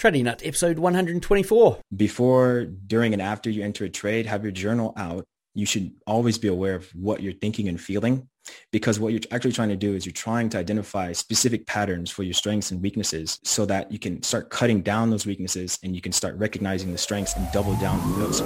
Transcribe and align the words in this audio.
Trading 0.00 0.24
Nut, 0.24 0.40
episode 0.42 0.78
124. 0.78 1.78
Before, 1.94 2.64
during, 2.64 3.12
and 3.12 3.20
after 3.20 3.50
you 3.50 3.62
enter 3.62 3.84
a 3.84 3.90
trade, 3.90 4.24
have 4.24 4.42
your 4.42 4.50
journal 4.50 4.94
out. 4.96 5.26
You 5.52 5.66
should 5.66 5.92
always 6.06 6.38
be 6.38 6.48
aware 6.48 6.74
of 6.74 6.88
what 6.94 7.22
you're 7.22 7.34
thinking 7.34 7.68
and 7.68 7.78
feeling 7.78 8.26
because 8.72 8.98
what 8.98 9.12
you're 9.12 9.20
actually 9.30 9.52
trying 9.52 9.68
to 9.68 9.76
do 9.76 9.94
is 9.94 10.06
you're 10.06 10.14
trying 10.14 10.48
to 10.48 10.58
identify 10.58 11.12
specific 11.12 11.66
patterns 11.66 12.10
for 12.10 12.22
your 12.22 12.32
strengths 12.32 12.70
and 12.70 12.80
weaknesses 12.80 13.38
so 13.44 13.66
that 13.66 13.92
you 13.92 13.98
can 13.98 14.22
start 14.22 14.48
cutting 14.48 14.80
down 14.80 15.10
those 15.10 15.26
weaknesses 15.26 15.78
and 15.82 15.94
you 15.94 16.00
can 16.00 16.12
start 16.12 16.34
recognizing 16.36 16.92
the 16.92 16.98
strengths 16.98 17.36
and 17.36 17.46
double 17.52 17.74
down 17.74 18.00
on 18.00 18.20
those. 18.20 18.40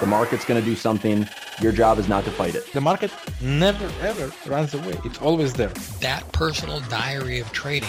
The 0.00 0.06
market's 0.06 0.44
going 0.44 0.60
to 0.60 0.66
do 0.66 0.76
something. 0.76 1.26
Your 1.62 1.72
job 1.72 1.98
is 1.98 2.06
not 2.06 2.26
to 2.26 2.30
fight 2.30 2.54
it. 2.54 2.70
The 2.74 2.82
market 2.82 3.10
never 3.40 3.90
ever 4.02 4.30
runs 4.46 4.74
away. 4.74 5.00
It's 5.06 5.22
always 5.22 5.54
there. 5.54 5.72
That 6.00 6.30
personal 6.32 6.80
diary 6.80 7.40
of 7.40 7.50
trading 7.52 7.88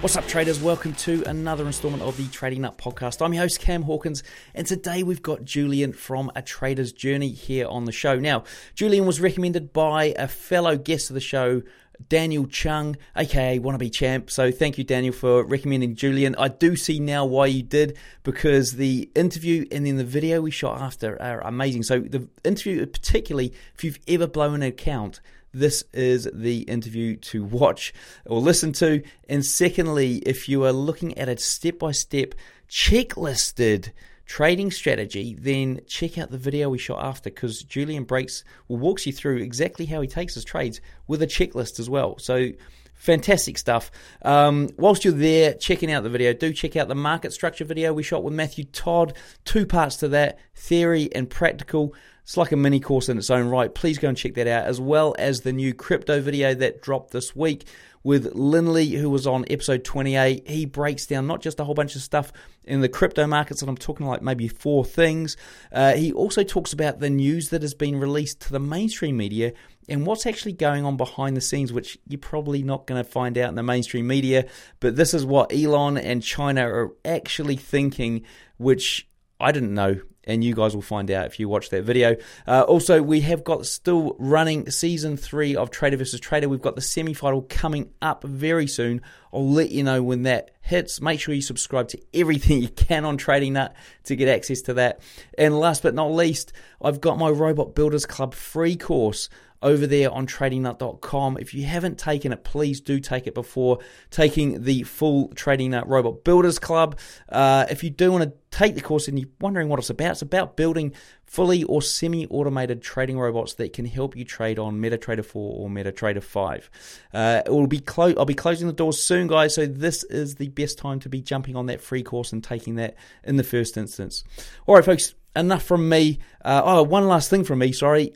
What's 0.00 0.16
up, 0.16 0.26
traders? 0.26 0.62
Welcome 0.62 0.94
to 0.94 1.22
another 1.26 1.66
installment 1.66 2.02
of 2.02 2.16
the 2.16 2.26
Trading 2.28 2.62
Nut 2.62 2.78
podcast. 2.78 3.22
I'm 3.22 3.34
your 3.34 3.42
host, 3.42 3.60
Cam 3.60 3.82
Hawkins, 3.82 4.22
and 4.54 4.66
today 4.66 5.02
we've 5.02 5.20
got 5.20 5.44
Julian 5.44 5.92
from 5.92 6.32
A 6.34 6.40
Trader's 6.40 6.90
Journey 6.90 7.28
here 7.28 7.68
on 7.68 7.84
the 7.84 7.92
show. 7.92 8.18
Now, 8.18 8.44
Julian 8.74 9.04
was 9.04 9.20
recommended 9.20 9.74
by 9.74 10.14
a 10.16 10.26
fellow 10.26 10.78
guest 10.78 11.10
of 11.10 11.14
the 11.14 11.20
show, 11.20 11.60
Daniel 12.08 12.46
Chung, 12.46 12.96
aka 13.14 13.58
Wannabe 13.58 13.92
Champ. 13.92 14.30
So 14.30 14.50
thank 14.50 14.78
you, 14.78 14.84
Daniel, 14.84 15.12
for 15.12 15.44
recommending 15.44 15.94
Julian. 15.96 16.34
I 16.36 16.48
do 16.48 16.76
see 16.76 16.98
now 16.98 17.26
why 17.26 17.44
you 17.46 17.62
did 17.62 17.98
because 18.22 18.76
the 18.76 19.10
interview 19.14 19.66
and 19.70 19.84
then 19.84 19.98
the 19.98 20.04
video 20.04 20.40
we 20.40 20.50
shot 20.50 20.80
after 20.80 21.20
are 21.20 21.42
amazing. 21.42 21.82
So 21.82 22.00
the 22.00 22.26
interview, 22.42 22.86
particularly 22.86 23.52
if 23.74 23.84
you've 23.84 23.98
ever 24.08 24.26
blown 24.26 24.54
an 24.54 24.62
account 24.62 25.20
this 25.52 25.84
is 25.92 26.28
the 26.32 26.60
interview 26.62 27.16
to 27.16 27.44
watch 27.44 27.92
or 28.26 28.40
listen 28.40 28.72
to. 28.74 29.02
And 29.28 29.44
secondly, 29.44 30.16
if 30.18 30.48
you 30.48 30.64
are 30.64 30.72
looking 30.72 31.16
at 31.18 31.28
a 31.28 31.36
step 31.36 31.78
by 31.78 31.92
step 31.92 32.34
checklisted 32.68 33.90
trading 34.26 34.70
strategy, 34.70 35.36
then 35.38 35.80
check 35.88 36.16
out 36.16 36.30
the 36.30 36.38
video 36.38 36.68
we 36.68 36.78
shot 36.78 37.04
after 37.04 37.30
because 37.30 37.64
Julian 37.64 38.04
breaks 38.04 38.44
walks 38.68 39.04
you 39.04 39.12
through 39.12 39.38
exactly 39.38 39.86
how 39.86 40.00
he 40.00 40.06
takes 40.06 40.34
his 40.34 40.44
trades 40.44 40.80
with 41.08 41.20
a 41.20 41.26
checklist 41.26 41.80
as 41.80 41.90
well. 41.90 42.16
So 42.18 42.50
fantastic 42.94 43.58
stuff. 43.58 43.90
Um, 44.22 44.68
whilst 44.76 45.04
you're 45.04 45.14
there 45.14 45.54
checking 45.54 45.90
out 45.90 46.04
the 46.04 46.10
video, 46.10 46.32
do 46.32 46.52
check 46.52 46.76
out 46.76 46.86
the 46.86 46.94
market 46.94 47.32
structure 47.32 47.64
video 47.64 47.92
we 47.92 48.02
shot 48.02 48.22
with 48.22 48.34
Matthew 48.34 48.64
Todd. 48.64 49.14
Two 49.44 49.66
parts 49.66 49.96
to 49.96 50.08
that 50.08 50.38
theory 50.54 51.08
and 51.12 51.28
practical. 51.28 51.94
It's 52.30 52.36
like 52.36 52.52
a 52.52 52.56
mini 52.56 52.78
course 52.78 53.08
in 53.08 53.18
its 53.18 53.28
own 53.28 53.48
right. 53.48 53.74
Please 53.74 53.98
go 53.98 54.06
and 54.06 54.16
check 54.16 54.34
that 54.34 54.46
out, 54.46 54.64
as 54.64 54.80
well 54.80 55.16
as 55.18 55.40
the 55.40 55.52
new 55.52 55.74
crypto 55.74 56.20
video 56.20 56.54
that 56.54 56.80
dropped 56.80 57.10
this 57.10 57.34
week 57.34 57.66
with 58.04 58.36
Linley, 58.36 58.90
who 58.90 59.10
was 59.10 59.26
on 59.26 59.44
episode 59.50 59.82
28. 59.82 60.48
He 60.48 60.64
breaks 60.64 61.06
down 61.06 61.26
not 61.26 61.40
just 61.40 61.58
a 61.58 61.64
whole 61.64 61.74
bunch 61.74 61.96
of 61.96 62.02
stuff 62.02 62.32
in 62.62 62.82
the 62.82 62.88
crypto 62.88 63.26
markets, 63.26 63.62
and 63.62 63.68
I'm 63.68 63.76
talking 63.76 64.06
like 64.06 64.22
maybe 64.22 64.46
four 64.46 64.84
things. 64.84 65.36
Uh, 65.72 65.94
he 65.94 66.12
also 66.12 66.44
talks 66.44 66.72
about 66.72 67.00
the 67.00 67.10
news 67.10 67.48
that 67.48 67.62
has 67.62 67.74
been 67.74 67.98
released 67.98 68.42
to 68.42 68.52
the 68.52 68.60
mainstream 68.60 69.16
media 69.16 69.52
and 69.88 70.06
what's 70.06 70.24
actually 70.24 70.52
going 70.52 70.84
on 70.84 70.96
behind 70.96 71.36
the 71.36 71.40
scenes, 71.40 71.72
which 71.72 71.98
you're 72.06 72.20
probably 72.20 72.62
not 72.62 72.86
going 72.86 73.02
to 73.02 73.10
find 73.10 73.38
out 73.38 73.48
in 73.48 73.56
the 73.56 73.64
mainstream 73.64 74.06
media. 74.06 74.46
But 74.78 74.94
this 74.94 75.14
is 75.14 75.26
what 75.26 75.52
Elon 75.52 75.98
and 75.98 76.22
China 76.22 76.64
are 76.64 76.92
actually 77.04 77.56
thinking, 77.56 78.22
which 78.56 79.08
I 79.40 79.50
didn't 79.50 79.74
know 79.74 80.00
and 80.24 80.44
you 80.44 80.54
guys 80.54 80.74
will 80.74 80.82
find 80.82 81.10
out 81.10 81.26
if 81.26 81.40
you 81.40 81.48
watch 81.48 81.70
that 81.70 81.82
video. 81.82 82.16
Uh, 82.46 82.62
also, 82.62 83.02
we 83.02 83.20
have 83.20 83.44
got 83.44 83.66
still 83.66 84.16
running 84.18 84.70
season 84.70 85.16
three 85.16 85.56
of 85.56 85.70
Trader 85.70 85.96
versus 85.96 86.20
Trader. 86.20 86.48
We've 86.48 86.60
got 86.60 86.74
the 86.74 86.82
semi 86.82 87.14
final 87.14 87.42
coming 87.48 87.90
up 88.02 88.22
very 88.24 88.66
soon. 88.66 89.00
I'll 89.32 89.48
let 89.48 89.70
you 89.70 89.82
know 89.82 90.02
when 90.02 90.22
that 90.24 90.50
hits. 90.60 91.00
Make 91.00 91.20
sure 91.20 91.34
you 91.34 91.42
subscribe 91.42 91.88
to 91.88 92.00
everything 92.12 92.60
you 92.62 92.68
can 92.68 93.04
on 93.04 93.16
Trading 93.16 93.54
Nut 93.54 93.74
to 94.04 94.16
get 94.16 94.28
access 94.28 94.62
to 94.62 94.74
that. 94.74 95.00
And 95.38 95.58
last 95.58 95.82
but 95.82 95.94
not 95.94 96.12
least, 96.12 96.52
I've 96.82 97.00
got 97.00 97.18
my 97.18 97.28
Robot 97.30 97.74
Builders 97.74 98.06
Club 98.06 98.34
free 98.34 98.76
course 98.76 99.28
over 99.62 99.86
there 99.86 100.10
on 100.10 100.26
tradingnut.com. 100.26 101.38
If 101.38 101.54
you 101.54 101.64
haven't 101.64 101.98
taken 101.98 102.32
it, 102.32 102.44
please 102.44 102.80
do 102.80 103.00
take 103.00 103.26
it 103.26 103.34
before 103.34 103.78
taking 104.10 104.62
the 104.64 104.82
full 104.84 105.28
Trading 105.28 105.72
Nut 105.72 105.88
Robot 105.88 106.24
Builders 106.24 106.58
Club. 106.58 106.98
Uh, 107.28 107.66
if 107.70 107.84
you 107.84 107.90
do 107.90 108.12
want 108.12 108.24
to 108.24 108.32
take 108.50 108.74
the 108.74 108.80
course 108.80 109.06
and 109.06 109.18
you're 109.18 109.28
wondering 109.40 109.68
what 109.68 109.78
it's 109.78 109.90
about, 109.90 110.12
it's 110.12 110.22
about 110.22 110.56
building 110.56 110.92
fully 111.24 111.62
or 111.64 111.80
semi-automated 111.80 112.82
trading 112.82 113.18
robots 113.18 113.54
that 113.54 113.72
can 113.72 113.84
help 113.84 114.16
you 114.16 114.24
trade 114.24 114.58
on 114.58 114.80
MetaTrader 114.80 115.24
4 115.24 115.56
or 115.58 115.68
MetaTrader 115.68 116.22
5. 116.22 116.70
Uh, 117.14 117.42
it 117.46 117.50
will 117.50 117.66
be 117.66 117.78
clo- 117.78 118.14
I'll 118.18 118.24
be 118.24 118.34
closing 118.34 118.66
the 118.66 118.72
doors 118.72 119.00
soon, 119.00 119.28
guys. 119.28 119.54
So 119.54 119.66
this 119.66 120.02
is 120.04 120.36
the 120.36 120.48
best 120.48 120.78
time 120.78 120.98
to 121.00 121.08
be 121.08 121.20
jumping 121.20 121.54
on 121.54 121.66
that 121.66 121.80
free 121.80 122.02
course 122.02 122.32
and 122.32 122.42
taking 122.42 122.76
that 122.76 122.96
in 123.22 123.36
the 123.36 123.44
first 123.44 123.76
instance. 123.76 124.24
All 124.66 124.74
right, 124.74 124.84
folks. 124.84 125.14
Enough 125.36 125.62
from 125.62 125.88
me. 125.88 126.18
Uh, 126.44 126.62
oh, 126.64 126.82
one 126.82 127.06
last 127.06 127.30
thing 127.30 127.44
from 127.44 127.60
me. 127.60 127.70
Sorry. 127.70 128.12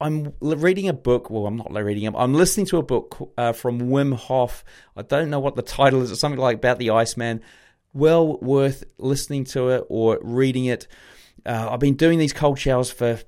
I'm 0.00 0.34
reading 0.40 0.88
a 0.88 0.92
book. 0.92 1.30
Well, 1.30 1.46
I'm 1.46 1.56
not 1.56 1.72
reading 1.72 2.04
it. 2.04 2.14
I'm 2.16 2.34
listening 2.34 2.66
to 2.66 2.78
a 2.78 2.82
book 2.82 3.32
uh, 3.38 3.52
from 3.52 3.80
Wim 3.82 4.14
Hof. 4.14 4.64
I 4.96 5.02
don't 5.02 5.30
know 5.30 5.40
what 5.40 5.54
the 5.56 5.62
title 5.62 6.02
is. 6.02 6.10
It's 6.10 6.20
something 6.20 6.40
like 6.40 6.56
about 6.56 6.78
the 6.78 6.90
Iceman. 6.90 7.40
Well 7.92 8.38
worth 8.38 8.84
listening 8.98 9.44
to 9.46 9.68
it 9.68 9.84
or 9.88 10.18
reading 10.20 10.64
it. 10.64 10.88
Uh, 11.46 11.68
I've 11.70 11.80
been 11.80 11.94
doing 11.94 12.18
these 12.18 12.32
cold 12.32 12.58
showers 12.58 12.90
for 12.90 13.20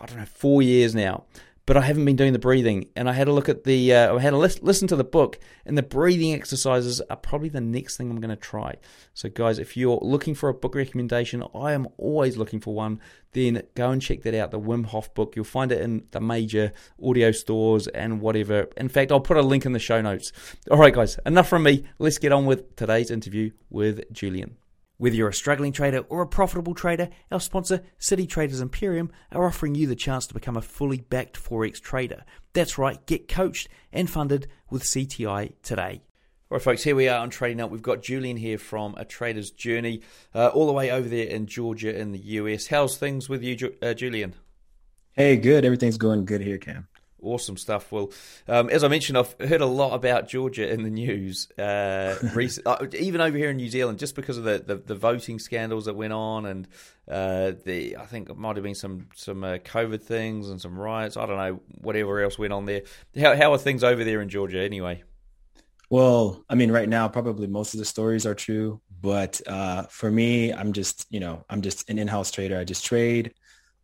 I 0.00 0.06
don't 0.06 0.18
know 0.18 0.24
four 0.24 0.62
years 0.62 0.94
now, 0.94 1.24
but 1.70 1.76
I 1.76 1.82
haven't 1.82 2.04
been 2.04 2.16
doing 2.16 2.32
the 2.32 2.40
breathing. 2.40 2.88
And 2.96 3.08
I 3.08 3.12
had 3.12 3.28
a 3.28 3.32
look 3.32 3.48
at 3.48 3.62
the, 3.62 3.94
uh, 3.94 4.16
I 4.16 4.20
had 4.20 4.32
a 4.32 4.36
listen 4.36 4.88
to 4.88 4.96
the 4.96 5.04
book, 5.04 5.38
and 5.64 5.78
the 5.78 5.84
breathing 5.84 6.34
exercises 6.34 7.00
are 7.02 7.16
probably 7.16 7.48
the 7.48 7.60
next 7.60 7.96
thing 7.96 8.10
I'm 8.10 8.18
going 8.18 8.30
to 8.30 8.34
try. 8.34 8.74
So, 9.14 9.28
guys, 9.28 9.60
if 9.60 9.76
you're 9.76 10.00
looking 10.02 10.34
for 10.34 10.48
a 10.48 10.52
book 10.52 10.74
recommendation, 10.74 11.44
I 11.54 11.74
am 11.74 11.86
always 11.96 12.36
looking 12.36 12.58
for 12.58 12.74
one. 12.74 12.98
Then 13.34 13.62
go 13.76 13.92
and 13.92 14.02
check 14.02 14.22
that 14.22 14.34
out, 14.34 14.50
the 14.50 14.58
Wim 14.58 14.86
Hof 14.86 15.14
book. 15.14 15.36
You'll 15.36 15.44
find 15.44 15.70
it 15.70 15.80
in 15.80 16.06
the 16.10 16.20
major 16.20 16.72
audio 17.00 17.30
stores 17.30 17.86
and 17.86 18.20
whatever. 18.20 18.66
In 18.76 18.88
fact, 18.88 19.12
I'll 19.12 19.20
put 19.20 19.36
a 19.36 19.40
link 19.42 19.64
in 19.64 19.70
the 19.70 19.78
show 19.78 20.00
notes. 20.00 20.32
All 20.72 20.78
right, 20.78 20.92
guys, 20.92 21.20
enough 21.24 21.48
from 21.48 21.62
me. 21.62 21.84
Let's 22.00 22.18
get 22.18 22.32
on 22.32 22.46
with 22.46 22.74
today's 22.74 23.12
interview 23.12 23.52
with 23.70 24.12
Julian. 24.12 24.56
Whether 25.00 25.16
you're 25.16 25.30
a 25.30 25.32
struggling 25.34 25.72
trader 25.72 26.00
or 26.10 26.20
a 26.20 26.26
profitable 26.26 26.74
trader, 26.74 27.08
our 27.32 27.40
sponsor, 27.40 27.82
City 27.98 28.26
Traders 28.26 28.60
Imperium, 28.60 29.10
are 29.32 29.46
offering 29.46 29.74
you 29.74 29.86
the 29.86 29.96
chance 29.96 30.26
to 30.26 30.34
become 30.34 30.58
a 30.58 30.60
fully 30.60 30.98
backed 30.98 31.42
Forex 31.42 31.80
trader. 31.80 32.22
That's 32.52 32.76
right, 32.76 33.06
get 33.06 33.26
coached 33.26 33.70
and 33.94 34.10
funded 34.10 34.46
with 34.68 34.82
CTI 34.82 35.54
today. 35.62 36.02
All 36.50 36.56
right, 36.56 36.62
folks, 36.62 36.82
here 36.82 36.94
we 36.94 37.08
are 37.08 37.18
on 37.18 37.30
Trading 37.30 37.56
Nut. 37.56 37.70
We've 37.70 37.80
got 37.80 38.02
Julian 38.02 38.36
here 38.36 38.58
from 38.58 38.94
A 38.98 39.06
Trader's 39.06 39.50
Journey, 39.50 40.02
uh, 40.34 40.48
all 40.48 40.66
the 40.66 40.74
way 40.74 40.90
over 40.90 41.08
there 41.08 41.28
in 41.28 41.46
Georgia 41.46 41.98
in 41.98 42.12
the 42.12 42.18
US. 42.18 42.66
How's 42.66 42.98
things 42.98 43.26
with 43.26 43.42
you, 43.42 43.56
uh, 43.80 43.94
Julian? 43.94 44.34
Hey, 45.12 45.38
good. 45.38 45.64
Everything's 45.64 45.96
going 45.96 46.26
good 46.26 46.42
here, 46.42 46.58
Cam. 46.58 46.88
Awesome 47.22 47.56
stuff. 47.56 47.92
Well, 47.92 48.12
um, 48.48 48.70
as 48.70 48.82
I 48.82 48.88
mentioned, 48.88 49.18
I've 49.18 49.34
heard 49.48 49.60
a 49.60 49.66
lot 49.66 49.94
about 49.94 50.28
Georgia 50.28 50.70
in 50.72 50.82
the 50.82 50.90
news, 50.90 51.50
uh, 51.58 52.16
recent, 52.34 52.66
uh, 52.66 52.86
even 52.98 53.20
over 53.20 53.36
here 53.36 53.50
in 53.50 53.56
New 53.56 53.68
Zealand, 53.68 53.98
just 53.98 54.14
because 54.14 54.38
of 54.38 54.44
the, 54.44 54.58
the, 54.58 54.76
the 54.76 54.94
voting 54.94 55.38
scandals 55.38 55.84
that 55.84 55.94
went 55.94 56.12
on, 56.14 56.46
and 56.46 56.66
uh, 57.08 57.52
the 57.64 57.96
I 57.98 58.06
think 58.06 58.30
it 58.30 58.38
might 58.38 58.56
have 58.56 58.62
been 58.62 58.74
some 58.74 59.08
some 59.14 59.44
uh, 59.44 59.58
COVID 59.58 60.02
things 60.02 60.48
and 60.48 60.60
some 60.60 60.78
riots. 60.78 61.16
I 61.16 61.26
don't 61.26 61.36
know 61.36 61.60
whatever 61.82 62.22
else 62.22 62.38
went 62.38 62.52
on 62.52 62.64
there. 62.64 62.82
How 63.18 63.36
how 63.36 63.52
are 63.52 63.58
things 63.58 63.84
over 63.84 64.02
there 64.04 64.22
in 64.22 64.28
Georgia 64.28 64.60
anyway? 64.60 65.02
Well, 65.90 66.44
I 66.48 66.54
mean, 66.54 66.70
right 66.70 66.88
now, 66.88 67.08
probably 67.08 67.48
most 67.48 67.74
of 67.74 67.78
the 67.78 67.84
stories 67.84 68.24
are 68.24 68.34
true, 68.34 68.80
but 69.02 69.40
uh, 69.46 69.82
for 69.84 70.10
me, 70.10 70.52
I'm 70.52 70.72
just 70.72 71.06
you 71.10 71.20
know 71.20 71.44
I'm 71.50 71.62
just 71.62 71.90
an 71.90 71.98
in-house 71.98 72.30
trader. 72.30 72.58
I 72.58 72.64
just 72.64 72.84
trade. 72.84 73.34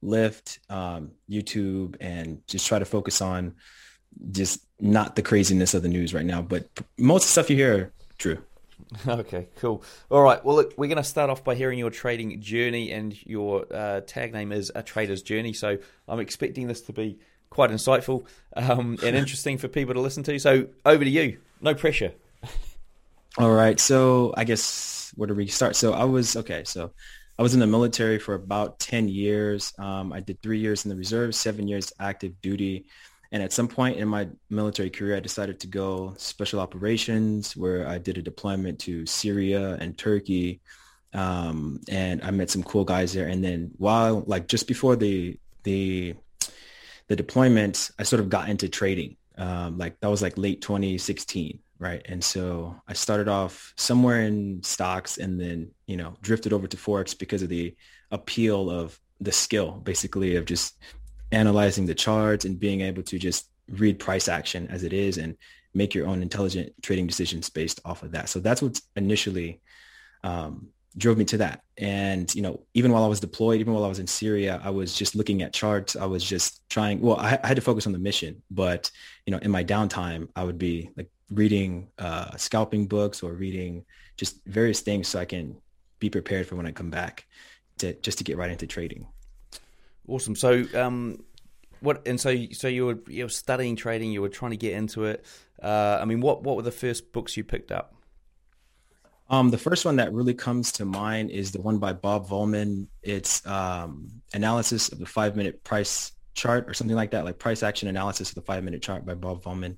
Lyft, 0.06 0.58
um, 0.70 1.10
YouTube, 1.28 1.96
and 2.00 2.46
just 2.46 2.66
try 2.66 2.78
to 2.78 2.84
focus 2.84 3.20
on 3.20 3.54
just 4.30 4.60
not 4.80 5.16
the 5.16 5.22
craziness 5.22 5.74
of 5.74 5.82
the 5.82 5.88
news 5.88 6.14
right 6.14 6.24
now. 6.24 6.40
But 6.40 6.68
most 6.96 7.24
of 7.24 7.26
the 7.26 7.32
stuff 7.32 7.50
you 7.50 7.56
hear 7.56 7.78
are 7.78 7.92
true. 8.18 8.38
Okay, 9.08 9.48
cool. 9.56 9.82
All 10.10 10.22
right. 10.22 10.44
Well, 10.44 10.56
look, 10.56 10.74
we're 10.76 10.86
going 10.86 10.96
to 10.96 11.04
start 11.04 11.30
off 11.30 11.42
by 11.42 11.54
hearing 11.54 11.78
your 11.78 11.90
trading 11.90 12.40
journey, 12.40 12.92
and 12.92 13.16
your 13.26 13.66
uh, 13.72 14.00
tag 14.06 14.32
name 14.32 14.52
is 14.52 14.70
A 14.74 14.82
Trader's 14.82 15.22
Journey. 15.22 15.52
So 15.52 15.78
I'm 16.06 16.20
expecting 16.20 16.66
this 16.66 16.82
to 16.82 16.92
be 16.92 17.18
quite 17.50 17.70
insightful 17.70 18.26
um, 18.54 18.98
and 19.02 19.16
interesting 19.22 19.58
for 19.58 19.68
people 19.68 19.94
to 19.94 20.00
listen 20.00 20.22
to. 20.24 20.38
So 20.38 20.68
over 20.84 21.02
to 21.02 21.10
you. 21.10 21.38
No 21.60 21.74
pressure. 21.74 22.12
All 23.38 23.50
right. 23.50 23.80
So 23.80 24.34
I 24.36 24.44
guess 24.44 25.12
where 25.16 25.26
do 25.26 25.34
we 25.34 25.46
start? 25.46 25.74
So 25.74 25.92
I 25.92 26.04
was 26.04 26.36
okay. 26.36 26.64
So 26.64 26.92
I 27.38 27.42
was 27.42 27.52
in 27.52 27.60
the 27.60 27.66
military 27.66 28.18
for 28.18 28.34
about 28.34 28.78
10 28.78 29.08
years. 29.08 29.72
Um, 29.78 30.12
I 30.12 30.20
did 30.20 30.40
three 30.40 30.58
years 30.58 30.84
in 30.84 30.88
the 30.88 30.96
reserve, 30.96 31.34
seven 31.34 31.68
years 31.68 31.92
active 32.00 32.40
duty. 32.40 32.86
And 33.30 33.42
at 33.42 33.52
some 33.52 33.68
point 33.68 33.98
in 33.98 34.08
my 34.08 34.28
military 34.48 34.88
career, 34.88 35.16
I 35.16 35.20
decided 35.20 35.60
to 35.60 35.66
go 35.66 36.14
special 36.16 36.60
operations 36.60 37.56
where 37.56 37.86
I 37.86 37.98
did 37.98 38.16
a 38.16 38.22
deployment 38.22 38.78
to 38.80 39.04
Syria 39.04 39.76
and 39.80 39.98
Turkey. 39.98 40.60
Um, 41.12 41.80
and 41.90 42.22
I 42.22 42.30
met 42.30 42.50
some 42.50 42.62
cool 42.62 42.84
guys 42.84 43.12
there. 43.12 43.26
And 43.26 43.44
then 43.44 43.72
while 43.76 44.24
like 44.26 44.48
just 44.48 44.66
before 44.66 44.96
the, 44.96 45.38
the, 45.64 46.14
the 47.08 47.16
deployment, 47.16 47.90
I 47.98 48.04
sort 48.04 48.20
of 48.20 48.30
got 48.30 48.48
into 48.48 48.68
trading. 48.68 49.16
Um, 49.36 49.76
like 49.76 50.00
that 50.00 50.08
was 50.08 50.22
like 50.22 50.38
late 50.38 50.62
2016 50.62 51.58
right? 51.78 52.02
And 52.06 52.22
so 52.22 52.80
I 52.88 52.94
started 52.94 53.28
off 53.28 53.74
somewhere 53.76 54.22
in 54.22 54.62
stocks 54.62 55.18
and 55.18 55.40
then, 55.40 55.70
you 55.86 55.96
know, 55.96 56.14
drifted 56.22 56.52
over 56.52 56.66
to 56.66 56.76
Forex 56.76 57.18
because 57.18 57.42
of 57.42 57.48
the 57.48 57.74
appeal 58.10 58.70
of 58.70 58.98
the 59.20 59.32
skill, 59.32 59.72
basically, 59.72 60.36
of 60.36 60.44
just 60.44 60.78
analyzing 61.32 61.86
the 61.86 61.94
charts 61.94 62.44
and 62.44 62.58
being 62.58 62.80
able 62.80 63.02
to 63.02 63.18
just 63.18 63.50
read 63.68 63.98
price 63.98 64.28
action 64.28 64.68
as 64.68 64.84
it 64.84 64.92
is 64.92 65.18
and 65.18 65.36
make 65.74 65.94
your 65.94 66.06
own 66.06 66.22
intelligent 66.22 66.72
trading 66.82 67.06
decisions 67.06 67.50
based 67.50 67.80
off 67.84 68.02
of 68.02 68.12
that. 68.12 68.28
So 68.28 68.38
that's 68.40 68.62
what 68.62 68.80
initially 68.94 69.60
um, 70.24 70.68
drove 70.96 71.18
me 71.18 71.24
to 71.26 71.38
that. 71.38 71.62
And, 71.76 72.32
you 72.34 72.40
know, 72.40 72.62
even 72.72 72.92
while 72.92 73.04
I 73.04 73.08
was 73.08 73.20
deployed, 73.20 73.60
even 73.60 73.74
while 73.74 73.84
I 73.84 73.88
was 73.88 73.98
in 73.98 74.06
Syria, 74.06 74.60
I 74.64 74.70
was 74.70 74.94
just 74.94 75.14
looking 75.14 75.42
at 75.42 75.52
charts. 75.52 75.96
I 75.96 76.06
was 76.06 76.24
just 76.24 76.66
trying, 76.70 77.00
well, 77.00 77.16
I, 77.16 77.38
I 77.42 77.46
had 77.48 77.56
to 77.56 77.62
focus 77.62 77.86
on 77.86 77.92
the 77.92 77.98
mission, 77.98 78.42
but, 78.50 78.90
you 79.26 79.32
know, 79.32 79.38
in 79.38 79.50
my 79.50 79.64
downtime, 79.64 80.28
I 80.34 80.44
would 80.44 80.58
be 80.58 80.90
like 80.96 81.10
reading 81.30 81.88
uh, 81.98 82.36
scalping 82.36 82.86
books 82.86 83.22
or 83.22 83.32
reading 83.32 83.84
just 84.16 84.44
various 84.46 84.80
things 84.80 85.08
so 85.08 85.20
I 85.20 85.24
can 85.24 85.56
be 85.98 86.10
prepared 86.10 86.46
for 86.46 86.56
when 86.56 86.66
I 86.66 86.72
come 86.72 86.90
back 86.90 87.26
to 87.78 87.94
just 87.94 88.18
to 88.18 88.24
get 88.24 88.36
right 88.36 88.50
into 88.50 88.66
trading. 88.66 89.06
Awesome. 90.08 90.36
So, 90.36 90.64
um, 90.74 91.24
what 91.80 92.06
and 92.06 92.20
so 92.20 92.34
so 92.52 92.68
you 92.68 92.86
were 92.86 92.98
you 93.08 93.24
were 93.24 93.30
studying 93.30 93.76
trading. 93.76 94.12
You 94.12 94.22
were 94.22 94.28
trying 94.28 94.52
to 94.52 94.56
get 94.56 94.72
into 94.72 95.04
it. 95.04 95.24
Uh, 95.62 95.98
I 96.00 96.04
mean, 96.04 96.20
what 96.20 96.42
what 96.42 96.56
were 96.56 96.62
the 96.62 96.72
first 96.72 97.12
books 97.12 97.36
you 97.36 97.44
picked 97.44 97.72
up? 97.72 97.94
Um, 99.28 99.50
the 99.50 99.58
first 99.58 99.84
one 99.84 99.96
that 99.96 100.12
really 100.12 100.34
comes 100.34 100.72
to 100.72 100.84
mind 100.84 101.30
is 101.30 101.50
the 101.50 101.60
one 101.60 101.78
by 101.78 101.92
Bob 101.92 102.28
Volman. 102.28 102.86
It's 103.02 103.44
um, 103.44 104.22
analysis 104.32 104.88
of 104.90 105.00
the 105.00 105.06
five 105.06 105.34
minute 105.36 105.64
price 105.64 106.12
chart 106.34 106.68
or 106.68 106.74
something 106.74 106.96
like 106.96 107.10
that, 107.10 107.24
like 107.24 107.38
price 107.38 107.64
action 107.64 107.88
analysis 107.88 108.28
of 108.28 108.36
the 108.36 108.42
five 108.42 108.62
minute 108.62 108.82
chart 108.82 109.04
by 109.04 109.14
Bob 109.14 109.42
Volman 109.42 109.76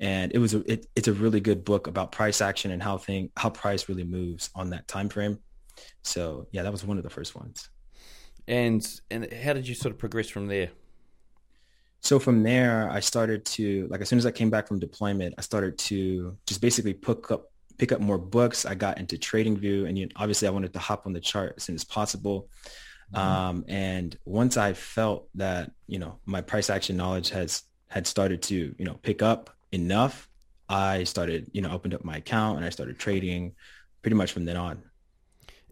and 0.00 0.32
it 0.34 0.38
was 0.38 0.54
a, 0.54 0.72
it, 0.72 0.86
it's 0.96 1.08
a 1.08 1.12
really 1.12 1.40
good 1.40 1.64
book 1.64 1.86
about 1.86 2.10
price 2.10 2.40
action 2.40 2.70
and 2.70 2.82
how 2.82 2.96
thing 2.96 3.30
how 3.36 3.50
price 3.50 3.88
really 3.88 4.04
moves 4.04 4.50
on 4.54 4.70
that 4.70 4.88
time 4.88 5.08
frame. 5.08 5.38
So 6.02 6.46
yeah, 6.52 6.62
that 6.62 6.72
was 6.72 6.84
one 6.84 6.96
of 6.96 7.04
the 7.04 7.10
first 7.10 7.36
ones. 7.36 7.68
And 8.48 8.84
and 9.10 9.30
how 9.32 9.52
did 9.52 9.68
you 9.68 9.74
sort 9.74 9.92
of 9.92 9.98
progress 9.98 10.28
from 10.28 10.46
there? 10.46 10.70
So 12.00 12.18
from 12.18 12.42
there, 12.42 12.90
I 12.90 13.00
started 13.00 13.44
to 13.46 13.86
like 13.90 14.00
as 14.00 14.08
soon 14.08 14.18
as 14.18 14.24
I 14.24 14.30
came 14.30 14.48
back 14.48 14.66
from 14.66 14.78
deployment, 14.78 15.34
I 15.36 15.42
started 15.42 15.78
to 15.78 16.36
just 16.46 16.62
basically 16.62 16.94
pick 16.94 17.30
up 17.30 17.52
pick 17.76 17.92
up 17.92 18.00
more 18.00 18.18
books. 18.18 18.64
I 18.64 18.74
got 18.74 18.98
into 18.98 19.16
TradingView 19.16 19.86
and 19.86 19.98
you 19.98 20.06
know, 20.06 20.12
obviously 20.16 20.48
I 20.48 20.50
wanted 20.50 20.72
to 20.72 20.78
hop 20.78 21.06
on 21.06 21.12
the 21.12 21.20
chart 21.20 21.54
as 21.58 21.64
soon 21.64 21.74
as 21.74 21.84
possible. 21.84 22.48
Mm-hmm. 23.14 23.26
Um, 23.26 23.64
and 23.68 24.18
once 24.24 24.56
I 24.56 24.72
felt 24.72 25.28
that 25.34 25.72
you 25.86 25.98
know 25.98 26.18
my 26.24 26.40
price 26.40 26.70
action 26.70 26.96
knowledge 26.96 27.28
has 27.30 27.64
had 27.88 28.06
started 28.06 28.40
to 28.44 28.74
you 28.78 28.84
know 28.84 28.94
pick 29.02 29.20
up, 29.20 29.50
enough, 29.72 30.28
I 30.68 31.04
started, 31.04 31.50
you 31.52 31.62
know, 31.62 31.70
opened 31.70 31.94
up 31.94 32.04
my 32.04 32.16
account 32.16 32.56
and 32.56 32.64
I 32.64 32.70
started 32.70 32.98
trading 32.98 33.54
pretty 34.02 34.16
much 34.16 34.32
from 34.32 34.44
then 34.44 34.56
on. 34.56 34.82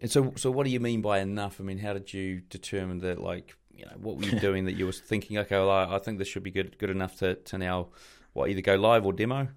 And 0.01 0.11
so, 0.11 0.33
so 0.35 0.51
what 0.51 0.65
do 0.65 0.71
you 0.71 0.79
mean 0.79 1.01
by 1.01 1.19
enough? 1.19 1.59
I 1.59 1.63
mean, 1.63 1.77
how 1.77 1.93
did 1.93 2.13
you 2.13 2.41
determine 2.49 2.99
that? 2.99 3.21
Like, 3.21 3.55
you 3.73 3.85
know, 3.85 3.93
what 3.97 4.17
were 4.17 4.23
you 4.23 4.39
doing 4.41 4.65
that 4.65 4.73
you 4.73 4.85
were 4.85 4.91
thinking? 4.91 5.37
Okay, 5.39 5.55
well, 5.55 5.69
I, 5.69 5.95
I, 5.95 5.99
think 5.99 6.19
this 6.19 6.27
should 6.27 6.43
be 6.43 6.51
good, 6.51 6.77
good 6.77 6.89
enough 6.89 7.17
to 7.19 7.35
to 7.35 7.57
now, 7.57 7.87
what 8.33 8.49
either 8.49 8.61
go 8.61 8.75
live 8.75 9.05
or 9.05 9.13
demo. 9.13 9.47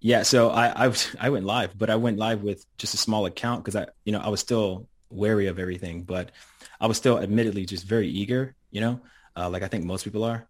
Yeah, 0.00 0.22
so 0.22 0.50
I 0.50 0.68
I, 0.68 0.88
was, 0.88 1.14
I 1.18 1.30
went 1.30 1.46
live, 1.46 1.76
but 1.76 1.88
I 1.88 1.96
went 1.96 2.18
live 2.18 2.42
with 2.42 2.66
just 2.76 2.94
a 2.94 2.98
small 2.98 3.26
account 3.26 3.64
because 3.64 3.76
I, 3.76 3.86
you 4.04 4.12
know, 4.12 4.20
I 4.20 4.28
was 4.28 4.40
still 4.40 4.88
wary 5.10 5.46
of 5.46 5.58
everything, 5.58 6.02
but 6.02 6.32
I 6.80 6.86
was 6.86 6.96
still 6.96 7.18
admittedly 7.18 7.64
just 7.64 7.84
very 7.84 8.08
eager, 8.08 8.54
you 8.70 8.80
know, 8.80 9.00
uh, 9.36 9.48
like 9.48 9.62
I 9.62 9.68
think 9.68 9.84
most 9.84 10.04
people 10.04 10.24
are 10.24 10.46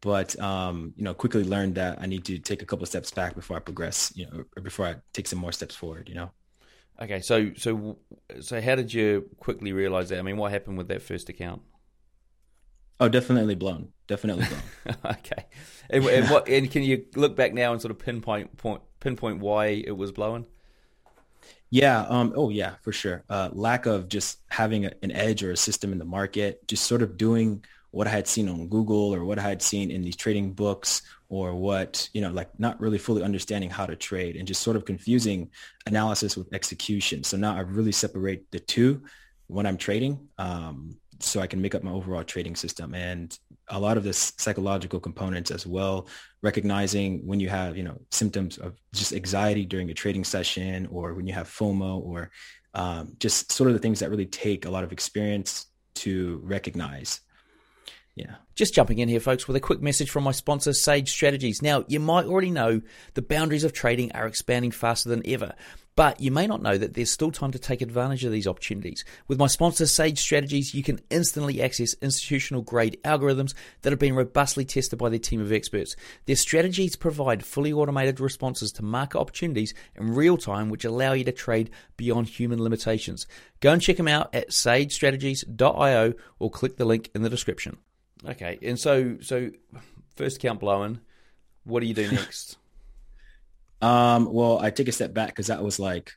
but 0.00 0.38
um, 0.40 0.92
you 0.96 1.04
know, 1.04 1.14
quickly 1.14 1.44
learned 1.44 1.74
that 1.76 1.98
I 2.00 2.06
need 2.06 2.24
to 2.26 2.38
take 2.38 2.62
a 2.62 2.66
couple 2.66 2.82
of 2.82 2.88
steps 2.88 3.10
back 3.10 3.34
before 3.34 3.56
I 3.56 3.60
progress, 3.60 4.12
you 4.14 4.26
know, 4.26 4.44
or 4.56 4.62
before 4.62 4.86
I 4.86 4.96
take 5.12 5.26
some 5.26 5.38
more 5.38 5.52
steps 5.52 5.74
forward, 5.74 6.08
you 6.08 6.14
know. 6.14 6.30
Okay, 7.00 7.20
so 7.20 7.52
so 7.56 7.98
so 8.40 8.60
how 8.60 8.74
did 8.74 8.92
you 8.92 9.28
quickly 9.38 9.72
realize 9.72 10.08
that? 10.08 10.18
I 10.18 10.22
mean, 10.22 10.36
what 10.36 10.52
happened 10.52 10.78
with 10.78 10.88
that 10.88 11.02
first 11.02 11.28
account? 11.28 11.62
Oh, 13.00 13.08
definitely 13.08 13.54
blown. 13.54 13.92
Definitely 14.08 14.46
blown. 14.46 14.96
okay, 15.04 15.46
and, 15.90 16.04
and, 16.04 16.28
what? 16.28 16.48
And 16.48 16.70
can 16.70 16.82
you 16.82 17.04
look 17.14 17.36
back 17.36 17.54
now 17.54 17.72
and 17.72 17.80
sort 17.80 17.90
of 17.92 17.98
pinpoint 17.98 18.56
point 18.56 18.82
pinpoint 19.00 19.40
why 19.40 19.66
it 19.66 19.96
was 19.96 20.12
blowing? 20.12 20.46
Yeah. 21.70 22.06
Um, 22.08 22.32
oh, 22.34 22.48
yeah, 22.48 22.76
for 22.82 22.92
sure. 22.92 23.24
Uh, 23.28 23.50
lack 23.52 23.86
of 23.86 24.08
just 24.08 24.38
having 24.48 24.86
a, 24.86 24.92
an 25.02 25.12
edge 25.12 25.42
or 25.42 25.52
a 25.52 25.56
system 25.56 25.92
in 25.92 25.98
the 25.98 26.04
market, 26.04 26.66
just 26.66 26.86
sort 26.86 27.02
of 27.02 27.16
doing 27.16 27.64
what 27.90 28.06
I 28.06 28.10
had 28.10 28.26
seen 28.26 28.48
on 28.48 28.68
Google 28.68 29.14
or 29.14 29.24
what 29.24 29.38
I 29.38 29.42
had 29.42 29.62
seen 29.62 29.90
in 29.90 30.02
these 30.02 30.16
trading 30.16 30.52
books 30.52 31.02
or 31.28 31.54
what, 31.54 32.08
you 32.12 32.20
know, 32.20 32.30
like 32.30 32.50
not 32.58 32.80
really 32.80 32.98
fully 32.98 33.22
understanding 33.22 33.70
how 33.70 33.86
to 33.86 33.96
trade 33.96 34.36
and 34.36 34.46
just 34.46 34.62
sort 34.62 34.76
of 34.76 34.84
confusing 34.84 35.50
analysis 35.86 36.36
with 36.36 36.52
execution. 36.52 37.24
So 37.24 37.36
now 37.36 37.56
I 37.56 37.60
really 37.60 37.92
separate 37.92 38.50
the 38.50 38.60
two 38.60 39.02
when 39.46 39.66
I'm 39.66 39.78
trading 39.78 40.28
um, 40.36 40.96
so 41.20 41.40
I 41.40 41.46
can 41.46 41.60
make 41.60 41.74
up 41.74 41.82
my 41.82 41.90
overall 41.90 42.24
trading 42.24 42.56
system. 42.56 42.94
And 42.94 43.36
a 43.68 43.78
lot 43.78 43.96
of 43.96 44.04
this 44.04 44.32
psychological 44.38 45.00
components 45.00 45.50
as 45.50 45.66
well, 45.66 46.08
recognizing 46.42 47.26
when 47.26 47.40
you 47.40 47.48
have, 47.48 47.76
you 47.76 47.82
know, 47.82 47.98
symptoms 48.10 48.58
of 48.58 48.74
just 48.94 49.12
anxiety 49.12 49.64
during 49.64 49.90
a 49.90 49.94
trading 49.94 50.24
session 50.24 50.86
or 50.90 51.14
when 51.14 51.26
you 51.26 51.34
have 51.34 51.48
FOMO 51.48 52.00
or 52.00 52.30
um, 52.74 53.14
just 53.18 53.50
sort 53.50 53.68
of 53.68 53.74
the 53.74 53.80
things 53.80 54.00
that 54.00 54.10
really 54.10 54.26
take 54.26 54.64
a 54.64 54.70
lot 54.70 54.84
of 54.84 54.92
experience 54.92 55.66
to 55.94 56.40
recognize 56.44 57.20
yeah. 58.18 58.34
Just 58.56 58.74
jumping 58.74 58.98
in 58.98 59.08
here, 59.08 59.20
folks, 59.20 59.46
with 59.46 59.56
a 59.56 59.60
quick 59.60 59.80
message 59.80 60.10
from 60.10 60.24
my 60.24 60.32
sponsor, 60.32 60.72
Sage 60.72 61.08
Strategies. 61.08 61.62
Now, 61.62 61.84
you 61.86 62.00
might 62.00 62.26
already 62.26 62.50
know 62.50 62.82
the 63.14 63.22
boundaries 63.22 63.62
of 63.62 63.72
trading 63.72 64.10
are 64.10 64.26
expanding 64.26 64.72
faster 64.72 65.08
than 65.08 65.22
ever, 65.24 65.54
but 65.94 66.20
you 66.20 66.32
may 66.32 66.48
not 66.48 66.60
know 66.60 66.76
that 66.76 66.94
there's 66.94 67.12
still 67.12 67.30
time 67.30 67.52
to 67.52 67.58
take 67.60 67.80
advantage 67.80 68.24
of 68.24 68.32
these 68.32 68.48
opportunities. 68.48 69.04
With 69.28 69.38
my 69.38 69.46
sponsor, 69.46 69.86
Sage 69.86 70.18
Strategies, 70.18 70.74
you 70.74 70.82
can 70.82 70.98
instantly 71.10 71.62
access 71.62 71.94
institutional 72.02 72.62
grade 72.62 72.98
algorithms 73.04 73.54
that 73.82 73.92
have 73.92 74.00
been 74.00 74.16
robustly 74.16 74.64
tested 74.64 74.98
by 74.98 75.08
their 75.08 75.20
team 75.20 75.40
of 75.40 75.52
experts. 75.52 75.94
Their 76.26 76.34
strategies 76.34 76.96
provide 76.96 77.44
fully 77.44 77.72
automated 77.72 78.18
responses 78.18 78.72
to 78.72 78.82
market 78.82 79.20
opportunities 79.20 79.74
in 79.94 80.14
real 80.16 80.36
time, 80.36 80.68
which 80.68 80.84
allow 80.84 81.12
you 81.12 81.22
to 81.22 81.32
trade 81.32 81.70
beyond 81.96 82.26
human 82.26 82.60
limitations. 82.60 83.28
Go 83.60 83.72
and 83.72 83.80
check 83.80 83.98
them 83.98 84.08
out 84.08 84.34
at 84.34 84.50
sagestrategies.io 84.50 86.14
or 86.40 86.50
click 86.50 86.76
the 86.76 86.84
link 86.84 87.10
in 87.14 87.22
the 87.22 87.30
description. 87.30 87.78
Okay, 88.26 88.58
and 88.62 88.78
so 88.78 89.18
so 89.20 89.50
first 90.16 90.40
count 90.40 90.60
blowing. 90.60 91.00
What 91.64 91.80
do 91.80 91.86
you 91.86 91.94
do 91.94 92.10
next? 92.12 92.56
um, 93.80 94.32
well, 94.32 94.58
I 94.58 94.70
take 94.70 94.88
a 94.88 94.92
step 94.92 95.14
back 95.14 95.28
because 95.28 95.48
that 95.48 95.62
was 95.62 95.78
like 95.78 96.12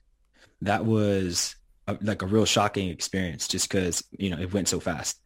that 0.62 0.86
was 0.86 1.56
a, 1.88 1.98
like 2.02 2.22
a 2.22 2.26
real 2.26 2.46
shocking 2.46 2.90
experience, 2.90 3.48
just 3.48 3.70
because 3.70 4.04
you 4.18 4.30
know 4.30 4.40
it 4.40 4.54
went 4.54 4.68
so 4.68 4.80
fast. 4.80 5.20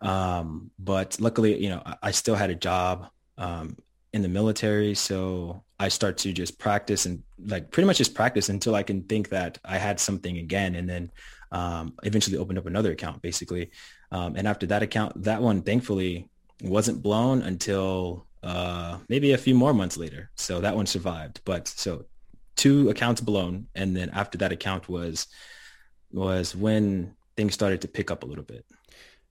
Um, 0.00 0.70
but 0.78 1.20
luckily, 1.20 1.62
you 1.62 1.68
know, 1.68 1.82
I, 1.84 1.96
I 2.04 2.10
still 2.12 2.34
had 2.34 2.50
a 2.50 2.54
job 2.54 3.08
um, 3.36 3.76
in 4.12 4.22
the 4.22 4.28
military, 4.28 4.94
so 4.94 5.62
I 5.78 5.88
start 5.88 6.18
to 6.18 6.32
just 6.32 6.58
practice 6.58 7.06
and 7.06 7.22
like 7.38 7.70
pretty 7.70 7.86
much 7.86 7.98
just 7.98 8.14
practice 8.14 8.48
until 8.48 8.74
I 8.74 8.82
can 8.82 9.02
think 9.02 9.28
that 9.30 9.58
I 9.64 9.78
had 9.78 10.00
something 10.00 10.38
again, 10.38 10.74
and 10.74 10.88
then 10.88 11.10
um, 11.52 11.94
eventually 12.02 12.36
opened 12.36 12.58
up 12.58 12.66
another 12.66 12.92
account 12.92 13.22
basically. 13.22 13.70
Um, 14.10 14.36
and 14.36 14.48
after 14.48 14.66
that 14.66 14.82
account, 14.82 15.22
that 15.24 15.42
one 15.42 15.62
thankfully 15.62 16.28
wasn't 16.62 17.02
blown 17.02 17.42
until 17.42 18.26
uh, 18.42 18.98
maybe 19.08 19.32
a 19.32 19.38
few 19.38 19.54
more 19.54 19.74
months 19.74 19.96
later. 19.96 20.30
So 20.34 20.60
that 20.60 20.76
one 20.76 20.86
survived. 20.86 21.40
But 21.44 21.68
so 21.68 22.06
two 22.56 22.90
accounts 22.90 23.20
blown, 23.20 23.68
and 23.74 23.96
then 23.96 24.10
after 24.10 24.38
that 24.38 24.52
account 24.52 24.88
was 24.88 25.26
was 26.10 26.56
when 26.56 27.14
things 27.36 27.54
started 27.54 27.82
to 27.82 27.88
pick 27.88 28.10
up 28.10 28.22
a 28.22 28.26
little 28.26 28.44
bit. 28.44 28.64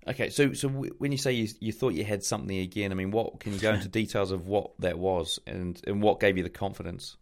Okay, 0.08 0.30
so 0.30 0.54
so 0.54 0.70
when 0.70 1.12
you 1.12 1.18
say 1.18 1.34
you, 1.34 1.48
you 1.60 1.72
thought 1.74 1.94
you 1.94 2.06
had 2.06 2.24
something 2.24 2.58
again, 2.60 2.92
I 2.92 2.96
mean, 2.96 3.12
what 3.12 3.40
can 3.40 3.54
you 3.54 3.60
go 3.60 3.74
into 3.74 3.88
details 3.90 4.32
of 4.32 4.48
what 4.48 4.72
that 4.80 4.98
was 4.98 5.40
and 5.46 5.82
and 5.86 6.02
what 6.02 6.20
gave 6.20 6.38
you 6.38 6.44
the 6.44 6.50
confidence? 6.50 7.18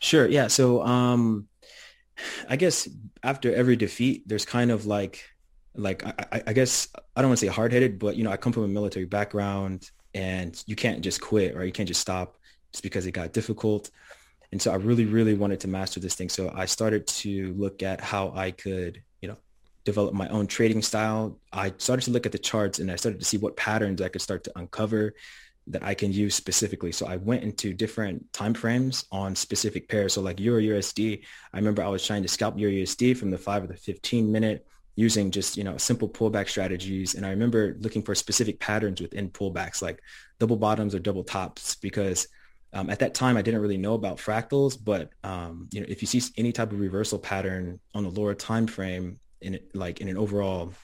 Sure. 0.00 0.26
Yeah. 0.26 0.48
So 0.48 0.82
um, 0.82 1.48
I 2.48 2.56
guess 2.56 2.88
after 3.22 3.54
every 3.54 3.76
defeat, 3.76 4.28
there's 4.28 4.44
kind 4.44 4.70
of 4.70 4.86
like 4.86 5.24
like 5.74 6.04
I, 6.04 6.42
I 6.48 6.52
guess 6.52 6.88
I 7.16 7.22
don't 7.22 7.30
want 7.30 7.40
to 7.40 7.46
say 7.46 7.52
hard 7.52 7.72
headed, 7.72 7.98
but 7.98 8.16
you 8.16 8.24
know, 8.24 8.30
I 8.30 8.36
come 8.36 8.52
from 8.52 8.64
a 8.64 8.68
military 8.68 9.06
background 9.06 9.90
and 10.14 10.62
you 10.66 10.76
can't 10.76 11.00
just 11.02 11.20
quit 11.20 11.54
right? 11.54 11.66
you 11.66 11.72
can't 11.72 11.88
just 11.88 12.00
stop 12.00 12.38
just 12.72 12.82
because 12.82 13.06
it 13.06 13.12
got 13.12 13.32
difficult. 13.32 13.90
And 14.50 14.60
so 14.60 14.72
I 14.72 14.76
really, 14.76 15.04
really 15.04 15.34
wanted 15.34 15.60
to 15.60 15.68
master 15.68 16.00
this 16.00 16.14
thing. 16.14 16.28
So 16.28 16.50
I 16.54 16.64
started 16.64 17.06
to 17.06 17.52
look 17.54 17.82
at 17.82 18.00
how 18.00 18.32
I 18.34 18.50
could, 18.50 19.02
you 19.20 19.28
know, 19.28 19.36
develop 19.84 20.14
my 20.14 20.28
own 20.28 20.46
trading 20.46 20.82
style, 20.82 21.38
I 21.50 21.72
started 21.78 22.04
to 22.04 22.10
look 22.10 22.26
at 22.26 22.32
the 22.32 22.38
charts 22.38 22.78
and 22.78 22.90
I 22.90 22.96
started 22.96 23.20
to 23.20 23.24
see 23.24 23.38
what 23.38 23.56
patterns 23.56 24.02
I 24.02 24.08
could 24.08 24.20
start 24.20 24.44
to 24.44 24.52
uncover 24.56 25.14
that 25.68 25.82
I 25.82 25.94
can 25.94 26.12
use 26.12 26.34
specifically. 26.34 26.92
So 26.92 27.06
I 27.06 27.16
went 27.16 27.42
into 27.42 27.72
different 27.72 28.32
time 28.32 28.54
frames 28.54 29.04
on 29.10 29.34
specific 29.34 29.88
pairs. 29.88 30.14
So 30.14 30.20
like 30.20 30.40
Euro 30.40 30.60
USD, 30.60 31.22
I 31.52 31.56
remember 31.56 31.82
I 31.82 31.88
was 31.88 32.06
trying 32.06 32.22
to 32.22 32.28
scalp 32.28 32.58
Euro 32.58 32.72
USD 32.72 33.16
from 33.16 33.30
the 33.30 33.38
five 33.38 33.64
or 33.64 33.66
the 33.66 33.76
15 33.76 34.30
minute 34.30 34.66
using 34.98 35.30
just, 35.30 35.56
you 35.56 35.62
know, 35.62 35.76
simple 35.76 36.08
pullback 36.08 36.48
strategies. 36.48 37.14
And 37.14 37.24
I 37.24 37.30
remember 37.30 37.76
looking 37.78 38.02
for 38.02 38.16
specific 38.16 38.58
patterns 38.58 39.00
within 39.00 39.30
pullbacks, 39.30 39.80
like 39.80 40.02
double 40.40 40.56
bottoms 40.56 40.92
or 40.92 40.98
double 40.98 41.22
tops, 41.22 41.76
because 41.76 42.26
um, 42.72 42.90
at 42.90 42.98
that 42.98 43.14
time 43.14 43.36
I 43.36 43.42
didn't 43.42 43.60
really 43.60 43.76
know 43.76 43.94
about 43.94 44.18
fractals, 44.18 44.76
but 44.76 45.10
um, 45.22 45.68
you 45.72 45.80
know, 45.80 45.86
if 45.88 46.02
you 46.02 46.08
see 46.08 46.20
any 46.36 46.50
type 46.50 46.72
of 46.72 46.80
reversal 46.80 47.20
pattern 47.20 47.78
on 47.94 48.06
a 48.06 48.08
lower 48.08 48.34
time 48.34 48.66
frame 48.66 49.20
in 49.40 49.60
like 49.72 50.00
in 50.00 50.08
an 50.08 50.18
overall 50.18 50.74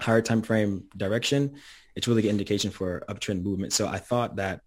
higher 0.00 0.22
time 0.22 0.42
frame 0.42 0.82
direction, 0.96 1.54
it's 1.94 2.08
really 2.08 2.24
an 2.24 2.30
indication 2.30 2.72
for 2.72 3.04
uptrend 3.08 3.44
movement. 3.44 3.72
So 3.72 3.86
I 3.86 3.98
thought 3.98 4.34
that 4.42 4.62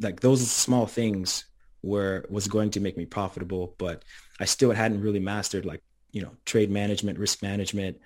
like 0.00 0.20
those 0.20 0.50
small 0.50 0.84
things 0.84 1.46
were 1.82 2.26
was 2.28 2.46
going 2.46 2.72
to 2.72 2.80
make 2.80 2.98
me 2.98 3.06
profitable, 3.06 3.74
but 3.78 4.04
I 4.38 4.44
still 4.44 4.70
hadn't 4.70 5.00
really 5.00 5.20
mastered 5.20 5.64
like, 5.64 5.82
you 6.12 6.22
know, 6.22 6.32
trade 6.44 6.70
management, 6.70 7.18
risk 7.18 7.42
management. 7.42 7.98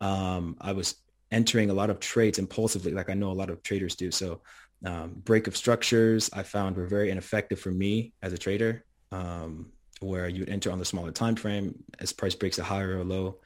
Um, 0.00 0.56
I 0.60 0.72
was 0.72 0.96
entering 1.30 1.70
a 1.70 1.74
lot 1.74 1.90
of 1.90 2.00
trades 2.00 2.38
impulsively, 2.38 2.92
like 2.92 3.10
I 3.10 3.14
know 3.14 3.30
a 3.30 3.32
lot 3.32 3.50
of 3.50 3.62
traders 3.62 3.96
do. 3.96 4.10
So 4.10 4.42
um, 4.84 5.14
break 5.24 5.46
of 5.46 5.56
structures 5.56 6.30
I 6.32 6.42
found 6.42 6.76
were 6.76 6.86
very 6.86 7.10
ineffective 7.10 7.60
for 7.60 7.70
me 7.70 8.12
as 8.22 8.32
a 8.32 8.38
trader, 8.38 8.84
um, 9.10 9.72
where 10.00 10.28
you 10.28 10.40
would 10.40 10.50
enter 10.50 10.70
on 10.70 10.78
the 10.78 10.84
smaller 10.84 11.12
time 11.12 11.36
frame 11.36 11.82
as 12.00 12.12
price 12.12 12.34
breaks 12.34 12.58
a 12.58 12.64
higher 12.64 12.98
or 12.98 13.04
low. 13.04 13.38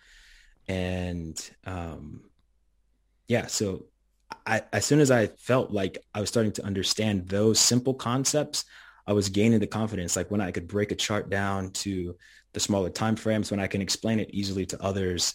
And 0.68 1.38
um, 1.64 2.22
yeah, 3.28 3.46
so 3.46 3.84
I, 4.46 4.62
as 4.72 4.84
soon 4.84 5.00
as 5.00 5.10
I 5.10 5.26
felt 5.26 5.70
like 5.70 5.98
I 6.14 6.20
was 6.20 6.28
starting 6.28 6.52
to 6.52 6.64
understand 6.64 7.28
those 7.28 7.60
simple 7.60 7.94
concepts, 7.94 8.64
I 9.06 9.12
was 9.12 9.28
gaining 9.28 9.60
the 9.60 9.66
confidence. 9.66 10.16
Like 10.16 10.30
when 10.30 10.40
I 10.40 10.50
could 10.50 10.66
break 10.66 10.90
a 10.90 10.96
chart 10.96 11.30
down 11.30 11.70
to 11.72 12.16
the 12.56 12.60
smaller 12.60 12.88
time 12.88 13.16
frames, 13.16 13.50
when 13.50 13.60
I 13.60 13.66
can 13.66 13.82
explain 13.82 14.18
it 14.18 14.30
easily 14.32 14.64
to 14.64 14.82
others, 14.82 15.34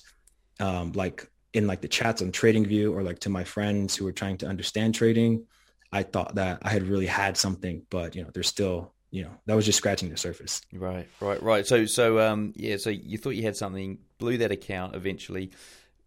um, 0.59 0.91
like 0.93 1.29
in 1.53 1.67
like 1.67 1.79
the 1.79 1.87
chats 1.87 2.19
on 2.23 2.31
TradingView 2.31 2.91
or 2.91 3.03
like 3.03 3.19
to 3.19 3.29
my 3.29 3.43
friends 3.43 3.95
who 3.95 4.07
are 4.07 4.11
trying 4.11 4.37
to 4.37 4.47
understand 4.47 4.95
trading, 4.95 5.45
I 5.91 6.01
thought 6.01 6.33
that 6.33 6.57
I 6.63 6.69
had 6.69 6.87
really 6.87 7.05
had 7.05 7.37
something, 7.37 7.85
but 7.91 8.15
you 8.15 8.23
know, 8.23 8.31
there's 8.33 8.47
still, 8.47 8.93
you 9.11 9.21
know, 9.21 9.29
that 9.45 9.53
was 9.55 9.67
just 9.67 9.77
scratching 9.77 10.09
the 10.09 10.17
surface. 10.17 10.63
Right, 10.73 11.07
right, 11.19 11.43
right. 11.43 11.67
So, 11.67 11.85
so, 11.85 12.19
um, 12.19 12.53
yeah, 12.55 12.77
so 12.77 12.89
you 12.89 13.19
thought 13.19 13.35
you 13.35 13.43
had 13.43 13.55
something, 13.55 13.99
blew 14.17 14.39
that 14.39 14.51
account 14.51 14.95
eventually. 14.95 15.51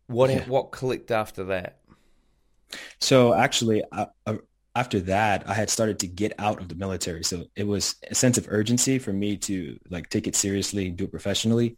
What, 0.08 0.30
yeah. 0.30 0.44
what 0.46 0.72
clicked 0.72 1.12
after 1.12 1.44
that? 1.44 1.78
So 2.98 3.34
actually, 3.34 3.84
uh, 3.92 4.06
after 4.74 5.00
that, 5.00 5.48
I 5.48 5.54
had 5.54 5.70
started 5.70 5.98
to 6.00 6.06
get 6.06 6.32
out 6.38 6.60
of 6.60 6.68
the 6.68 6.74
military. 6.74 7.22
So 7.22 7.44
it 7.54 7.66
was 7.66 7.96
a 8.10 8.14
sense 8.14 8.38
of 8.38 8.46
urgency 8.48 8.98
for 8.98 9.12
me 9.12 9.36
to 9.38 9.78
like 9.88 10.10
take 10.10 10.26
it 10.26 10.34
seriously, 10.34 10.90
do 10.90 11.04
it 11.04 11.10
professionally, 11.10 11.76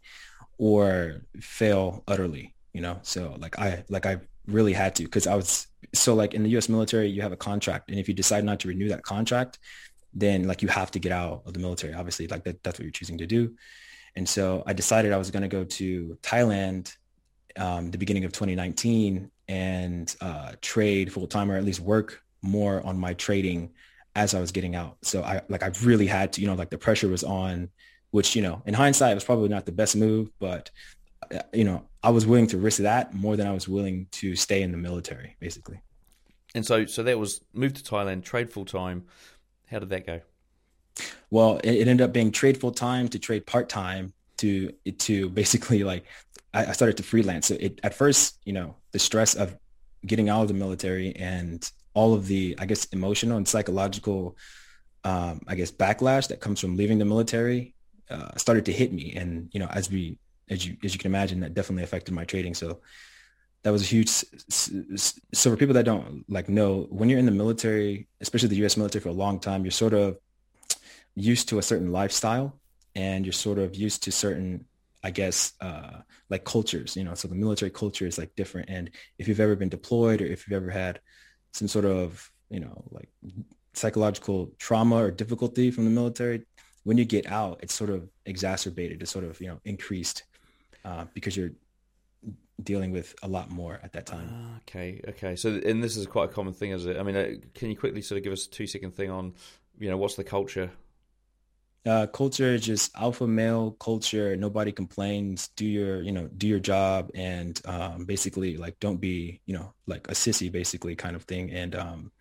or 0.57 1.21
fail 1.39 2.03
utterly. 2.07 2.53
You 2.73 2.81
know, 2.81 2.99
so 3.01 3.35
like 3.39 3.57
I 3.59 3.83
like 3.89 4.05
I 4.05 4.17
really 4.47 4.73
had 4.73 4.95
to 4.95 5.03
because 5.03 5.27
I 5.27 5.35
was 5.35 5.67
so 5.93 6.13
like 6.13 6.33
in 6.33 6.43
the 6.43 6.49
U.S. 6.51 6.69
military, 6.69 7.07
you 7.07 7.21
have 7.21 7.31
a 7.31 7.37
contract, 7.37 7.89
and 7.89 7.99
if 7.99 8.07
you 8.07 8.13
decide 8.13 8.43
not 8.43 8.59
to 8.61 8.67
renew 8.67 8.89
that 8.89 9.03
contract, 9.03 9.59
then 10.13 10.47
like 10.47 10.61
you 10.61 10.67
have 10.67 10.91
to 10.91 10.99
get 10.99 11.11
out 11.11 11.43
of 11.45 11.53
the 11.53 11.59
military. 11.59 11.93
Obviously, 11.93 12.27
like 12.27 12.43
that, 12.43 12.63
that's 12.63 12.79
what 12.79 12.83
you're 12.83 12.91
choosing 12.91 13.17
to 13.19 13.27
do. 13.27 13.55
And 14.15 14.27
so 14.27 14.63
I 14.65 14.73
decided 14.73 15.13
I 15.13 15.17
was 15.17 15.29
going 15.29 15.43
to 15.43 15.47
go 15.47 15.63
to 15.63 16.17
Thailand 16.23 16.95
um, 17.57 17.91
the 17.91 17.97
beginning 17.97 18.25
of 18.25 18.31
2019 18.31 19.31
and 19.47 20.15
uh, 20.21 20.53
trade 20.61 21.11
full 21.11 21.27
time 21.27 21.51
or 21.51 21.57
at 21.57 21.63
least 21.63 21.79
work 21.79 22.23
more 22.47 22.85
on 22.85 22.97
my 22.97 23.13
trading 23.13 23.71
as 24.15 24.33
I 24.33 24.39
was 24.39 24.51
getting 24.51 24.75
out. 24.75 24.97
So 25.03 25.21
I 25.21 25.41
like 25.47 25.63
I 25.63 25.71
really 25.83 26.07
had 26.07 26.33
to, 26.33 26.41
you 26.41 26.47
know, 26.47 26.55
like 26.55 26.69
the 26.69 26.77
pressure 26.77 27.07
was 27.07 27.23
on, 27.23 27.69
which 28.11 28.35
you 28.35 28.41
know, 28.41 28.63
in 28.65 28.73
hindsight, 28.73 29.15
was 29.15 29.23
probably 29.23 29.49
not 29.49 29.65
the 29.65 29.71
best 29.71 29.95
move, 29.95 30.29
but 30.39 30.71
uh, 31.31 31.39
you 31.53 31.63
know, 31.63 31.83
I 32.03 32.09
was 32.09 32.25
willing 32.25 32.47
to 32.47 32.57
risk 32.57 32.79
that 32.79 33.13
more 33.13 33.35
than 33.35 33.47
I 33.47 33.51
was 33.51 33.67
willing 33.67 34.07
to 34.13 34.35
stay 34.35 34.61
in 34.61 34.71
the 34.71 34.77
military, 34.77 35.35
basically. 35.39 35.81
And 36.55 36.65
so, 36.65 36.85
so 36.85 37.03
that 37.03 37.19
was 37.19 37.41
move 37.53 37.73
to 37.73 37.83
Thailand, 37.83 38.23
trade 38.23 38.51
full 38.51 38.65
time. 38.65 39.05
How 39.69 39.79
did 39.79 39.89
that 39.89 40.07
go? 40.07 40.21
Well, 41.29 41.57
it, 41.63 41.71
it 41.71 41.87
ended 41.87 42.05
up 42.05 42.13
being 42.13 42.31
trade 42.31 42.59
full 42.59 42.71
time 42.71 43.07
to 43.09 43.19
trade 43.19 43.45
part 43.45 43.69
time 43.69 44.13
to 44.37 44.71
to 44.99 45.29
basically 45.29 45.83
like 45.83 46.05
I, 46.53 46.67
I 46.67 46.71
started 46.71 46.97
to 46.97 47.03
freelance. 47.03 47.47
So 47.47 47.57
it 47.59 47.79
at 47.83 47.93
first, 47.93 48.39
you 48.45 48.53
know, 48.53 48.75
the 48.91 48.99
stress 48.99 49.35
of 49.35 49.55
getting 50.05 50.29
out 50.29 50.43
of 50.43 50.47
the 50.47 50.53
military 50.53 51.15
and 51.15 51.69
all 51.97 52.13
of 52.13 52.27
the, 52.27 52.55
I 52.59 52.65
guess, 52.67 52.85
emotional 52.97 53.37
and 53.37 53.47
psychological, 53.47 54.37
um, 55.03 55.41
I 55.47 55.55
guess, 55.55 55.71
backlash 55.71 56.27
that 56.27 56.39
comes 56.39 56.59
from 56.59 56.77
leaving 56.77 56.99
the 56.99 57.05
military 57.05 57.73
uh, 58.11 58.35
started 58.37 58.65
to 58.65 58.71
hit 58.71 58.93
me. 58.93 59.15
And 59.15 59.49
you 59.51 59.59
know, 59.59 59.69
as 59.71 59.89
we, 59.89 60.19
as 60.47 60.63
you, 60.63 60.77
as 60.83 60.93
you 60.93 60.99
can 60.99 61.09
imagine, 61.09 61.39
that 61.39 61.55
definitely 61.55 61.83
affected 61.83 62.13
my 62.13 62.23
trading. 62.23 62.53
So 62.53 62.81
that 63.63 63.71
was 63.71 63.81
a 63.81 63.85
huge. 63.85 64.09
So 64.09 65.49
for 65.49 65.57
people 65.57 65.73
that 65.73 65.85
don't 65.85 66.23
like 66.29 66.49
know, 66.49 66.85
when 66.89 67.09
you're 67.09 67.17
in 67.17 67.25
the 67.25 67.39
military, 67.43 68.07
especially 68.21 68.49
the 68.49 68.57
U.S. 68.57 68.77
military 68.77 69.01
for 69.01 69.09
a 69.09 69.19
long 69.25 69.39
time, 69.39 69.63
you're 69.65 69.71
sort 69.71 69.93
of 69.93 70.19
used 71.15 71.49
to 71.49 71.57
a 71.57 71.63
certain 71.63 71.91
lifestyle, 71.91 72.59
and 72.93 73.25
you're 73.25 73.33
sort 73.33 73.57
of 73.57 73.75
used 73.75 74.03
to 74.03 74.11
certain 74.11 74.65
I 75.03 75.11
guess, 75.11 75.53
uh, 75.61 76.01
like 76.29 76.43
cultures, 76.43 76.97
you 76.97 77.03
know, 77.05 77.13
so 77.13 77.27
the 77.27 77.35
military 77.35 77.71
culture 77.71 78.05
is 78.05 78.17
like 78.17 78.35
different. 78.35 78.69
And 78.69 78.89
if 79.17 79.27
you've 79.27 79.39
ever 79.39 79.55
been 79.55 79.69
deployed 79.69 80.21
or 80.21 80.25
if 80.25 80.47
you've 80.47 80.61
ever 80.61 80.71
had 80.71 80.99
some 81.57 81.67
sort 81.67 81.85
of, 81.85 82.31
you 82.49 82.59
know, 82.59 82.83
like 82.91 83.09
psychological 83.73 84.51
trauma 84.59 84.95
or 84.95 85.11
difficulty 85.11 85.71
from 85.71 85.85
the 85.85 85.91
military, 85.91 86.45
when 86.83 86.97
you 86.97 87.05
get 87.05 87.25
out, 87.27 87.59
it's 87.63 87.73
sort 87.73 87.89
of 87.89 88.07
exacerbated, 88.25 89.01
it's 89.01 89.11
sort 89.11 89.25
of, 89.25 89.41
you 89.41 89.47
know, 89.47 89.59
increased 89.65 90.23
uh, 90.85 91.05
because 91.13 91.35
you're 91.35 91.51
dealing 92.63 92.91
with 92.91 93.15
a 93.23 93.27
lot 93.27 93.49
more 93.49 93.79
at 93.83 93.91
that 93.93 94.05
time. 94.05 94.29
Ah, 94.31 94.57
okay, 94.61 95.01
okay. 95.09 95.35
So, 95.35 95.59
and 95.65 95.83
this 95.83 95.97
is 95.97 96.05
quite 96.05 96.29
a 96.29 96.33
common 96.33 96.53
thing, 96.53 96.71
is 96.71 96.85
it? 96.85 96.97
I 96.97 97.03
mean, 97.03 97.15
uh, 97.15 97.31
can 97.53 97.69
you 97.69 97.75
quickly 97.75 98.01
sort 98.01 98.17
of 98.17 98.23
give 98.23 98.33
us 98.33 98.45
a 98.45 98.49
two 98.49 98.67
second 98.67 98.95
thing 98.95 99.09
on, 99.09 99.33
you 99.79 99.89
know, 99.89 99.97
what's 99.97 100.15
the 100.15 100.23
culture 100.23 100.71
uh, 101.85 102.07
culture 102.07 102.53
is 102.53 102.65
just 102.65 102.91
alpha 102.95 103.27
male 103.27 103.71
culture. 103.79 104.35
Nobody 104.35 104.71
complains. 104.71 105.49
Do 105.49 105.65
your, 105.65 106.01
you 106.01 106.11
know, 106.11 106.27
do 106.37 106.47
your 106.47 106.59
job 106.59 107.11
and 107.15 107.61
um, 107.65 108.05
basically 108.05 108.57
like 108.57 108.79
don't 108.79 108.97
be, 108.97 109.41
you 109.45 109.53
know, 109.53 109.73
like 109.85 110.07
a 110.09 110.13
sissy 110.13 110.51
basically 110.51 110.95
kind 110.95 111.15
of 111.15 111.23
thing. 111.23 111.51
And 111.51 111.75
um, 111.75 112.11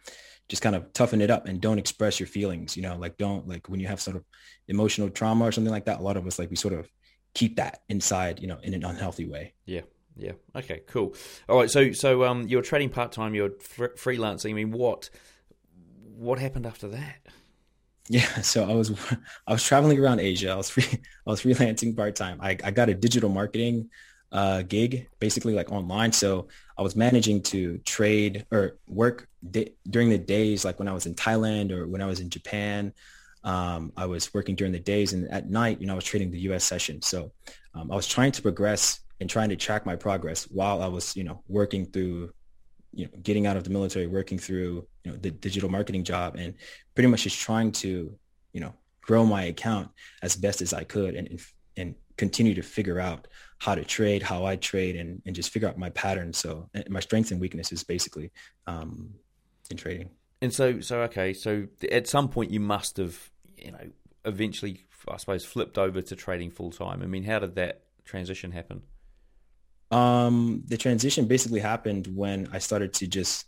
just 0.49 0.63
kind 0.63 0.77
of 0.77 0.93
toughen 0.93 1.21
it 1.21 1.31
up 1.31 1.47
and 1.47 1.61
don't 1.61 1.79
express 1.79 2.21
your 2.21 2.29
feelings, 2.29 2.77
you 2.77 2.83
know, 2.83 2.97
like 2.97 3.17
don't 3.17 3.49
like 3.49 3.69
when 3.69 3.81
you 3.81 3.89
have 3.89 4.01
sort 4.01 4.17
of 4.17 4.25
emotional 4.69 5.11
trauma 5.11 5.45
or 5.45 5.53
something 5.53 5.73
like 5.73 5.87
that, 5.87 5.99
a 5.99 6.03
lot 6.03 6.17
of 6.17 6.27
us 6.27 6.39
like 6.39 6.51
we 6.51 6.57
sort 6.57 6.75
of 6.75 6.89
keep 7.35 7.57
that 7.57 7.81
inside, 7.89 8.41
you 8.41 8.47
know, 8.47 8.59
in 8.63 8.73
an 8.75 8.85
unhealthy 8.85 9.27
way. 9.27 9.55
Yeah. 9.65 9.83
Yeah. 10.17 10.33
Okay. 10.55 10.83
Cool. 10.87 11.15
All 11.49 11.59
right. 11.59 11.71
So, 11.71 11.93
so 11.93 12.25
um, 12.25 12.47
you're 12.49 12.63
trading 12.63 12.89
part 12.89 13.13
time. 13.13 13.35
You're 13.35 13.59
fr- 13.61 13.97
freelancing. 13.97 14.51
I 14.51 14.55
mean, 14.55 14.71
what, 14.71 15.11
what 16.17 16.39
happened 16.39 16.65
after 16.65 16.89
that? 16.89 17.19
Yeah, 18.09 18.27
so 18.43 18.69
I 18.69 18.75
was 18.75 18.93
I 19.47 19.53
was 19.53 19.63
traveling 19.63 19.99
around 19.99 20.21
Asia. 20.21 20.51
I 20.51 20.57
was 20.57 20.71
free 20.71 20.85
I 21.27 21.31
was 21.31 21.43
freelancing 21.43 21.97
part 21.97 22.17
time. 22.17 22.39
I, 22.41 22.57
I 22.63 22.71
got 22.71 22.89
a 22.89 22.95
digital 22.95 23.29
marketing 23.29 23.91
uh, 24.33 24.63
gig, 24.63 25.09
basically 25.21 25.55
like 25.55 25.71
online. 25.73 26.13
So 26.13 26.49
I 26.77 26.83
was 26.83 26.97
managing 26.97 27.43
to 27.45 27.79
trade 27.79 28.47
or 28.51 28.79
work 28.87 29.29
di- 29.49 29.73
during 29.89 30.11
the 30.11 30.19
days, 30.19 30.65
like 30.65 30.79
when 30.79 30.89
I 30.89 30.93
was 30.93 31.07
in 31.07 31.15
Thailand 31.15 31.71
or 31.73 31.87
when 31.87 32.03
I 32.03 32.07
was 32.07 32.21
in 32.21 32.31
Japan. 32.31 32.93
Um, 33.45 33.93
I 33.97 34.07
was 34.07 34.35
working 34.35 34.57
during 34.57 34.73
the 34.73 34.81
days, 34.81 35.13
and 35.13 35.31
at 35.31 35.49
night, 35.49 35.81
you 35.81 35.87
know, 35.87 35.93
I 35.93 35.97
was 35.97 36.05
trading 36.05 36.33
the 36.33 36.41
U.S. 36.51 36.65
session. 36.65 37.01
So 37.01 37.31
um, 37.75 37.93
I 37.93 37.95
was 37.95 38.07
trying 38.09 38.33
to 38.33 38.43
progress 38.43 38.99
and 39.21 39.31
trying 39.31 39.51
to 39.51 39.57
track 39.57 39.87
my 39.87 39.95
progress 39.95 40.45
while 40.51 40.83
I 40.83 40.89
was, 40.89 41.15
you 41.15 41.23
know, 41.23 41.43
working 41.47 41.87
through 41.87 42.33
you 42.97 43.05
know, 43.05 43.11
getting 43.23 43.47
out 43.47 43.59
of 43.59 43.65
the 43.65 43.71
military, 43.71 44.07
working 44.07 44.39
through, 44.39 44.87
you 45.05 45.13
know, 45.13 45.19
the 45.19 45.31
digital 45.31 45.69
marketing 45.69 46.03
job 46.03 46.35
and 46.37 46.55
pretty 46.95 47.09
much 47.09 47.25
just 47.25 47.39
trying 47.39 47.71
to, 47.71 48.19
you 48.53 48.61
know, 48.61 48.73
grow 49.03 49.25
my 49.25 49.45
account 49.45 49.91
as 50.23 50.35
best 50.35 50.63
as 50.63 50.73
I 50.73 50.83
could 50.83 51.15
and, 51.15 51.39
and 51.77 51.95
continue 52.17 52.55
to 52.55 52.63
figure 52.63 52.99
out 52.99 53.29
how 53.59 53.75
to 53.75 53.85
trade, 53.85 54.23
how 54.23 54.47
I 54.47 54.57
trade 54.57 54.97
and, 54.97 55.21
and 55.27 55.37
just 55.37 55.51
figure 55.51 55.69
out 55.69 55.77
my 55.77 55.91
patterns. 55.91 56.39
So 56.39 56.71
my 56.89 57.01
strengths 57.01 57.31
and 57.31 57.41
weaknesses 57.41 57.85
basically 57.85 58.33
um, 58.67 59.11
in 59.71 59.77
trading. 59.77 60.09
And 60.41 60.53
so, 60.53 60.81
so, 60.81 61.01
okay. 61.03 61.35
So 61.35 61.67
at 61.93 62.09
some 62.09 62.29
point 62.29 62.51
you 62.51 62.61
must 62.61 62.97
have, 62.97 63.31
you 63.59 63.73
know, 63.73 63.91
eventually, 64.25 64.87
I 65.07 65.19
suppose, 65.19 65.45
flipped 65.45 65.77
over 65.77 66.01
to 66.01 66.17
trading 66.17 66.51
full 66.51 66.71
time. 66.71 67.03
I 67.03 67.07
mean, 67.07 67.25
how 67.25 67.41
did 67.41 67.57
that 67.57 67.83
transition 68.07 68.53
happen? 68.53 68.83
Um, 69.91 70.63
the 70.67 70.77
transition 70.77 71.27
basically 71.27 71.61
happened 71.61 72.09
when 72.09 72.49
I 72.53 72.59
started 72.59 72.93
to 72.95 73.07
just 73.07 73.47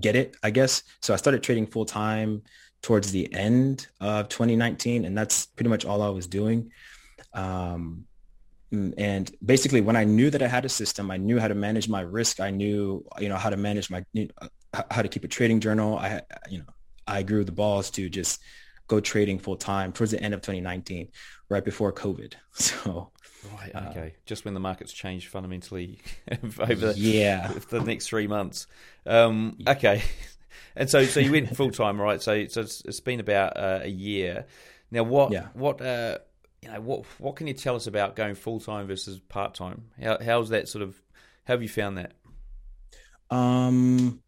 get 0.00 0.16
it, 0.16 0.36
I 0.42 0.50
guess. 0.50 0.82
So 1.00 1.12
I 1.12 1.16
started 1.16 1.42
trading 1.42 1.66
full 1.66 1.84
time 1.84 2.42
towards 2.82 3.10
the 3.10 3.32
end 3.32 3.86
of 4.00 4.28
2019, 4.28 5.04
and 5.04 5.16
that's 5.16 5.46
pretty 5.46 5.70
much 5.70 5.84
all 5.84 6.02
I 6.02 6.10
was 6.10 6.26
doing. 6.26 6.70
Um, 7.32 8.06
Mm, 8.74 8.94
and 8.98 9.30
basically 9.44 9.80
when 9.80 9.96
I 9.96 10.04
knew 10.04 10.30
that 10.30 10.42
I 10.42 10.48
had 10.48 10.64
a 10.64 10.68
system, 10.68 11.10
I 11.10 11.16
knew 11.16 11.38
how 11.38 11.48
to 11.48 11.54
manage 11.54 11.88
my 11.88 12.00
risk. 12.00 12.40
I 12.40 12.50
knew, 12.50 13.04
you 13.18 13.28
know, 13.28 13.36
how 13.36 13.50
to 13.50 13.56
manage 13.56 13.90
my, 13.90 14.04
you 14.12 14.28
know, 14.28 14.48
how 14.90 15.02
to 15.02 15.08
keep 15.08 15.24
a 15.24 15.28
trading 15.28 15.60
journal. 15.60 15.96
I, 15.98 16.22
you 16.48 16.58
know, 16.58 16.64
I 17.06 17.22
grew 17.22 17.44
the 17.44 17.52
balls 17.52 17.90
to 17.92 18.08
just 18.08 18.40
go 18.88 19.00
trading 19.00 19.38
full 19.38 19.56
time 19.56 19.92
towards 19.92 20.10
the 20.10 20.20
end 20.20 20.34
of 20.34 20.40
2019, 20.40 21.08
right 21.48 21.64
before 21.64 21.92
COVID. 21.92 22.34
So, 22.54 23.10
right, 23.52 23.74
okay, 23.74 24.06
uh, 24.06 24.20
just 24.26 24.44
when 24.44 24.54
the 24.54 24.60
markets 24.60 24.92
changed 24.92 25.28
fundamentally 25.28 25.98
over 26.42 26.92
yeah 26.96 27.48
the 27.70 27.80
next 27.80 28.06
three 28.06 28.26
months. 28.26 28.66
Um, 29.06 29.58
okay, 29.66 30.02
and 30.76 30.88
so 30.88 31.04
so 31.04 31.20
you 31.20 31.32
went 31.32 31.56
full 31.56 31.70
time, 31.70 32.00
right? 32.00 32.20
So 32.22 32.46
so 32.46 32.62
it's, 32.62 32.82
it's 32.84 33.00
been 33.00 33.20
about 33.20 33.56
uh, 33.56 33.80
a 33.82 33.88
year 33.88 34.46
now. 34.90 35.02
What 35.02 35.32
yeah. 35.32 35.48
what 35.54 35.80
uh, 35.80 36.18
you 36.62 36.70
know 36.70 36.80
what 36.80 37.04
what 37.18 37.36
can 37.36 37.46
you 37.46 37.54
tell 37.54 37.76
us 37.76 37.86
about 37.86 38.16
going 38.16 38.34
full 38.34 38.60
time 38.60 38.86
versus 38.86 39.20
part 39.20 39.54
time? 39.54 39.90
How 40.00 40.18
how's 40.22 40.50
that 40.50 40.68
sort 40.68 40.82
of? 40.82 41.00
How 41.44 41.54
have 41.54 41.62
you 41.62 41.68
found 41.68 41.98
that? 41.98 42.12
Um, 43.30 44.20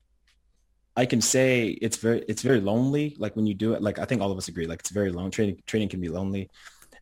I 0.97 1.05
can 1.05 1.21
say 1.21 1.69
it's 1.69 1.99
very 1.99 2.25
it's 2.27 2.43
very 2.43 2.61
lonely. 2.61 3.15
Like 3.19 3.37
when 3.37 3.47
you 3.47 3.55
do 3.55 3.75
it, 3.75 3.83
like 3.83 3.99
I 3.99 4.07
think 4.07 4.23
all 4.23 4.33
of 4.33 4.39
us 4.39 4.49
agree, 4.49 4.67
like 4.67 4.81
it's 4.81 4.91
very 4.91 5.11
lonely. 5.11 5.31
Training 5.31 5.63
training 5.67 5.91
can 5.91 6.01
be 6.01 6.09
lonely, 6.09 6.49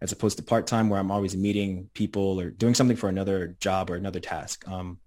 as 0.04 0.12
opposed 0.12 0.36
to 0.36 0.42
part 0.44 0.66
time 0.66 0.90
where 0.90 1.00
I'm 1.00 1.10
always 1.10 1.34
meeting 1.34 1.88
people 1.94 2.38
or 2.38 2.50
doing 2.50 2.74
something 2.74 2.96
for 2.96 3.08
another 3.08 3.56
job 3.58 3.90
or 3.90 3.96
another 3.96 4.20
task. 4.20 4.68
Um, 4.68 4.98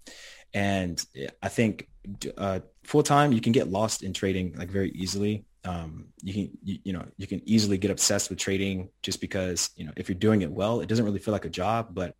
and 0.52 1.00
I 1.40 1.48
think 1.48 1.88
uh, 2.36 2.60
full 2.82 3.04
time 3.04 3.30
you 3.30 3.40
can 3.40 3.52
get 3.52 3.70
lost 3.70 4.02
in 4.02 4.12
trading 4.12 4.56
like 4.58 4.70
very 4.70 4.90
easily. 4.90 5.44
Um, 5.64 6.06
you 6.20 6.34
can 6.34 6.58
you, 6.64 6.78
you 6.82 6.92
know 6.92 7.04
you 7.16 7.28
can 7.28 7.40
easily 7.48 7.78
get 7.78 7.92
obsessed 7.92 8.28
with 8.28 8.40
trading 8.40 8.88
just 9.02 9.20
because 9.20 9.70
you 9.76 9.84
know 9.84 9.92
if 9.96 10.08
you're 10.08 10.18
doing 10.18 10.42
it 10.42 10.50
well, 10.50 10.80
it 10.80 10.88
doesn't 10.88 11.04
really 11.04 11.20
feel 11.20 11.32
like 11.32 11.44
a 11.44 11.50
job, 11.50 11.94
but 11.94 12.16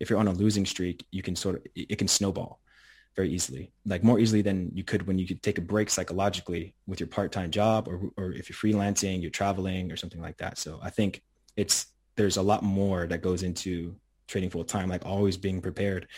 if 0.00 0.08
you're 0.08 0.18
on 0.18 0.28
a 0.28 0.32
losing 0.32 0.64
streak, 0.64 1.04
you 1.10 1.22
can 1.22 1.36
sort 1.36 1.56
of 1.56 1.62
it 1.74 1.98
can 1.98 2.08
snowball 2.08 2.60
very 3.14 3.30
easily, 3.30 3.72
like 3.84 4.02
more 4.02 4.18
easily 4.18 4.40
than 4.40 4.70
you 4.72 4.84
could 4.84 5.06
when 5.06 5.18
you 5.18 5.26
could 5.26 5.42
take 5.42 5.58
a 5.58 5.60
break 5.60 5.90
psychologically 5.90 6.74
with 6.86 6.98
your 6.98 7.08
part-time 7.08 7.50
job 7.50 7.86
or, 7.86 8.10
or 8.16 8.32
if 8.32 8.48
you're 8.48 8.56
freelancing, 8.56 9.20
you're 9.20 9.30
traveling 9.30 9.92
or 9.92 9.96
something 9.96 10.22
like 10.22 10.38
that. 10.38 10.56
So 10.56 10.80
I 10.82 10.88
think 10.88 11.22
it's, 11.54 11.91
there's 12.16 12.36
a 12.36 12.42
lot 12.42 12.62
more 12.62 13.06
that 13.06 13.22
goes 13.22 13.42
into 13.42 13.96
trading 14.28 14.50
full 14.50 14.64
time, 14.64 14.88
like 14.88 15.06
always 15.06 15.36
being 15.36 15.60
prepared, 15.60 16.08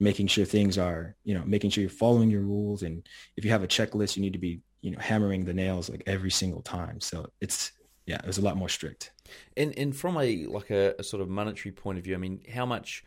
making 0.00 0.26
sure 0.26 0.44
things 0.44 0.78
are, 0.78 1.16
you 1.24 1.34
know, 1.34 1.42
making 1.44 1.70
sure 1.70 1.82
you're 1.82 1.90
following 1.90 2.30
your 2.30 2.42
rules. 2.42 2.82
And 2.82 3.06
if 3.36 3.44
you 3.44 3.50
have 3.50 3.62
a 3.62 3.68
checklist, 3.68 4.16
you 4.16 4.22
need 4.22 4.32
to 4.32 4.38
be, 4.38 4.60
you 4.80 4.90
know, 4.90 4.98
hammering 4.98 5.44
the 5.44 5.54
nails 5.54 5.90
like 5.90 6.02
every 6.06 6.30
single 6.30 6.62
time. 6.62 7.00
So 7.00 7.30
it's, 7.40 7.72
yeah, 8.06 8.16
it 8.16 8.26
was 8.26 8.38
a 8.38 8.42
lot 8.42 8.56
more 8.56 8.68
strict. 8.68 9.12
And, 9.56 9.76
and 9.78 9.94
from 9.94 10.16
a, 10.16 10.46
like 10.46 10.70
a, 10.70 10.94
a 10.98 11.02
sort 11.02 11.20
of 11.22 11.28
monetary 11.28 11.72
point 11.72 11.98
of 11.98 12.04
view, 12.04 12.14
I 12.14 12.18
mean, 12.18 12.40
how 12.52 12.64
much, 12.64 13.04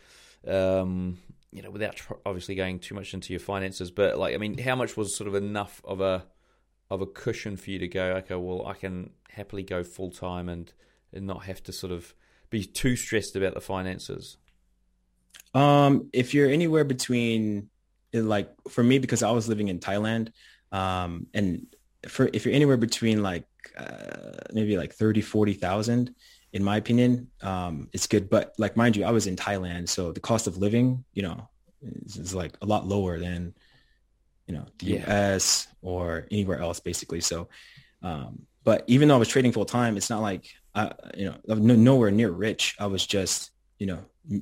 um, 0.48 1.18
you 1.52 1.62
know, 1.62 1.70
without 1.70 2.02
obviously 2.26 2.56
going 2.56 2.80
too 2.80 2.96
much 2.96 3.14
into 3.14 3.34
your 3.34 3.40
finances, 3.40 3.92
but 3.92 4.18
like, 4.18 4.34
I 4.34 4.38
mean, 4.38 4.58
how 4.58 4.76
much 4.76 4.96
was 4.96 5.16
sort 5.16 5.28
of 5.28 5.36
enough 5.36 5.82
of 5.84 6.02
a 6.02 6.26
of 6.90 7.02
a 7.02 7.06
cushion 7.06 7.58
for 7.58 7.72
you 7.72 7.80
to 7.80 7.88
go? 7.88 8.04
Okay, 8.18 8.36
well, 8.36 8.68
I 8.68 8.74
can 8.74 9.12
happily 9.30 9.64
go 9.64 9.84
full 9.84 10.12
time 10.12 10.50
and 10.50 10.72
and 11.14 11.28
not 11.28 11.44
have 11.46 11.62
to 11.64 11.74
sort 11.74 11.92
of 11.92 12.14
be 12.52 12.66
too 12.66 12.96
stressed 12.96 13.36
about 13.36 13.56
the 13.56 13.62
finances. 13.62 14.38
Um, 15.56 16.10
if 16.14 16.36
you're 16.36 16.50
anywhere 16.50 16.84
between, 16.84 17.70
like, 18.14 18.50
for 18.70 18.84
me, 18.84 19.00
because 19.00 19.24
I 19.24 19.32
was 19.32 19.50
living 19.50 19.70
in 19.70 19.80
Thailand, 19.80 20.32
um, 20.72 21.26
and 21.34 21.66
for 22.08 22.30
if 22.32 22.46
you're 22.46 22.54
anywhere 22.54 22.78
between 22.78 23.22
like 23.22 23.46
uh, 23.78 24.38
maybe 24.54 24.78
like 24.78 24.94
30, 24.94 25.22
40,000, 25.22 26.14
in 26.54 26.64
my 26.64 26.78
opinion, 26.78 27.28
um, 27.42 27.90
it's 27.94 28.08
good. 28.08 28.30
But 28.30 28.54
like, 28.58 28.78
mind 28.78 28.96
you, 28.96 29.04
I 29.06 29.12
was 29.12 29.28
in 29.28 29.36
Thailand, 29.36 29.90
so 29.90 30.12
the 30.12 30.20
cost 30.20 30.48
of 30.48 30.58
living, 30.58 31.04
you 31.14 31.24
know, 31.24 31.50
is, 31.82 32.18
is 32.18 32.36
like 32.36 32.56
a 32.62 32.66
lot 32.66 32.88
lower 32.88 33.20
than, 33.20 33.54
you 34.48 34.56
know, 34.56 34.66
the 34.80 34.86
yeah. 34.88 35.34
US 35.34 35.68
or 35.82 36.28
anywhere 36.32 36.60
else, 36.60 36.80
basically. 36.80 37.22
So, 37.22 37.50
um, 38.02 38.44
but 38.64 38.84
even 38.88 39.08
though 39.08 39.16
I 39.16 39.20
was 39.20 39.30
trading 39.30 39.52
full 39.52 39.66
time, 39.66 39.98
it's 39.98 40.10
not 40.10 40.22
like, 40.22 40.52
I, 40.74 40.94
you 41.18 41.26
know, 41.26 41.36
I'm 41.50 41.84
nowhere 41.84 42.12
near 42.12 42.32
rich. 42.32 42.76
I 42.80 42.88
was 42.88 43.06
just, 43.06 43.52
you 43.78 43.88
know, 43.88 44.00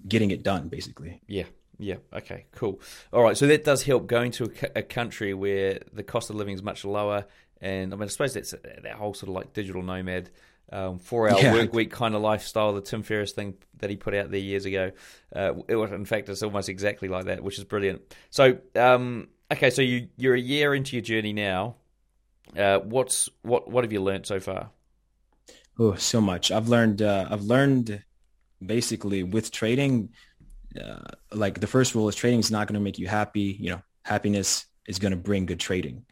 getting 0.08 0.32
it 0.32 0.44
done, 0.44 0.68
basically. 0.68 1.22
Yeah. 1.28 1.46
Yeah. 1.78 1.96
Okay. 2.14 2.46
Cool. 2.52 2.82
All 3.14 3.24
right. 3.24 3.38
So 3.38 3.48
that 3.48 3.64
does 3.64 3.84
help 3.84 4.06
going 4.06 4.32
to 4.34 4.52
a, 4.76 4.80
a 4.80 4.84
country 4.84 5.34
where 5.34 5.80
the 5.94 6.04
cost 6.04 6.30
of 6.30 6.36
living 6.36 6.54
is 6.54 6.62
much 6.62 6.84
lower, 6.84 7.26
and 7.62 7.94
I 7.94 7.96
mean, 7.96 8.04
I 8.04 8.08
suppose 8.08 8.34
that's 8.34 8.52
that 8.52 8.94
whole 8.94 9.14
sort 9.14 9.30
of 9.30 9.36
like 9.36 9.54
digital 9.54 9.82
nomad 9.82 10.30
um, 10.72 11.00
four 11.00 11.30
hour 11.30 11.40
yeah. 11.40 11.54
work 11.54 11.74
week 11.74 11.92
kind 11.92 12.16
of 12.16 12.22
lifestyle, 12.22 12.74
the 12.74 12.82
Tim 12.82 13.04
Ferriss 13.04 13.32
thing 13.32 13.56
that 13.80 13.90
he 13.90 13.96
put 13.96 14.14
out 14.14 14.30
there 14.30 14.40
years 14.40 14.66
ago. 14.66 14.92
Uh, 15.36 15.54
it 15.68 15.76
was, 15.76 15.92
in 15.92 16.06
fact, 16.06 16.30
it's 16.30 16.44
almost 16.44 16.70
exactly 16.70 17.08
like 17.08 17.26
that, 17.26 17.44
which 17.44 17.58
is 17.58 17.64
brilliant. 17.64 18.02
So, 18.30 18.58
um, 18.76 19.30
okay, 19.52 19.70
so 19.70 19.82
you 19.82 20.10
you're 20.18 20.36
a 20.36 20.40
year 20.40 20.76
into 20.76 20.96
your 20.96 21.04
journey 21.04 21.34
now. 21.34 21.76
Uh, 22.58 22.80
what's 22.80 23.30
what 23.42 23.70
what 23.70 23.84
have 23.84 23.94
you 23.94 24.02
learned 24.02 24.26
so 24.26 24.40
far? 24.40 24.72
Oh, 25.80 25.96
so 25.96 26.20
much. 26.20 26.52
I've 26.52 26.68
learned. 26.68 27.02
Uh, 27.02 27.28
I've 27.32 27.44
learned 27.44 28.04
basically 28.64 29.24
with 29.24 29.50
trading. 29.50 30.10
Uh, 30.80 31.00
like 31.34 31.62
the 31.62 31.68
first 31.68 31.96
rule 31.96 32.10
is 32.10 32.16
trading 32.16 32.40
is 32.40 32.52
not 32.52 32.68
going 32.68 32.74
to 32.76 32.84
make 32.84 33.00
you 33.00 33.08
happy. 33.08 33.58
You 33.60 33.72
know, 33.72 33.82
happiness 34.04 34.66
is 34.88 35.00
going 35.00 35.12
to 35.12 35.18
bring 35.18 35.46
good 35.46 35.60
trading. 35.60 36.06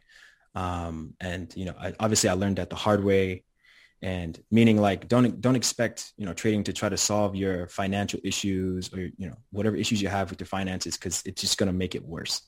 Um, 0.54 1.14
and 1.20 1.52
you 1.54 1.66
know, 1.66 1.74
I, 1.78 1.92
obviously, 2.00 2.30
I 2.30 2.32
learned 2.32 2.56
that 2.56 2.70
the 2.70 2.76
hard 2.76 3.04
way 3.04 3.44
and 4.00 4.40
meaning 4.50 4.80
like 4.80 5.08
don't 5.08 5.40
don't 5.40 5.56
expect 5.56 6.12
you 6.16 6.24
know 6.24 6.32
trading 6.32 6.62
to 6.62 6.72
try 6.72 6.88
to 6.88 6.96
solve 6.96 7.34
your 7.34 7.66
financial 7.66 8.20
issues 8.22 8.92
or 8.94 9.00
you 9.00 9.28
know 9.28 9.34
whatever 9.50 9.74
issues 9.74 10.00
you 10.00 10.08
have 10.08 10.30
with 10.30 10.40
your 10.40 10.46
finances 10.46 10.96
because 10.96 11.20
it's 11.26 11.40
just 11.40 11.58
going 11.58 11.66
to 11.66 11.72
make 11.72 11.96
it 11.96 12.04
worse 12.04 12.42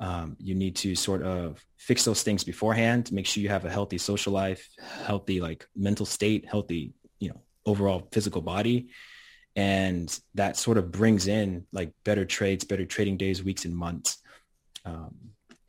um, 0.00 0.36
you 0.38 0.54
need 0.54 0.76
to 0.76 0.94
sort 0.94 1.22
of 1.22 1.64
fix 1.76 2.04
those 2.04 2.22
things 2.22 2.44
beforehand 2.44 3.10
make 3.12 3.26
sure 3.26 3.42
you 3.42 3.48
have 3.48 3.64
a 3.64 3.70
healthy 3.70 3.98
social 3.98 4.32
life 4.32 4.68
healthy 5.04 5.40
like 5.40 5.66
mental 5.76 6.06
state 6.06 6.46
healthy 6.46 6.92
you 7.18 7.28
know 7.28 7.40
overall 7.66 8.08
physical 8.12 8.40
body 8.40 8.88
and 9.56 10.20
that 10.34 10.56
sort 10.56 10.78
of 10.78 10.92
brings 10.92 11.26
in 11.26 11.64
like 11.72 11.92
better 12.04 12.24
trades 12.24 12.64
better 12.64 12.84
trading 12.84 13.16
days 13.16 13.42
weeks 13.42 13.64
and 13.64 13.76
months 13.76 14.18
um, 14.84 15.14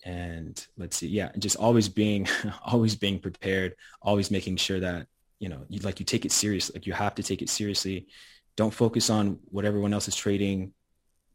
and 0.06 0.68
let's 0.78 0.98
see 0.98 1.08
yeah 1.08 1.30
just 1.40 1.56
always 1.58 1.90
being 1.90 2.28
always 2.66 2.96
being 2.96 3.20
prepared 3.20 3.76
always 4.02 4.32
making 4.32 4.56
sure 4.56 4.80
that 4.80 5.08
you 5.40 5.48
know, 5.48 5.66
you 5.70 5.80
like 5.80 6.00
you 6.00 6.06
take 6.06 6.26
it 6.26 6.32
serious. 6.32 6.72
Like 6.74 6.86
you 6.86 6.94
have 6.94 7.16
to 7.16 7.24
take 7.24 7.42
it 7.42 7.50
seriously. 7.50 8.08
Don't 8.56 8.74
focus 8.74 9.10
on 9.10 9.40
what 9.46 9.66
everyone 9.66 9.94
else 9.94 10.08
is 10.08 10.16
trading. 10.16 10.74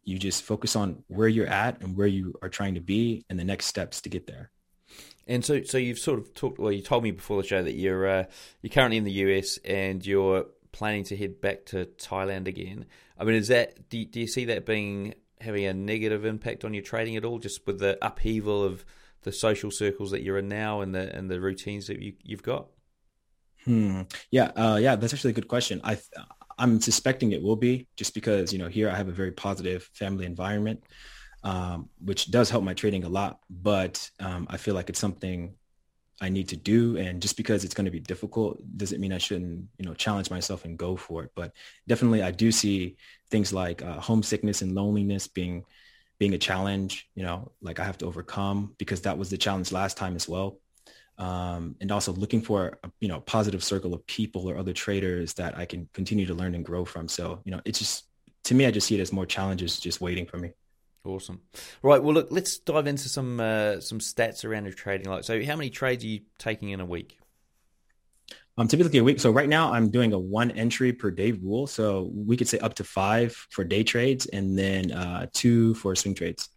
You 0.05 0.19
just 0.19 0.43
focus 0.43 0.77
on 0.77 1.05
where 1.09 1.29
you're 1.29 1.47
at 1.47 1.81
and 1.81 1.97
where 1.97 2.07
you 2.07 2.35
are 2.43 2.49
trying 2.49 2.75
to 2.75 2.81
be 2.81 3.25
and 3.29 3.39
the 3.39 3.45
next 3.45 3.67
steps 3.67 4.01
to 4.03 4.09
get 4.09 4.27
there. 4.27 4.51
And 5.27 5.45
so, 5.45 5.63
so 5.63 5.79
you've 5.79 5.99
sort 5.99 6.19
of 6.19 6.35
talked. 6.35 6.59
Well, 6.59 6.73
you 6.73 6.83
told 6.83 7.03
me 7.03 7.11
before 7.11 7.41
the 7.41 7.49
show 7.49 7.63
that 7.63 7.75
you're 7.75 8.07
uh, 8.07 8.25
you're 8.61 8.71
currently 8.71 8.99
in 8.99 9.05
the 9.05 9.13
US 9.13 9.59
and 9.65 10.05
you're 10.05 10.47
planning 10.73 11.05
to 11.05 11.17
head 11.17 11.41
back 11.41 11.67
to 11.67 11.87
Thailand 11.99 12.47
again. 12.47 12.87
I 13.19 13.25
mean, 13.25 13.37
is 13.37 13.49
that 13.49 13.89
do 13.89 13.99
you, 13.99 14.05
do 14.05 14.21
you 14.21 14.27
see 14.27 14.47
that 14.47 14.67
being 14.67 15.15
having 15.41 15.65
a 15.65 15.73
negative 15.73 16.25
impact 16.25 16.65
on 16.65 16.75
your 16.75 16.83
trading 16.83 17.17
at 17.17 17.25
all? 17.25 17.39
Just 17.39 17.67
with 17.67 17.79
the 17.79 17.97
upheaval 18.03 18.63
of 18.63 18.85
the 19.23 19.33
social 19.33 19.71
circles 19.71 20.11
that 20.11 20.23
you're 20.23 20.39
in 20.39 20.49
now 20.49 20.83
and 20.83 20.95
the 20.95 21.15
and 21.17 21.31
the 21.31 21.41
routines 21.41 21.87
that 21.87 22.01
you, 22.01 22.15
you've 22.23 22.43
got. 22.43 22.67
Hmm. 23.65 24.03
Yeah. 24.31 24.51
Uh, 24.55 24.79
yeah. 24.81 24.97
That's 24.97 25.15
actually 25.15 25.31
a 25.31 25.35
good 25.35 25.49
question. 25.49 25.81
I, 25.83 25.99
I'm 26.59 26.81
suspecting 26.81 27.33
it 27.33 27.43
will 27.43 27.57
be 27.57 27.89
just 27.97 28.15
because, 28.15 28.53
you 28.53 28.59
know, 28.59 28.69
here 28.69 28.91
I 28.91 28.95
have 28.95 29.09
a 29.09 29.13
very 29.13 29.33
positive 29.33 29.89
family 29.93 30.27
environment, 30.27 30.85
um, 31.43 31.89
which 32.05 32.31
does 32.31 32.51
help 32.51 32.65
my 32.65 32.75
trading 32.75 33.05
a 33.05 33.09
lot, 33.09 33.41
but 33.51 34.11
um, 34.21 34.47
I 34.49 34.57
feel 34.57 34.75
like 34.75 34.89
it's 34.89 35.01
something 35.01 35.55
I 36.21 36.29
need 36.29 36.49
to 36.49 36.57
do. 36.57 36.97
And 36.97 37.21
just 37.21 37.37
because 37.37 37.65
it's 37.65 37.75
going 37.75 37.87
to 37.87 37.91
be 37.91 38.01
difficult 38.01 38.61
doesn't 38.77 39.01
mean 39.01 39.13
I 39.13 39.19
shouldn't, 39.19 39.67
you 39.79 39.85
know, 39.85 39.95
challenge 39.95 40.31
myself 40.31 40.65
and 40.65 40.79
go 40.79 40.97
for 40.97 41.25
it. 41.25 41.33
But 41.35 41.53
definitely 41.89 42.23
I 42.23 42.31
do 42.31 42.53
see 42.53 42.97
things 43.31 43.53
like 43.53 43.83
uh, 43.83 44.01
homesickness 44.01 44.63
and 44.63 44.75
loneliness 44.75 45.27
being, 45.27 45.65
being 46.19 46.35
a 46.35 46.39
challenge, 46.39 47.09
you 47.15 47.25
know, 47.25 47.53
like 47.61 47.81
I 47.81 47.85
have 47.85 47.99
to 47.99 48.07
overcome 48.07 48.75
because 48.79 49.03
that 49.03 49.19
was 49.19 49.31
the 49.31 49.37
challenge 49.37 49.73
last 49.73 49.97
time 49.97 50.15
as 50.15 50.29
well 50.29 50.59
um, 51.19 51.77
and 51.81 51.93
also 51.93 52.13
looking 52.13 52.43
for 52.43 52.79
a, 52.83 52.91
you 53.01 53.09
know 53.09 53.21
positive 53.21 53.63
circle 53.63 53.95
of 53.95 54.07
people 54.07 54.49
or 54.49 54.57
other 54.57 54.73
traders 54.73 55.35
that 55.35 55.57
I 55.57 55.65
can 55.65 55.89
continue 55.93 56.27
to 56.27 56.35
learn 56.35 56.55
and 56.55 56.65
grow 56.65 56.85
from. 56.85 57.09
So 57.09 57.41
you 57.45 57.53
know, 57.53 57.61
it's 57.65 57.79
just 57.79 58.05
to 58.45 58.55
me, 58.55 58.67
I 58.67 58.71
just 58.71 58.87
see 58.87 58.97
it 58.97 59.01
as 59.01 59.13
more 59.13 59.27
challenges 59.27 59.79
just 59.79 60.01
waiting 60.01 60.27
for 60.27 60.39
me. 60.39 60.53
Awesome. 61.05 61.43
Right. 61.83 62.03
Well, 62.03 62.15
look, 62.15 62.29
let's 62.31 62.59
dive 62.59 62.87
into 62.87 63.09
some 63.09 63.39
uh, 63.39 63.81
some 63.81 63.99
stats 63.99 64.45
around 64.45 64.65
your 64.65 64.73
trading. 64.73 65.09
Like, 65.09 65.25
so 65.25 65.43
how 65.45 65.57
many 65.57 65.71
trades 65.71 66.03
are 66.05 66.09
you 66.09 66.21
taking 66.39 66.71
in 66.71 66.81
a 66.81 66.87
week? 66.87 67.19
Um, 68.57 68.69
typically 68.69 69.01
a 69.01 69.05
week. 69.05 69.19
So 69.19 69.31
right 69.31 69.49
now 69.49 69.73
I'm 69.73 69.91
doing 69.91 70.13
a 70.13 70.19
one 70.19 70.53
entry 70.53 70.93
per 70.93 71.11
day 71.11 71.33
rule. 71.33 71.67
So 71.67 72.11
we 72.15 72.37
could 72.37 72.49
say 72.49 72.59
up 72.61 72.75
to 72.75 72.85
five 72.85 73.35
for 73.51 73.65
day 73.65 73.83
trades 73.83 74.27
and 74.27 74.57
then 74.57 74.93
uh, 74.93 75.27
two 75.33 75.75
for 75.75 75.95
swing 75.97 76.15
trades. 76.15 76.49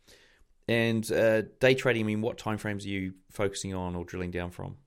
And 0.68 1.10
uh, 1.12 1.44
day 1.60 1.76
trading, 1.76 2.04
I 2.04 2.06
mean, 2.06 2.22
what 2.22 2.38
time 2.38 2.58
frames 2.58 2.86
are 2.86 2.90
you 2.90 3.14
focusing 3.32 3.74
on 3.74 3.96
or 3.96 4.04
drilling 4.04 4.32
down 4.32 4.52
from? 4.52 4.78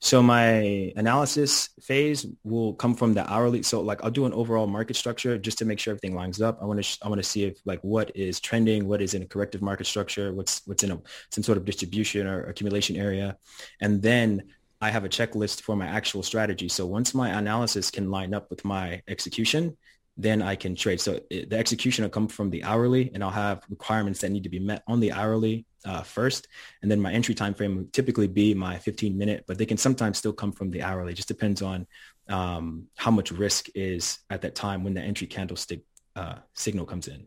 So 0.00 0.22
my 0.22 0.92
analysis 0.96 1.70
phase 1.80 2.26
will 2.44 2.74
come 2.74 2.94
from 2.94 3.14
the 3.14 3.30
hourly. 3.30 3.62
So 3.62 3.80
like 3.80 4.02
I'll 4.04 4.10
do 4.10 4.26
an 4.26 4.32
overall 4.32 4.66
market 4.66 4.96
structure 4.96 5.36
just 5.38 5.58
to 5.58 5.64
make 5.64 5.78
sure 5.78 5.92
everything 5.92 6.14
lines 6.14 6.40
up. 6.40 6.58
I 6.62 6.64
want 6.64 6.78
to 6.78 6.82
sh- 6.82 6.98
I 7.02 7.08
want 7.08 7.20
to 7.20 7.28
see 7.28 7.44
if 7.44 7.58
like 7.64 7.80
what 7.82 8.14
is 8.14 8.40
trending, 8.40 8.86
what 8.86 9.02
is 9.02 9.14
in 9.14 9.22
a 9.22 9.26
corrective 9.26 9.62
market 9.62 9.86
structure, 9.86 10.32
what's 10.32 10.62
what's 10.66 10.84
in 10.84 10.92
a 10.92 11.00
some 11.30 11.42
sort 11.42 11.58
of 11.58 11.64
distribution 11.64 12.26
or 12.26 12.44
accumulation 12.44 12.96
area, 12.96 13.36
and 13.80 14.02
then 14.02 14.44
I 14.80 14.90
have 14.90 15.04
a 15.04 15.08
checklist 15.08 15.62
for 15.62 15.76
my 15.76 15.86
actual 15.86 16.22
strategy. 16.22 16.68
So 16.68 16.86
once 16.86 17.14
my 17.14 17.30
analysis 17.30 17.90
can 17.90 18.10
line 18.10 18.34
up 18.34 18.50
with 18.50 18.64
my 18.64 19.02
execution, 19.08 19.76
then 20.16 20.42
I 20.42 20.54
can 20.54 20.76
trade. 20.76 21.00
So 21.00 21.20
it, 21.30 21.50
the 21.50 21.58
execution 21.58 22.04
will 22.04 22.10
come 22.10 22.28
from 22.28 22.50
the 22.50 22.62
hourly, 22.64 23.10
and 23.14 23.22
I'll 23.22 23.30
have 23.30 23.64
requirements 23.68 24.20
that 24.20 24.30
need 24.30 24.44
to 24.44 24.48
be 24.48 24.60
met 24.60 24.82
on 24.86 25.00
the 25.00 25.12
hourly 25.12 25.66
uh, 25.84 26.02
first, 26.02 26.48
and 26.82 26.90
then 26.90 27.00
my 27.00 27.12
entry 27.12 27.34
time 27.34 27.54
frame 27.54 27.76
would 27.76 27.92
typically 27.92 28.28
be 28.28 28.54
my 28.54 28.78
15 28.78 29.18
minute, 29.18 29.44
but 29.46 29.58
they 29.58 29.66
can 29.66 29.76
sometimes 29.76 30.18
still 30.18 30.32
come 30.32 30.52
from 30.52 30.70
the 30.70 30.82
hourly. 30.82 31.12
It 31.12 31.16
just 31.16 31.28
depends 31.28 31.62
on 31.62 31.86
um, 32.28 32.86
how 32.96 33.10
much 33.10 33.32
risk 33.32 33.68
is 33.74 34.18
at 34.30 34.42
that 34.42 34.54
time 34.54 34.84
when 34.84 34.94
the 34.94 35.02
entry 35.02 35.26
candlestick 35.26 35.80
uh, 36.16 36.36
signal 36.54 36.86
comes 36.86 37.08
in. 37.08 37.26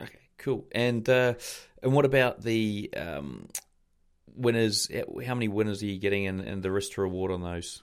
Okay, 0.00 0.18
cool. 0.36 0.66
And 0.72 1.08
uh, 1.08 1.34
and 1.82 1.92
what 1.92 2.04
about 2.04 2.42
the 2.42 2.90
um, 2.96 3.48
winners? 4.34 4.88
How 5.24 5.34
many 5.34 5.48
winners 5.48 5.82
are 5.82 5.86
you 5.86 5.98
getting, 5.98 6.26
and, 6.26 6.40
and 6.40 6.62
the 6.62 6.70
risk 6.70 6.92
to 6.92 7.00
reward 7.00 7.32
on 7.32 7.42
those? 7.42 7.82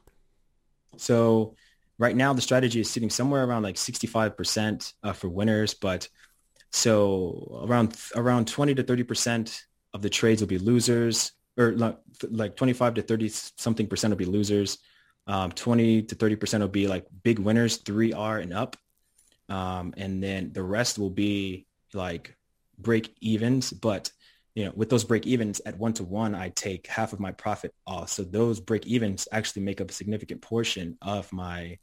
So 0.98 1.56
right 1.98 2.16
now 2.16 2.34
the 2.34 2.42
strategy 2.42 2.80
is 2.80 2.90
sitting 2.90 3.10
somewhere 3.10 3.44
around 3.44 3.64
like 3.64 3.76
65% 3.76 4.94
uh, 5.04 5.14
for 5.14 5.30
winners, 5.30 5.74
but 5.74 6.08
so 6.72 7.62
around 7.64 7.96
around 8.16 8.48
20 8.48 8.76
to 8.76 8.84
30% 8.84 9.62
of 9.94 10.02
the 10.02 10.10
trades 10.10 10.42
will 10.42 10.48
be 10.48 10.58
losers 10.58 11.32
or 11.58 11.72
like, 11.72 11.98
like 12.30 12.56
25 12.56 12.96
to 12.96 13.02
30 13.02 13.30
something 13.30 13.88
percent 13.88 14.12
will 14.12 14.18
be 14.18 14.26
losers. 14.26 14.80
Um, 15.28 15.52
20 15.52 16.04
to 16.04 16.16
30 16.16 16.36
percent 16.36 16.62
will 16.62 16.68
be 16.70 16.88
like 16.88 17.06
big 17.24 17.40
winners, 17.40 17.82
3R 17.82 18.42
and 18.42 18.54
up. 18.54 18.76
Um, 19.48 19.94
and 19.98 20.22
then 20.22 20.52
the 20.54 20.64
rest 20.64 21.00
will 21.00 21.10
be 21.10 21.66
like 21.94 22.36
break 22.78 23.16
evens, 23.22 23.72
but 23.72 24.12
you 24.54 24.66
know, 24.66 24.72
with 24.76 24.90
those 24.90 25.04
break 25.04 25.28
evens 25.28 25.62
at 25.66 25.78
one 25.78 25.94
to 25.94 26.04
one, 26.04 26.34
I 26.34 26.50
take 26.50 26.88
half 26.88 27.12
of 27.12 27.20
my 27.20 27.32
profit 27.32 27.74
off. 27.86 28.10
So 28.10 28.24
those 28.24 28.60
break 28.60 28.88
evens 28.88 29.28
actually 29.32 29.64
make 29.64 29.82
up 29.82 29.90
a 29.90 29.94
significant 29.94 30.42
portion 30.42 30.98
of 31.02 31.32
my 31.34 31.78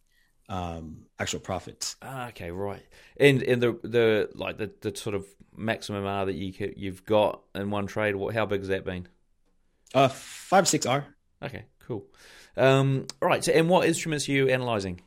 um, 0.52 1.06
actual 1.18 1.40
profits. 1.40 1.96
Ah, 2.02 2.28
okay, 2.28 2.50
right. 2.50 2.82
And 3.16 3.42
and 3.42 3.62
the 3.62 3.72
the 3.82 4.28
like 4.34 4.58
the, 4.58 4.70
the 4.82 4.94
sort 4.94 5.14
of 5.14 5.26
maximum 5.56 6.04
R 6.04 6.26
that 6.26 6.34
you 6.34 6.74
you've 6.76 7.06
got 7.06 7.40
in 7.54 7.70
one 7.70 7.86
trade. 7.86 8.14
What 8.16 8.34
how 8.34 8.44
big 8.44 8.60
has 8.60 8.68
that 8.68 8.84
been? 8.84 9.08
Uh, 9.94 10.08
five 10.08 10.68
six 10.68 10.84
R. 10.84 11.06
Okay, 11.42 11.64
cool. 11.80 12.04
Um, 12.56 13.06
all 13.22 13.28
right. 13.28 13.42
So, 13.42 13.52
and 13.52 13.70
what 13.70 13.88
instruments 13.88 14.28
are 14.28 14.32
you 14.32 14.48
analyzing? 14.48 15.00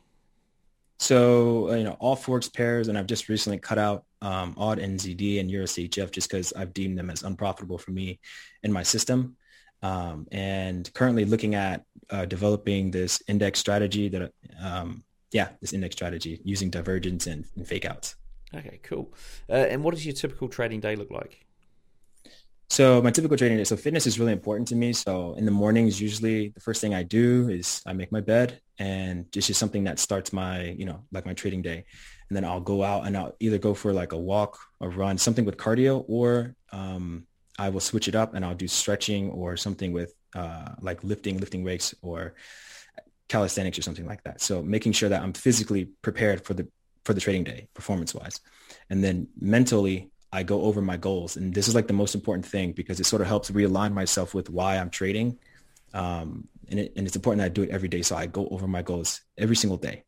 So 0.98 1.70
uh, 1.70 1.74
you 1.76 1.84
know 1.84 1.96
all 2.00 2.16
forex 2.16 2.52
pairs, 2.52 2.88
and 2.88 2.98
I've 2.98 3.06
just 3.06 3.28
recently 3.28 3.58
cut 3.58 3.78
out 3.78 4.04
um, 4.22 4.56
AUD 4.58 4.78
NZD 4.80 5.38
and 5.38 5.48
EURCHF 5.48 6.10
just 6.10 6.28
because 6.28 6.52
I've 6.54 6.74
deemed 6.74 6.98
them 6.98 7.08
as 7.08 7.22
unprofitable 7.22 7.78
for 7.78 7.92
me 7.92 8.18
in 8.64 8.72
my 8.72 8.82
system. 8.82 9.36
Um, 9.80 10.26
and 10.32 10.92
currently 10.92 11.24
looking 11.24 11.54
at 11.54 11.84
uh, 12.10 12.24
developing 12.24 12.90
this 12.90 13.22
index 13.28 13.60
strategy 13.60 14.08
that 14.08 14.32
um, 14.60 15.04
yeah, 15.36 15.48
this 15.60 15.74
index 15.74 15.94
strategy 15.94 16.40
using 16.44 16.70
divergence 16.70 17.26
and, 17.26 17.44
and 17.56 17.68
fake 17.68 17.84
outs. 17.84 18.16
Okay, 18.54 18.80
cool. 18.82 19.12
Uh, 19.50 19.66
and 19.72 19.84
what 19.84 19.92
does 19.92 20.06
your 20.06 20.14
typical 20.14 20.48
trading 20.48 20.80
day 20.80 20.96
look 20.96 21.10
like? 21.10 21.44
So 22.70 23.00
my 23.02 23.10
typical 23.10 23.36
trading 23.36 23.58
day, 23.58 23.64
so 23.64 23.76
fitness 23.76 24.06
is 24.06 24.18
really 24.18 24.32
important 24.32 24.66
to 24.68 24.74
me. 24.74 24.92
So 24.92 25.34
in 25.34 25.44
the 25.44 25.50
mornings, 25.50 26.00
usually 26.00 26.48
the 26.48 26.60
first 26.60 26.80
thing 26.80 26.94
I 26.94 27.02
do 27.02 27.48
is 27.48 27.82
I 27.86 27.92
make 27.92 28.10
my 28.10 28.20
bed 28.20 28.60
and 28.78 29.26
it's 29.36 29.46
just 29.46 29.60
something 29.60 29.84
that 29.84 29.98
starts 29.98 30.32
my, 30.32 30.74
you 30.80 30.86
know, 30.86 31.04
like 31.12 31.26
my 31.26 31.34
trading 31.34 31.62
day. 31.62 31.84
And 32.28 32.36
then 32.36 32.44
I'll 32.44 32.60
go 32.60 32.82
out 32.82 33.06
and 33.06 33.16
I'll 33.16 33.36
either 33.38 33.58
go 33.58 33.74
for 33.74 33.92
like 33.92 34.12
a 34.12 34.18
walk 34.18 34.58
or 34.80 34.88
run, 34.88 35.16
something 35.18 35.44
with 35.44 35.58
cardio, 35.58 36.04
or 36.08 36.56
um, 36.72 37.26
I 37.58 37.68
will 37.68 37.80
switch 37.80 38.08
it 38.08 38.16
up 38.16 38.34
and 38.34 38.44
I'll 38.44 38.54
do 38.54 38.68
stretching 38.68 39.30
or 39.30 39.56
something 39.56 39.92
with 39.92 40.12
uh, 40.34 40.70
like 40.80 41.04
lifting, 41.04 41.38
lifting 41.38 41.62
weights 41.62 41.94
or 42.02 42.34
calisthenics 43.28 43.78
or 43.78 43.82
something 43.82 44.06
like 44.06 44.22
that. 44.24 44.40
So 44.40 44.62
making 44.62 44.92
sure 44.92 45.08
that 45.08 45.22
I'm 45.22 45.32
physically 45.32 45.86
prepared 46.02 46.44
for 46.44 46.54
the 46.54 46.68
for 47.04 47.14
the 47.14 47.20
trading 47.20 47.44
day, 47.44 47.68
performance 47.74 48.14
wise, 48.14 48.40
and 48.90 49.02
then 49.02 49.28
mentally 49.40 50.10
I 50.32 50.42
go 50.42 50.62
over 50.62 50.82
my 50.82 50.96
goals. 50.96 51.36
And 51.36 51.54
this 51.54 51.68
is 51.68 51.74
like 51.74 51.86
the 51.86 51.92
most 51.92 52.14
important 52.14 52.44
thing 52.44 52.72
because 52.72 53.00
it 53.00 53.06
sort 53.06 53.22
of 53.22 53.28
helps 53.28 53.50
realign 53.50 53.92
myself 53.92 54.34
with 54.34 54.50
why 54.50 54.76
I'm 54.76 54.90
trading. 54.90 55.38
Um, 55.94 56.48
and, 56.68 56.80
it, 56.80 56.92
and 56.96 57.06
it's 57.06 57.16
important 57.16 57.40
that 57.40 57.46
I 57.46 57.48
do 57.48 57.62
it 57.62 57.70
every 57.70 57.88
day. 57.88 58.02
So 58.02 58.16
I 58.16 58.26
go 58.26 58.48
over 58.48 58.66
my 58.66 58.82
goals 58.82 59.22
every 59.38 59.56
single 59.56 59.78
day. 59.78 60.04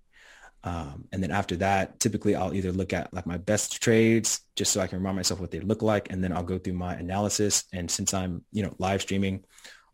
Um, 0.65 1.07
and 1.13 1.23
then 1.23 1.31
after 1.31 1.57
that, 1.57 2.01
typically 2.01 2.35
I'll 2.35 2.53
either 2.53 2.73
look 2.73 2.93
at 2.93 3.15
like 3.15 3.27
my 3.27 3.39
best 3.39 3.81
trades 3.81 4.41
just 4.57 4.73
so 4.73 4.81
I 4.81 4.89
can 4.89 4.99
remind 4.99 5.17
myself 5.17 5.41
what 5.41 5.53
they 5.53 5.61
look 5.61 5.83
like. 5.83 6.11
And 6.11 6.23
then 6.23 6.33
I'll 6.33 6.43
go 6.43 6.59
through 6.59 6.75
my 6.75 6.95
analysis. 6.95 7.65
And 7.73 7.91
since 7.91 8.13
I'm, 8.13 8.45
you 8.53 8.65
know, 8.65 8.75
live 8.79 9.03
streaming, 9.03 9.45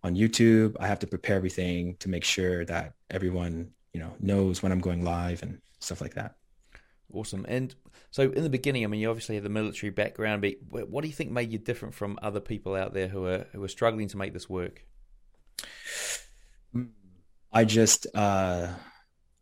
on 0.04 0.14
YouTube. 0.14 0.76
I 0.78 0.86
have 0.86 1.00
to 1.00 1.06
prepare 1.08 1.36
everything 1.36 1.96
to 1.98 2.08
make 2.08 2.22
sure 2.22 2.64
that 2.66 2.94
everyone, 3.10 3.70
you 3.92 4.00
know, 4.00 4.14
knows 4.20 4.62
when 4.62 4.70
I'm 4.70 4.80
going 4.80 5.02
live 5.02 5.42
and 5.42 5.60
stuff 5.80 6.00
like 6.00 6.14
that. 6.14 6.36
Awesome. 7.12 7.44
And 7.48 7.74
so 8.10 8.30
in 8.30 8.42
the 8.42 8.50
beginning, 8.50 8.84
I 8.84 8.86
mean, 8.86 9.00
you 9.00 9.10
obviously 9.10 9.34
have 9.34 9.44
the 9.44 9.50
military 9.50 9.90
background, 9.90 10.42
but 10.70 10.88
what 10.88 11.02
do 11.02 11.08
you 11.08 11.14
think 11.14 11.30
made 11.30 11.50
you 11.50 11.58
different 11.58 11.94
from 11.94 12.18
other 12.22 12.40
people 12.40 12.74
out 12.74 12.92
there 12.92 13.08
who 13.08 13.26
are 13.26 13.46
who 13.52 13.62
are 13.64 13.68
struggling 13.68 14.08
to 14.08 14.16
make 14.16 14.32
this 14.32 14.48
work? 14.48 14.84
I 17.52 17.64
just, 17.64 18.06
uh, 18.14 18.68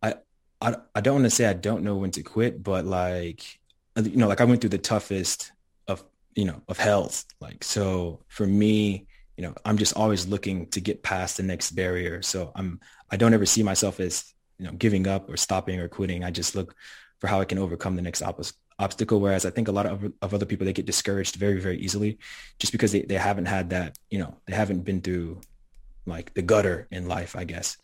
I, 0.03 0.15
I, 0.61 0.77
I 0.95 1.01
don't 1.01 1.15
want 1.15 1.25
to 1.25 1.31
say 1.31 1.47
I 1.47 1.55
don't 1.55 1.83
know 1.83 1.97
when 1.97 2.11
to 2.11 2.23
quit, 2.23 2.63
but 2.63 2.85
like, 2.85 3.59
you 3.97 4.17
know, 4.17 4.29
like 4.29 4.43
I 4.43 4.45
went 4.45 4.61
through 4.61 4.71
the 4.71 4.79
toughest 4.79 5.51
of, 5.89 6.05
you 6.35 6.45
know, 6.45 6.61
of 6.69 6.77
health. 6.77 7.25
Like, 7.41 7.65
so 7.65 8.21
for 8.29 8.47
me, 8.47 9.07
you 9.37 9.43
know, 9.43 9.55
I'm 9.65 9.79
just 9.79 9.97
always 9.97 10.27
looking 10.27 10.67
to 10.71 10.81
get 10.81 11.03
past 11.03 11.37
the 11.37 11.43
next 11.43 11.73
barrier. 11.73 12.23
So 12.23 12.53
I'm, 12.55 12.81
I 13.11 13.17
don't 13.17 13.35
ever 13.35 13.47
see 13.47 13.63
myself 13.63 14.01
as, 14.01 14.33
you 14.59 14.67
know, 14.67 14.73
giving 14.73 15.07
up 15.07 15.29
or 15.31 15.37
stopping 15.37 15.81
or 15.81 15.89
quitting. 15.89 16.25
I 16.25 16.31
just 16.31 16.55
look 16.55 16.75
for 17.19 17.27
how 17.27 17.41
I 17.41 17.45
can 17.45 17.59
overcome 17.59 17.97
the 17.97 18.03
next 18.03 18.23
op- 18.23 18.43
obstacle. 18.79 19.21
Whereas 19.21 19.47
I 19.47 19.51
think 19.51 19.69
a 19.69 19.73
lot 19.73 19.87
of, 19.87 20.13
of 20.21 20.35
other 20.35 20.47
people, 20.47 20.67
they 20.67 20.73
get 20.73 20.87
discouraged 20.87 21.37
very, 21.37 21.61
very 21.61 21.79
easily 21.79 22.19
just 22.59 22.73
because 22.73 22.93
they, 22.93 23.03
they 23.03 23.15
haven't 23.15 23.47
had 23.47 23.71
that, 23.71 23.97
you 24.11 24.19
know, 24.19 24.37
they 24.47 24.55
haven't 24.55 24.85
been 24.85 25.01
through 25.01 25.41
like 26.05 26.35
the 26.35 26.43
gutter 26.43 26.89
in 26.91 27.09
life, 27.09 27.37
I 27.37 27.45
guess. 27.45 27.79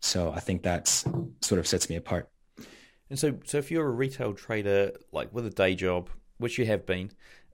So 0.00 0.32
I 0.32 0.40
think 0.40 0.62
that's 0.62 1.04
sort 1.40 1.58
of 1.58 1.66
sets 1.66 1.88
me 1.88 1.96
apart. 1.96 2.28
And 3.08 3.18
so, 3.18 3.38
so 3.44 3.58
if 3.58 3.70
you're 3.70 3.86
a 3.86 3.90
retail 3.90 4.34
trader, 4.34 4.92
like 5.12 5.32
with 5.32 5.46
a 5.46 5.50
day 5.50 5.74
job, 5.74 6.10
which 6.38 6.58
you 6.58 6.66
have 6.66 6.86
been, 6.86 7.10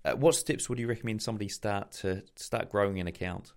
uh, 0.06 0.14
what 0.14 0.34
steps 0.34 0.68
would 0.68 0.78
you 0.78 0.86
recommend 0.86 1.20
somebody 1.20 1.48
start 1.48 1.90
to 1.90 2.22
start 2.36 2.70
growing 2.70 3.00
an 3.00 3.06
account? 3.06 3.52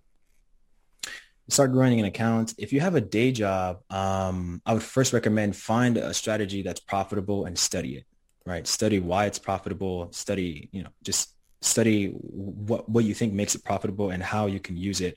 Start 1.48 1.72
growing 1.72 1.98
an 1.98 2.06
account. 2.06 2.54
If 2.58 2.72
you 2.72 2.80
have 2.80 2.94
a 2.94 3.00
day 3.00 3.32
job, 3.32 3.80
um, 3.90 4.60
I 4.66 4.72
would 4.72 4.82
first 4.82 5.12
recommend 5.12 5.56
find 5.56 5.96
a 5.96 6.14
strategy 6.14 6.62
that's 6.62 6.80
profitable 6.80 7.44
and 7.44 7.58
study 7.58 7.96
it. 7.96 8.04
Right, 8.46 8.66
study 8.66 8.98
why 8.98 9.26
it's 9.26 9.38
profitable. 9.38 10.10
Study, 10.12 10.70
you 10.72 10.82
know, 10.82 10.90
just 11.04 11.34
study 11.60 12.08
what 12.08 12.88
what 12.88 13.04
you 13.04 13.14
think 13.14 13.32
makes 13.32 13.54
it 13.54 13.64
profitable 13.64 14.10
and 14.10 14.22
how 14.22 14.46
you 14.46 14.58
can 14.58 14.76
use 14.76 15.00
it, 15.00 15.16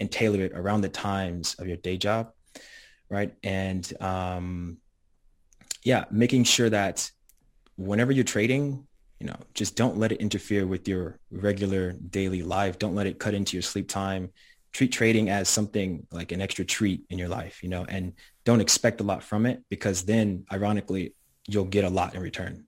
and 0.00 0.10
tailor 0.10 0.40
it 0.40 0.52
around 0.54 0.80
the 0.80 0.88
times 0.88 1.54
of 1.58 1.68
your 1.68 1.76
day 1.76 1.96
job. 1.96 2.32
Right, 3.08 3.34
and 3.42 3.92
um, 4.00 4.78
yeah, 5.84 6.06
making 6.10 6.44
sure 6.44 6.70
that 6.70 7.10
whenever 7.76 8.10
you're 8.10 8.24
trading, 8.24 8.86
you 9.22 9.28
know, 9.28 9.38
just 9.54 9.76
don't 9.76 9.98
let 9.98 10.10
it 10.10 10.20
interfere 10.20 10.66
with 10.66 10.88
your 10.88 11.16
regular 11.30 11.92
daily 11.92 12.42
life. 12.42 12.80
Don't 12.80 12.96
let 12.96 13.06
it 13.06 13.20
cut 13.20 13.34
into 13.34 13.56
your 13.56 13.62
sleep 13.62 13.88
time. 13.88 14.32
Treat 14.72 14.90
trading 14.90 15.30
as 15.30 15.48
something 15.48 16.04
like 16.10 16.32
an 16.32 16.40
extra 16.40 16.64
treat 16.64 17.02
in 17.08 17.20
your 17.20 17.28
life, 17.28 17.62
you 17.62 17.68
know, 17.68 17.84
and 17.88 18.14
don't 18.44 18.60
expect 18.60 19.00
a 19.00 19.04
lot 19.04 19.22
from 19.22 19.46
it 19.46 19.62
because 19.68 20.02
then 20.02 20.44
ironically 20.52 21.14
you'll 21.46 21.66
get 21.66 21.84
a 21.84 21.88
lot 21.88 22.16
in 22.16 22.20
return. 22.20 22.66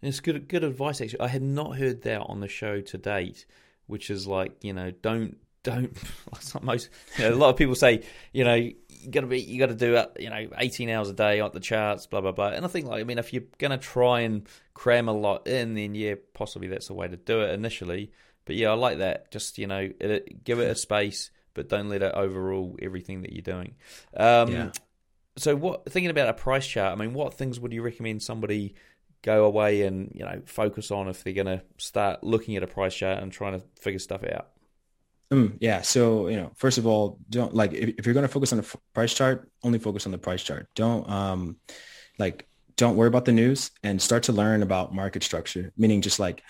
It's 0.00 0.20
good 0.20 0.46
good 0.46 0.62
advice 0.62 1.00
actually. 1.00 1.20
I 1.20 1.28
had 1.28 1.42
not 1.42 1.76
heard 1.76 2.02
that 2.02 2.20
on 2.20 2.38
the 2.38 2.46
show 2.46 2.80
to 2.80 2.96
date, 2.96 3.44
which 3.86 4.10
is 4.10 4.28
like, 4.28 4.52
you 4.62 4.72
know, 4.72 4.92
don't 4.92 5.38
don't 5.64 5.96
most 6.62 6.88
you 7.18 7.24
know, 7.24 7.34
a 7.34 7.36
lot 7.36 7.50
of 7.50 7.56
people 7.56 7.74
say 7.74 8.02
you 8.32 8.44
know 8.44 8.70
you 9.02 9.10
got 9.10 9.22
to 9.22 9.26
be 9.26 9.40
you 9.40 9.58
got 9.58 9.68
to 9.68 9.74
do 9.74 9.96
uh, 9.96 10.06
you 10.18 10.30
know 10.30 10.48
18 10.56 10.88
hours 10.88 11.08
a 11.08 11.12
day 11.12 11.40
on 11.40 11.50
the 11.52 11.60
charts 11.60 12.06
blah 12.06 12.20
blah 12.20 12.32
blah. 12.32 12.48
And 12.48 12.64
i 12.64 12.68
think 12.68 12.86
like 12.86 13.00
i 13.00 13.04
mean 13.04 13.18
if 13.18 13.32
you're 13.32 13.44
going 13.58 13.70
to 13.70 13.78
try 13.78 14.20
and 14.20 14.46
cram 14.74 15.08
a 15.08 15.12
lot 15.12 15.46
in 15.46 15.74
then 15.74 15.94
yeah 15.94 16.14
possibly 16.34 16.68
that's 16.68 16.88
the 16.88 16.94
way 16.94 17.08
to 17.08 17.16
do 17.16 17.42
it 17.42 17.50
initially. 17.50 18.12
But 18.44 18.56
yeah 18.56 18.70
i 18.70 18.74
like 18.74 18.98
that. 18.98 19.30
Just 19.30 19.58
you 19.58 19.66
know 19.66 19.90
it, 20.00 20.44
give 20.44 20.58
it 20.58 20.70
a 20.70 20.74
space 20.74 21.30
but 21.54 21.68
don't 21.68 21.88
let 21.88 22.02
it 22.02 22.12
overrule 22.14 22.76
everything 22.80 23.22
that 23.22 23.32
you're 23.32 23.42
doing. 23.42 23.74
Um, 24.16 24.52
yeah. 24.52 24.70
so 25.36 25.54
what 25.54 25.84
thinking 25.90 26.10
about 26.10 26.28
a 26.28 26.34
price 26.34 26.66
chart 26.66 26.92
i 26.92 26.94
mean 26.94 27.14
what 27.14 27.34
things 27.34 27.60
would 27.60 27.72
you 27.72 27.82
recommend 27.82 28.22
somebody 28.22 28.74
go 29.22 29.44
away 29.44 29.82
and 29.82 30.12
you 30.14 30.24
know 30.24 30.42
focus 30.44 30.90
on 30.90 31.08
if 31.08 31.24
they're 31.24 31.32
going 31.32 31.46
to 31.46 31.62
start 31.78 32.22
looking 32.22 32.56
at 32.56 32.62
a 32.62 32.66
price 32.66 32.94
chart 32.94 33.22
and 33.22 33.32
trying 33.32 33.58
to 33.58 33.64
figure 33.80 33.98
stuff 33.98 34.24
out 34.24 34.48
Mm, 35.32 35.56
yeah. 35.60 35.80
So, 35.80 36.28
you 36.28 36.36
know, 36.36 36.52
first 36.56 36.76
of 36.76 36.86
all, 36.86 37.18
don't 37.30 37.54
like 37.54 37.72
if, 37.72 37.94
if 37.98 38.06
you're 38.06 38.12
going 38.12 38.26
to 38.26 38.32
focus 38.32 38.52
on 38.52 38.58
the 38.58 38.76
price 38.92 39.14
chart, 39.14 39.50
only 39.62 39.78
focus 39.78 40.04
on 40.04 40.12
the 40.12 40.18
price 40.18 40.42
chart. 40.42 40.68
Don't 40.74 41.08
um 41.08 41.56
like 42.18 42.46
don't 42.76 42.96
worry 42.96 43.08
about 43.08 43.24
the 43.24 43.32
news 43.32 43.70
and 43.82 44.00
start 44.00 44.24
to 44.24 44.32
learn 44.32 44.62
about 44.62 44.94
market 44.94 45.22
structure, 45.22 45.72
meaning 45.76 46.02
just 46.02 46.18
like 46.18 46.42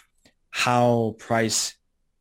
how 0.51 1.15
price 1.19 1.75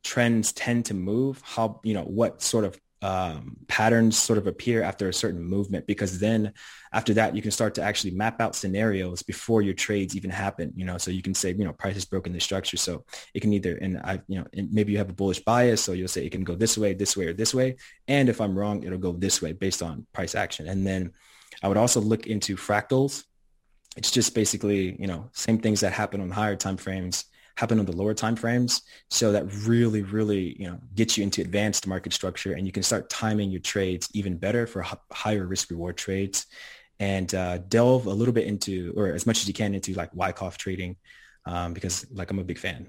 trends 0.04 0.52
tend 0.52 0.86
to 0.86 0.94
move, 0.94 1.40
how, 1.44 1.80
you 1.84 1.94
know, 1.94 2.02
what 2.02 2.42
sort 2.42 2.64
of 2.64 2.78
um, 3.02 3.56
patterns 3.66 4.16
sort 4.16 4.38
of 4.38 4.46
appear 4.46 4.82
after 4.82 5.08
a 5.08 5.12
certain 5.12 5.42
movement 5.42 5.86
because 5.88 6.20
then 6.20 6.52
after 6.92 7.12
that 7.14 7.34
you 7.34 7.42
can 7.42 7.50
start 7.50 7.74
to 7.74 7.82
actually 7.82 8.12
map 8.12 8.40
out 8.40 8.54
scenarios 8.54 9.22
before 9.22 9.60
your 9.60 9.74
trades 9.74 10.14
even 10.14 10.30
happen 10.30 10.72
you 10.76 10.84
know? 10.84 10.98
So 10.98 11.10
you 11.10 11.20
can 11.20 11.34
say 11.34 11.50
you 11.52 11.64
know 11.64 11.72
price 11.72 11.94
has 11.94 12.04
broken 12.04 12.32
the 12.32 12.40
structure. 12.40 12.76
So 12.76 13.04
it 13.34 13.40
can 13.40 13.52
either 13.52 13.76
and 13.76 13.98
i 13.98 14.20
you 14.28 14.38
know 14.38 14.46
maybe 14.70 14.92
you 14.92 14.98
have 14.98 15.10
a 15.10 15.14
bullish 15.14 15.40
bias 15.40 15.82
so 15.82 15.92
you'll 15.92 16.08
say 16.08 16.24
it 16.24 16.30
can 16.30 16.44
go 16.44 16.54
this 16.54 16.78
way 16.78 16.94
this 16.94 17.16
way 17.16 17.26
or 17.26 17.32
this 17.32 17.52
way. 17.52 17.76
And 18.06 18.28
if 18.28 18.40
i'm 18.40 18.56
wrong 18.56 18.84
it'll 18.84 18.98
go 18.98 19.12
this 19.12 19.42
way 19.42 19.52
based 19.52 19.82
on 19.82 20.06
price 20.12 20.34
action. 20.34 20.68
And 20.68 20.86
then 20.86 21.12
i 21.62 21.68
would 21.68 21.76
also 21.76 22.00
look 22.00 22.26
into 22.28 22.56
fractals. 22.56 23.24
It's 23.96 24.10
just 24.10 24.34
basically 24.34 24.96
you 25.00 25.08
know 25.08 25.28
same 25.32 25.58
things 25.58 25.80
that 25.80 25.92
happen 25.92 26.20
on 26.20 26.30
higher 26.30 26.56
time 26.56 26.76
frames 26.76 27.24
happen 27.56 27.78
on 27.78 27.86
the 27.86 27.96
lower 27.96 28.14
time 28.14 28.36
frames. 28.36 28.82
So 29.10 29.32
that 29.32 29.52
really, 29.66 30.02
really, 30.02 30.56
you 30.58 30.68
know, 30.68 30.78
gets 30.94 31.16
you 31.16 31.22
into 31.22 31.40
advanced 31.40 31.86
market 31.86 32.12
structure 32.12 32.52
and 32.54 32.66
you 32.66 32.72
can 32.72 32.82
start 32.82 33.10
timing 33.10 33.50
your 33.50 33.60
trades 33.60 34.08
even 34.14 34.36
better 34.36 34.66
for 34.66 34.82
h- 34.82 34.94
higher 35.12 35.46
risk 35.46 35.70
reward 35.70 35.96
trades 35.96 36.46
and 36.98 37.34
uh, 37.34 37.58
delve 37.58 38.06
a 38.06 38.10
little 38.10 38.34
bit 38.34 38.46
into, 38.46 38.92
or 38.96 39.08
as 39.08 39.26
much 39.26 39.40
as 39.40 39.48
you 39.48 39.54
can 39.54 39.74
into 39.74 39.92
like 39.94 40.14
Wyckoff 40.14 40.56
trading 40.56 40.96
um, 41.46 41.72
because 41.74 42.06
like 42.12 42.30
I'm 42.30 42.38
a 42.38 42.44
big 42.44 42.58
fan. 42.58 42.86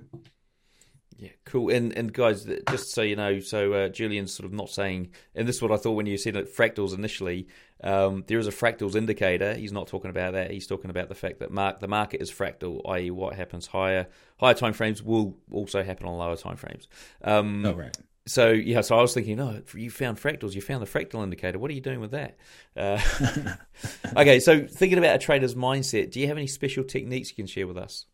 Yeah, 1.24 1.30
cool. 1.46 1.70
And 1.70 1.98
and 1.98 2.12
guys, 2.12 2.46
just 2.70 2.92
so 2.92 3.02
you 3.02 3.16
know, 3.16 3.40
so 3.40 3.72
uh, 3.72 3.88
Julian's 3.88 4.34
sort 4.34 4.46
of 4.46 4.52
not 4.52 4.70
saying, 4.70 5.12
and 5.34 5.48
this 5.48 5.56
is 5.56 5.62
what 5.62 5.72
I 5.72 5.78
thought 5.78 5.94
when 5.94 6.06
you 6.06 6.18
said 6.18 6.36
it, 6.36 6.54
fractals 6.54 6.94
initially. 6.94 7.48
Um, 7.82 8.26
there 8.28 8.40
is 8.40 8.48
a 8.48 8.52
fractals 8.52 8.96
indicator. 8.96 9.54
He's 9.54 9.72
not 9.72 9.88
talking 9.88 10.10
about 10.10 10.34
that. 10.34 10.52
He's 10.52 10.68
talking 10.68 10.90
about 10.90 11.08
the 11.08 11.16
fact 11.16 11.40
that 11.40 11.50
mark 11.50 11.80
the 11.80 11.88
market 11.88 12.22
is 12.22 12.30
fractal, 12.30 12.82
i.e., 12.90 13.10
what 13.10 13.36
happens 13.36 13.68
higher 13.68 14.08
higher 14.38 14.54
time 14.54 14.74
frames 14.74 15.02
will 15.02 15.38
also 15.50 15.82
happen 15.82 16.08
on 16.08 16.18
lower 16.18 16.36
time 16.36 16.58
frames. 16.58 16.90
Um, 17.24 17.66
oh 17.66 17.74
right. 17.74 17.98
So 18.26 18.50
yeah, 18.52 18.82
so 18.82 18.98
I 18.98 19.02
was 19.02 19.14
thinking, 19.14 19.40
oh, 19.40 19.62
you 19.74 19.90
found 19.90 20.18
fractals. 20.18 20.56
You 20.56 20.62
found 20.62 20.82
the 20.82 20.88
fractal 20.88 21.24
indicator. 21.24 21.58
What 21.58 21.72
are 21.72 21.74
you 21.74 21.80
doing 21.80 22.02
with 22.02 22.12
that? 22.12 22.36
Uh, 22.76 23.00
okay, 24.18 24.42
so 24.42 24.68
thinking 24.68 24.98
about 24.98 25.16
a 25.16 25.20
trader's 25.20 25.56
mindset, 25.56 26.12
do 26.12 26.20
you 26.20 26.28
have 26.28 26.38
any 26.38 26.48
special 26.48 26.84
techniques 26.84 27.30
you 27.30 27.36
can 27.36 27.48
share 27.48 27.66
with 27.66 27.78
us? 27.78 28.08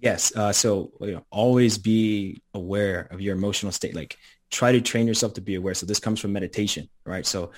Yes. 0.00 0.34
Uh, 0.34 0.52
so 0.52 0.92
you 1.00 1.12
know, 1.12 1.26
always 1.30 1.76
be 1.78 2.42
aware 2.54 3.08
of 3.10 3.20
your 3.20 3.36
emotional 3.36 3.72
state. 3.72 3.94
Like 3.94 4.16
try 4.50 4.72
to 4.72 4.80
train 4.80 5.06
yourself 5.06 5.34
to 5.34 5.40
be 5.40 5.54
aware. 5.56 5.74
So 5.74 5.86
this 5.86 6.00
comes 6.00 6.20
from 6.20 6.32
meditation, 6.32 6.88
right? 7.04 7.26
So 7.26 7.52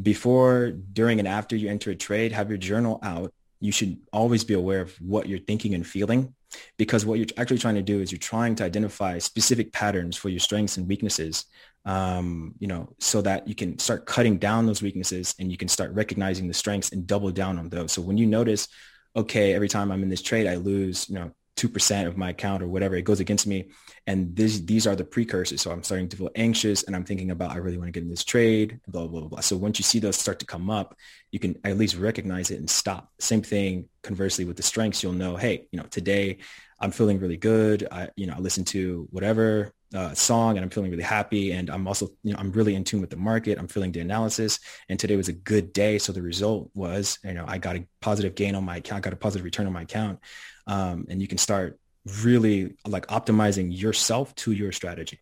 before, 0.00 0.72
during, 0.92 1.18
and 1.18 1.26
after 1.26 1.56
you 1.56 1.70
enter 1.70 1.90
a 1.90 1.96
trade, 1.96 2.32
have 2.32 2.50
your 2.50 2.58
journal 2.58 2.98
out. 3.02 3.32
You 3.60 3.72
should 3.72 3.98
always 4.12 4.44
be 4.44 4.52
aware 4.52 4.82
of 4.82 4.94
what 5.00 5.26
you're 5.26 5.38
thinking 5.38 5.74
and 5.74 5.86
feeling 5.86 6.34
because 6.76 7.06
what 7.06 7.18
you're 7.18 7.26
actually 7.38 7.58
trying 7.58 7.74
to 7.76 7.82
do 7.82 8.00
is 8.00 8.12
you're 8.12 8.18
trying 8.18 8.54
to 8.56 8.64
identify 8.64 9.18
specific 9.18 9.72
patterns 9.72 10.16
for 10.16 10.28
your 10.28 10.38
strengths 10.38 10.76
and 10.76 10.86
weaknesses, 10.86 11.46
um, 11.86 12.54
you 12.58 12.68
know, 12.68 12.90
so 13.00 13.22
that 13.22 13.48
you 13.48 13.54
can 13.54 13.78
start 13.78 14.04
cutting 14.04 14.36
down 14.36 14.66
those 14.66 14.82
weaknesses 14.82 15.34
and 15.38 15.50
you 15.50 15.56
can 15.56 15.68
start 15.68 15.92
recognizing 15.94 16.46
the 16.46 16.54
strengths 16.54 16.92
and 16.92 17.06
double 17.06 17.30
down 17.30 17.58
on 17.58 17.70
those. 17.70 17.92
So 17.92 18.02
when 18.02 18.18
you 18.18 18.26
notice, 18.26 18.68
okay, 19.16 19.54
every 19.54 19.68
time 19.68 19.90
I'm 19.90 20.02
in 20.02 20.10
this 20.10 20.22
trade, 20.22 20.46
I 20.46 20.56
lose, 20.56 21.08
you 21.08 21.14
know, 21.14 21.32
2% 21.56 22.06
of 22.06 22.16
my 22.16 22.30
account 22.30 22.62
or 22.62 22.68
whatever, 22.68 22.94
it 22.94 23.02
goes 23.02 23.20
against 23.20 23.46
me. 23.46 23.70
And 24.06 24.36
this, 24.36 24.60
these 24.60 24.86
are 24.86 24.94
the 24.94 25.04
precursors. 25.04 25.62
So 25.62 25.70
I'm 25.70 25.82
starting 25.82 26.08
to 26.10 26.16
feel 26.16 26.30
anxious 26.36 26.82
and 26.82 26.94
I'm 26.94 27.04
thinking 27.04 27.30
about, 27.30 27.50
I 27.50 27.56
really 27.56 27.78
want 27.78 27.88
to 27.88 27.92
get 27.92 28.02
in 28.02 28.10
this 28.10 28.24
trade, 28.24 28.80
blah, 28.86 29.06
blah, 29.06 29.20
blah, 29.20 29.28
blah. 29.28 29.40
So 29.40 29.56
once 29.56 29.78
you 29.78 29.82
see 29.82 29.98
those 29.98 30.16
start 30.16 30.38
to 30.40 30.46
come 30.46 30.70
up, 30.70 30.96
you 31.30 31.38
can 31.38 31.58
at 31.64 31.78
least 31.78 31.96
recognize 31.96 32.50
it 32.50 32.58
and 32.58 32.68
stop. 32.68 33.10
Same 33.18 33.42
thing, 33.42 33.88
conversely 34.02 34.44
with 34.44 34.56
the 34.56 34.62
strengths, 34.62 35.02
you'll 35.02 35.12
know, 35.12 35.36
hey, 35.36 35.66
you 35.72 35.80
know, 35.80 35.86
today 35.86 36.38
I'm 36.78 36.90
feeling 36.90 37.18
really 37.18 37.38
good. 37.38 37.88
I, 37.90 38.10
you 38.16 38.26
know, 38.26 38.34
I 38.36 38.38
listen 38.38 38.64
to 38.66 39.08
whatever 39.10 39.72
uh, 39.94 40.12
song 40.12 40.56
and 40.56 40.64
I'm 40.64 40.70
feeling 40.70 40.90
really 40.90 41.02
happy. 41.02 41.52
And 41.52 41.70
I'm 41.70 41.86
also, 41.86 42.08
you 42.22 42.34
know, 42.34 42.38
I'm 42.38 42.52
really 42.52 42.74
in 42.74 42.84
tune 42.84 43.00
with 43.00 43.08
the 43.08 43.16
market. 43.16 43.58
I'm 43.58 43.68
feeling 43.68 43.92
the 43.92 44.00
analysis. 44.00 44.58
And 44.90 44.98
today 44.98 45.16
was 45.16 45.28
a 45.28 45.32
good 45.32 45.72
day. 45.72 45.98
So 45.98 46.12
the 46.12 46.22
result 46.22 46.70
was, 46.74 47.18
you 47.24 47.32
know, 47.32 47.44
I 47.48 47.56
got 47.56 47.76
a 47.76 47.86
positive 48.00 48.34
gain 48.34 48.54
on 48.54 48.64
my 48.64 48.76
account, 48.76 49.04
got 49.04 49.14
a 49.14 49.16
positive 49.16 49.44
return 49.44 49.66
on 49.66 49.72
my 49.72 49.82
account 49.82 50.18
um, 50.66 51.06
and 51.08 51.20
you 51.20 51.28
can 51.28 51.38
start 51.38 51.78
really 52.22 52.76
like 52.86 53.06
optimizing 53.08 53.76
yourself 53.76 54.34
to 54.36 54.52
your 54.52 54.72
strategy. 54.72 55.20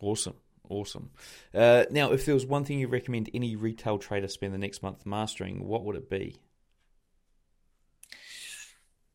Awesome. 0.00 0.34
Awesome. 0.68 1.10
Uh, 1.52 1.84
now, 1.90 2.12
if 2.12 2.24
there 2.24 2.34
was 2.34 2.46
one 2.46 2.64
thing 2.64 2.78
you 2.78 2.86
recommend 2.86 3.28
any 3.34 3.56
retail 3.56 3.98
trader 3.98 4.28
spend 4.28 4.54
the 4.54 4.58
next 4.58 4.84
month 4.84 5.04
mastering, 5.04 5.66
what 5.66 5.84
would 5.84 5.96
it 5.96 6.08
be? 6.08 6.36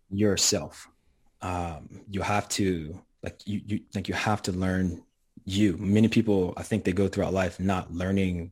Yourself. 0.09 0.89
Um, 1.41 2.01
you 2.09 2.21
have 2.21 2.49
to 2.49 2.99
like 3.23 3.39
you, 3.45 3.61
you 3.65 3.79
like 3.95 4.09
you 4.09 4.13
have 4.13 4.41
to 4.43 4.51
learn 4.51 5.01
you. 5.45 5.77
Many 5.77 6.09
people, 6.09 6.53
I 6.57 6.63
think, 6.63 6.83
they 6.83 6.91
go 6.91 7.07
throughout 7.07 7.33
life 7.33 7.57
not 7.59 7.91
learning 7.91 8.51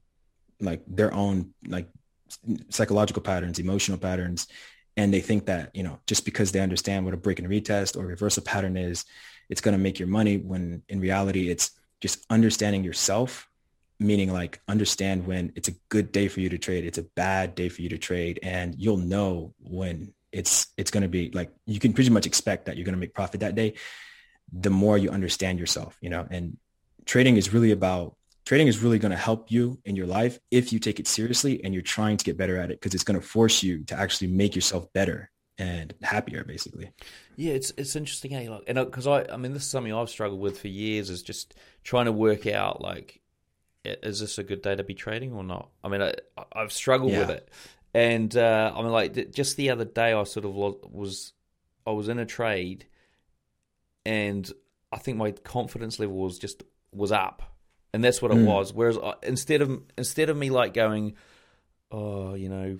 like 0.62 0.82
their 0.88 1.13
own 1.13 1.54
like 1.67 1.89
psychological 2.69 3.21
patterns, 3.21 3.60
emotional 3.60 3.97
patterns, 3.97 4.47
and 4.97 5.13
they 5.13 5.21
think 5.21 5.45
that 5.45 5.71
you 5.73 5.84
know 5.84 5.99
just 6.08 6.25
because 6.25 6.51
they 6.51 6.60
understand 6.60 7.06
what 7.06 7.13
a 7.13 7.17
break 7.17 7.39
and 7.39 7.47
retest 7.47 7.97
or 7.97 8.06
reversal 8.06 8.43
pattern 8.43 8.77
is 8.77 9.06
it's 9.49 9.62
going 9.62 9.73
to 9.73 9.82
make 9.82 9.99
your 9.99 10.08
money 10.08 10.38
when 10.38 10.82
in 10.89 10.99
reality 10.99 11.49
it's 11.49 11.71
just 12.01 12.25
understanding 12.29 12.84
yourself 12.84 13.49
meaning 13.99 14.32
like 14.32 14.60
understand 14.67 15.25
when 15.25 15.51
it's 15.56 15.67
a 15.67 15.75
good 15.89 16.12
day 16.12 16.27
for 16.27 16.41
you 16.41 16.49
to 16.49 16.58
trade 16.58 16.86
it's 16.86 16.97
a 16.97 17.03
bad 17.15 17.56
day 17.56 17.69
for 17.69 17.82
you 17.82 17.89
to 17.89 17.97
trade 17.97 18.39
and 18.43 18.75
you'll 18.77 18.97
know 18.97 19.53
when 19.60 20.13
it's 20.32 20.67
it's 20.77 20.91
going 20.91 21.03
to 21.03 21.10
be 21.10 21.29
like 21.34 21.51
you 21.65 21.79
can 21.79 21.93
pretty 21.93 22.10
much 22.10 22.25
expect 22.25 22.65
that 22.65 22.75
you're 22.75 22.86
going 22.86 22.95
to 22.95 22.99
make 22.99 23.13
profit 23.13 23.39
that 23.41 23.56
day 23.56 23.73
the 24.51 24.69
more 24.69 24.97
you 24.97 25.10
understand 25.10 25.60
yourself 25.60 25.97
you 26.01 26.10
know 26.10 26.27
and 26.29 26.58
trading 27.06 27.38
is 27.38 27.53
really 27.53 27.71
about 27.71 28.15
trading 28.45 28.67
is 28.67 28.79
really 28.79 28.99
going 28.99 29.12
to 29.12 29.17
help 29.17 29.51
you 29.51 29.79
in 29.86 29.95
your 29.95 30.08
life 30.08 30.39
if 30.51 30.73
you 30.73 30.79
take 30.79 30.99
it 30.99 31.08
seriously 31.08 31.63
and 31.63 31.73
you're 31.73 31.84
trying 31.84 32.17
to 32.17 32.25
get 32.25 32.38
better 32.38 32.58
at 32.58 32.71
it 32.71 32.79
because 32.79 32.93
it's 32.93 33.03
going 33.03 33.19
to 33.19 33.25
force 33.25 33.63
you 33.63 33.84
to 33.86 33.97
actually 33.97 34.27
make 34.27 34.56
yourself 34.56 34.91
better 34.93 35.29
and 35.58 35.93
happier 36.01 36.43
basically. 36.43 36.91
Yeah 37.36 37.53
it's 37.53 37.71
it's 37.77 37.95
interesting 37.95 38.32
hey 38.32 38.49
like 38.49 38.63
and 38.67 38.77
because 38.77 39.08
i 39.08 39.25
i 39.32 39.38
mean 39.38 39.53
this 39.53 39.63
is 39.63 39.69
something 39.69 39.93
i've 39.93 40.10
struggled 40.10 40.39
with 40.39 40.60
for 40.60 40.67
years 40.67 41.10
is 41.10 41.21
just 41.21 41.53
trying 41.84 42.06
to 42.06 42.12
work 42.12 42.47
out 42.47 42.82
like 42.82 43.21
is 43.86 44.19
this 44.19 44.38
a 44.38 44.43
good 44.43 44.62
day 44.62 44.75
to 44.75 44.84
be 44.84 44.93
trading 44.93 45.34
or 45.34 45.43
not? 45.43 45.69
I 45.84 45.89
mean 45.89 46.01
I, 46.01 46.13
i've 46.53 46.71
struggled 46.71 47.12
yeah. 47.12 47.19
with 47.19 47.29
it. 47.32 47.49
And 47.93 48.36
uh, 48.36 48.73
i 48.75 48.82
mean 48.82 48.91
like 48.91 49.32
just 49.32 49.58
the 49.58 49.69
other 49.69 49.86
day 49.86 50.13
i 50.13 50.23
sort 50.23 50.45
of 50.45 50.53
was 50.53 51.34
i 51.86 51.91
was 51.91 52.10
in 52.10 52.17
a 52.17 52.25
trade 52.25 52.88
and 54.06 54.51
i 54.91 54.97
think 54.97 55.17
my 55.17 55.32
confidence 55.32 55.99
level 55.99 56.15
was 56.15 56.39
just 56.39 56.63
was 56.91 57.12
up 57.12 57.53
and 57.93 58.03
that's 58.03 58.21
what 58.21 58.32
it 58.32 58.38
mm. 58.38 58.45
was. 58.45 58.73
Whereas 58.73 58.97
I, 58.97 59.13
instead 59.23 59.62
of 59.62 59.82
instead 59.97 60.29
of 60.29 60.38
me 60.38 60.49
like 60.49 60.73
going, 60.73 61.15
oh, 61.91 62.34
you 62.34 62.49
know, 62.49 62.79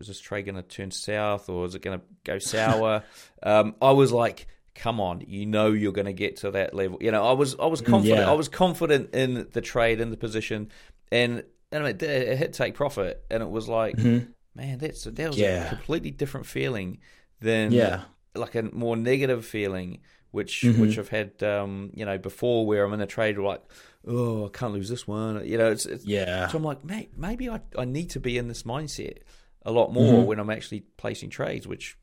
is 0.00 0.08
this 0.08 0.20
trade 0.20 0.46
going 0.46 0.56
to 0.56 0.62
turn 0.62 0.90
south 0.90 1.48
or 1.48 1.64
is 1.66 1.74
it 1.74 1.82
going 1.82 2.00
to 2.00 2.04
go 2.24 2.38
sour? 2.40 3.04
um, 3.42 3.74
I 3.80 3.92
was 3.92 4.12
like, 4.12 4.48
come 4.74 5.00
on, 5.00 5.22
you 5.26 5.46
know, 5.46 5.70
you're 5.70 5.92
going 5.92 6.06
to 6.06 6.12
get 6.12 6.38
to 6.38 6.52
that 6.52 6.74
level. 6.74 6.98
You 7.00 7.10
know, 7.10 7.24
I 7.24 7.32
was 7.32 7.56
I 7.58 7.66
was 7.66 7.82
mm, 7.82 7.86
confident. 7.86 8.20
Yeah. 8.20 8.30
I 8.30 8.34
was 8.34 8.48
confident 8.48 9.14
in 9.14 9.46
the 9.52 9.60
trade 9.60 10.00
in 10.00 10.10
the 10.10 10.16
position, 10.16 10.70
and 11.12 11.44
and 11.70 11.86
it, 11.86 12.02
it 12.02 12.38
hit 12.38 12.52
take 12.54 12.74
profit, 12.74 13.24
and 13.30 13.42
it 13.42 13.50
was 13.50 13.68
like, 13.68 13.96
mm-hmm. 13.96 14.30
man, 14.54 14.78
that's 14.78 15.04
that 15.04 15.28
was 15.28 15.38
yeah. 15.38 15.66
a 15.66 15.68
completely 15.68 16.10
different 16.10 16.46
feeling 16.46 16.98
than 17.40 17.72
yeah. 17.72 18.02
like 18.34 18.54
a 18.54 18.62
more 18.62 18.96
negative 18.96 19.44
feeling 19.44 19.98
which 20.36 20.62
mm-hmm. 20.62 20.82
which 20.82 20.98
I've 20.98 21.08
had 21.08 21.42
um, 21.42 21.90
you 21.94 22.04
know 22.04 22.18
before 22.18 22.66
where 22.66 22.84
I'm 22.84 22.92
in 22.92 23.00
a 23.00 23.06
trade 23.06 23.38
like 23.38 23.62
oh 24.06 24.46
I 24.46 24.48
can't 24.50 24.72
lose 24.72 24.88
this 24.88 25.06
one 25.06 25.46
you 25.46 25.58
know 25.58 25.70
it's, 25.70 25.86
it's 25.86 26.04
yeah 26.04 26.48
so 26.48 26.58
I'm 26.58 26.64
like 26.64 26.84
mate 26.84 27.10
maybe 27.16 27.48
I 27.48 27.60
I 27.76 27.84
need 27.84 28.10
to 28.10 28.20
be 28.20 28.38
in 28.38 28.48
this 28.48 28.62
mindset 28.62 29.18
a 29.62 29.72
lot 29.72 29.92
more 29.92 30.14
mm-hmm. 30.14 30.26
when 30.26 30.40
I'm 30.40 30.50
actually 30.50 30.80
placing 30.96 31.30
trades 31.30 31.66
which 31.66 31.96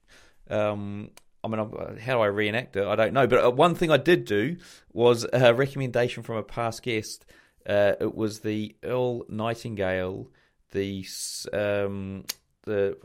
um, 0.50 1.12
I 1.44 1.48
mean 1.48 1.60
uh, 1.60 1.96
how 2.00 2.16
do 2.16 2.22
I 2.22 2.28
reenact 2.28 2.76
it 2.76 2.86
I 2.86 2.96
don't 2.96 3.14
know 3.14 3.28
but 3.28 3.46
uh, 3.46 3.52
one 3.52 3.76
thing 3.76 3.92
I 3.92 3.98
did 3.98 4.26
do 4.26 4.58
was 4.92 5.26
a 5.32 5.54
recommendation 5.54 6.24
from 6.24 6.38
a 6.38 6.44
past 6.44 6.84
guest 6.84 7.26
uh, 7.68 7.94
it 8.00 8.14
was 8.14 8.40
the 8.40 8.76
Earl 8.84 9.24
Nightingale 9.30 10.30
the 10.72 11.06
um, 11.54 12.26
the 12.64 12.98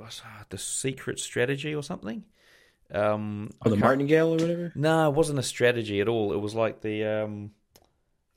the 0.48 0.58
secret 0.58 1.20
strategy 1.20 1.74
or 1.74 1.82
something 1.82 2.24
um, 2.92 3.50
oh, 3.64 3.70
the 3.70 3.76
martingale 3.76 4.28
or 4.28 4.36
whatever. 4.36 4.72
No, 4.74 5.10
it 5.10 5.14
wasn't 5.14 5.38
a 5.38 5.42
strategy 5.42 6.00
at 6.00 6.08
all. 6.08 6.32
It 6.32 6.38
was 6.40 6.54
like 6.54 6.80
the 6.80 7.04
um, 7.04 7.50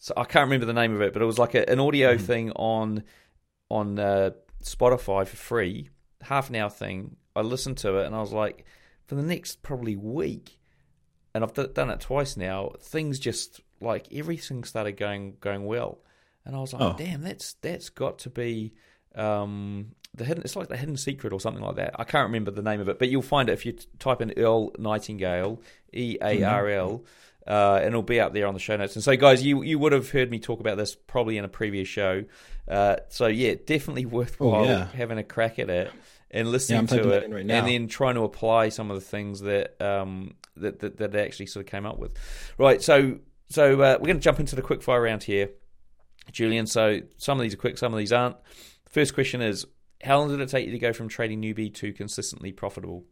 so 0.01 0.13
I 0.17 0.25
can't 0.25 0.43
remember 0.47 0.65
the 0.65 0.73
name 0.73 0.93
of 0.93 1.01
it, 1.01 1.13
but 1.13 1.21
it 1.21 1.25
was 1.25 1.39
like 1.39 1.55
a, 1.55 1.69
an 1.69 1.79
audio 1.79 2.15
mm 2.15 2.21
thing 2.21 2.51
on 2.51 3.03
on 3.69 3.97
uh, 3.99 4.31
Spotify 4.61 5.25
for 5.25 5.37
free, 5.37 5.89
half 6.21 6.49
an 6.49 6.55
hour 6.55 6.69
thing. 6.69 7.15
I 7.35 7.41
listened 7.41 7.77
to 7.77 7.95
it 7.99 8.05
and 8.07 8.13
I 8.13 8.19
was 8.19 8.33
like, 8.33 8.65
for 9.07 9.15
the 9.15 9.21
next 9.23 9.61
probably 9.63 9.95
week, 9.95 10.59
and 11.33 11.43
I've 11.45 11.53
d- 11.53 11.67
done 11.73 11.89
it 11.89 12.01
twice 12.01 12.35
now. 12.35 12.71
Things 12.81 13.17
just 13.19 13.61
like 13.79 14.07
everything 14.13 14.63
started 14.65 14.97
going 14.97 15.37
going 15.39 15.65
well. 15.65 15.99
and 16.45 16.55
I 16.55 16.59
was 16.59 16.73
like, 16.73 16.81
Oh. 16.81 16.95
damn, 16.97 17.21
that's 17.21 17.53
that's 17.61 17.89
got 17.89 18.19
to 18.19 18.29
be 18.29 18.73
um, 19.15 19.91
the 20.15 20.25
hidden. 20.25 20.43
It's 20.43 20.55
like 20.55 20.67
the 20.67 20.77
hidden 20.77 20.97
secret 20.97 21.31
or 21.33 21.39
something 21.39 21.63
like 21.63 21.75
that. 21.77 21.95
I 21.99 22.03
can't 22.03 22.25
remember 22.27 22.51
the 22.51 22.61
name 22.61 22.81
of 22.81 22.89
it, 22.89 22.99
but 22.99 23.09
you'll 23.09 23.21
find 23.21 23.49
it 23.49 23.53
if 23.53 23.65
you 23.65 23.73
t- 23.73 23.85
type 23.99 24.21
in 24.21 24.33
Earl 24.37 24.71
Nightingale, 24.77 25.61
E 25.93 26.17
A 26.21 26.43
R 26.43 26.67
L. 26.69 27.05
Uh, 27.47 27.77
and 27.77 27.87
it'll 27.87 28.03
be 28.03 28.19
up 28.19 28.33
there 28.33 28.45
on 28.47 28.53
the 28.53 28.59
show 28.59 28.77
notes. 28.77 28.95
And 28.95 29.03
so, 29.03 29.15
guys, 29.15 29.43
you 29.43 29.63
you 29.63 29.79
would 29.79 29.91
have 29.93 30.09
heard 30.11 30.29
me 30.29 30.39
talk 30.39 30.59
about 30.59 30.77
this 30.77 30.95
probably 30.95 31.37
in 31.37 31.45
a 31.45 31.49
previous 31.49 31.87
show. 31.87 32.23
Uh, 32.67 32.97
so, 33.09 33.27
yeah, 33.27 33.55
definitely 33.65 34.05
worthwhile 34.17 34.61
Oh, 34.61 34.63
yeah. 34.65 34.87
having 34.91 35.17
a 35.17 35.23
crack 35.23 35.57
at 35.59 35.69
it 35.69 35.91
and 36.29 36.49
listening 36.49 36.79
I'm 36.79 36.87
to 36.87 37.09
it, 37.09 37.29
right 37.31 37.41
and 37.41 37.67
then 37.67 37.87
trying 37.87 38.15
to 38.15 38.21
apply 38.21 38.69
some 38.69 38.89
of 38.91 38.95
the 38.95 39.01
things 39.05 39.41
that 39.41 39.81
um, 39.81 40.35
that, 40.57 40.79
that 40.79 40.97
that 40.97 41.15
actually 41.15 41.47
sort 41.47 41.65
of 41.65 41.71
came 41.71 41.85
up 41.85 41.97
with. 41.99 42.13
Right. 42.57 42.81
So 42.81 43.17
so 43.49 43.73
uh, 43.81 43.97
we're 43.99 44.05
going 44.07 44.17
to 44.17 44.23
jump 44.23 44.39
into 44.39 44.55
the 44.55 44.61
quick 44.61 44.81
fire 44.83 45.01
round 45.01 45.23
here, 45.23 45.49
Julian. 46.31 46.67
So 46.67 47.01
some 47.17 47.37
of 47.39 47.41
these 47.43 47.53
are 47.53 47.57
quick, 47.57 47.77
some 47.77 47.91
of 47.91 47.97
these 47.99 48.13
aren't. 48.13 48.37
First 48.87 49.13
question 49.13 49.41
is: 49.41 49.65
How 50.03 50.19
long 50.19 50.29
did 50.29 50.39
it 50.39 50.47
take 50.49 50.65
you 50.67 50.71
to 50.73 50.79
go 50.79 50.93
from 50.93 51.09
trading 51.09 51.41
newbie 51.41 51.73
to 51.75 51.91
consistently 51.91 52.51
profitable? 52.51 53.03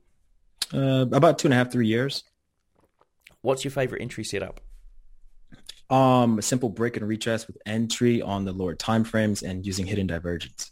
Uh, 0.74 1.06
about 1.12 1.40
two 1.40 1.48
and 1.48 1.54
a 1.54 1.58
half, 1.58 1.72
three 1.72 1.88
years. 1.88 2.24
What's 3.42 3.64
your 3.64 3.72
favorite 3.72 4.02
entry 4.02 4.24
setup? 4.24 4.60
Um, 5.90 6.38
a 6.38 6.42
simple 6.42 6.70
break 6.70 6.98
and 6.98 7.06
retest 7.08 7.48
with 7.48 7.58
entry 7.66 8.22
on 8.22 8.46
the 8.46 8.52
lower 8.52 8.76
time 8.76 9.04
frames 9.04 9.42
and 9.42 9.66
using 9.66 9.88
hidden 9.88 10.08
divergence. 10.08 10.72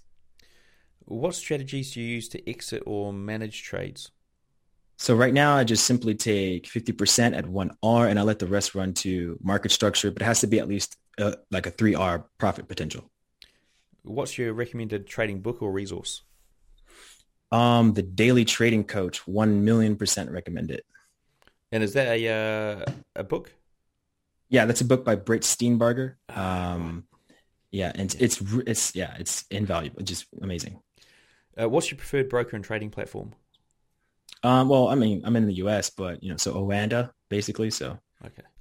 What 1.06 1.36
strategies 1.36 1.94
do 1.94 2.02
you 2.02 2.08
use 2.08 2.28
to 2.30 2.50
exit 2.50 2.84
or 2.86 3.14
manage 3.14 3.64
trades? 3.64 4.12
So 4.98 5.16
right 5.16 5.34
now, 5.34 5.56
I 5.56 5.64
just 5.64 5.86
simply 5.86 6.16
take 6.16 6.68
50% 6.68 7.38
at 7.38 7.48
one 7.48 7.72
R 7.82 8.08
and 8.08 8.20
I 8.20 8.24
let 8.24 8.40
the 8.40 8.48
rest 8.48 8.76
run 8.76 8.94
to 8.96 9.38
market 9.42 9.72
structure, 9.72 10.12
but 10.12 10.22
it 10.22 10.26
has 10.26 10.42
to 10.42 10.48
be 10.48 10.60
at 10.60 10.68
least 10.68 10.98
uh, 11.20 11.34
like 11.52 11.66
a 11.66 11.72
three 11.72 11.96
R 11.96 12.26
profit 12.38 12.68
potential. 12.68 13.10
What's 14.04 14.38
your 14.38 14.54
recommended 14.54 15.08
trading 15.08 15.42
book 15.42 15.62
or 15.62 15.72
resource? 15.72 16.24
Um, 17.52 17.94
the 17.94 18.02
Daily 18.02 18.44
Trading 18.44 18.84
Coach, 18.84 19.26
one 19.28 19.64
million 19.64 19.96
percent 19.96 20.32
recommend 20.32 20.72
it. 20.72 20.86
And 21.72 21.84
is 21.84 21.94
that 21.94 22.08
a 22.08 22.28
uh, 22.28 22.92
a 23.16 23.24
book? 23.24 23.54
Yeah, 24.50 24.66
that's 24.66 24.82
a 24.82 24.86
book 24.86 25.04
by 25.04 25.16
Brett 25.16 25.42
Steenbarger. 25.42 26.16
Um, 26.30 27.06
yeah, 27.72 27.92
and 27.96 28.14
it's 28.14 28.16
it's 28.16 28.42
it's 28.66 28.96
yeah, 28.96 29.16
it's 29.20 29.46
invaluable, 29.52 30.02
just 30.04 30.28
amazing. 30.42 30.80
Uh, 31.60 31.68
what's 31.68 31.92
your 31.92 31.98
preferred 31.98 32.30
broker 32.30 32.56
and 32.56 32.64
trading 32.64 32.90
platform? 32.90 33.34
Um, 34.44 34.70
well, 34.70 34.88
I 34.88 34.96
mean, 34.96 35.22
I'm 35.26 35.36
in 35.36 35.48
the 35.48 35.56
U.S., 35.56 35.90
but 35.90 36.24
you 36.24 36.30
know, 36.30 36.38
so 36.38 36.54
Oanda 36.54 37.12
basically. 37.30 37.72
So. 37.72 38.00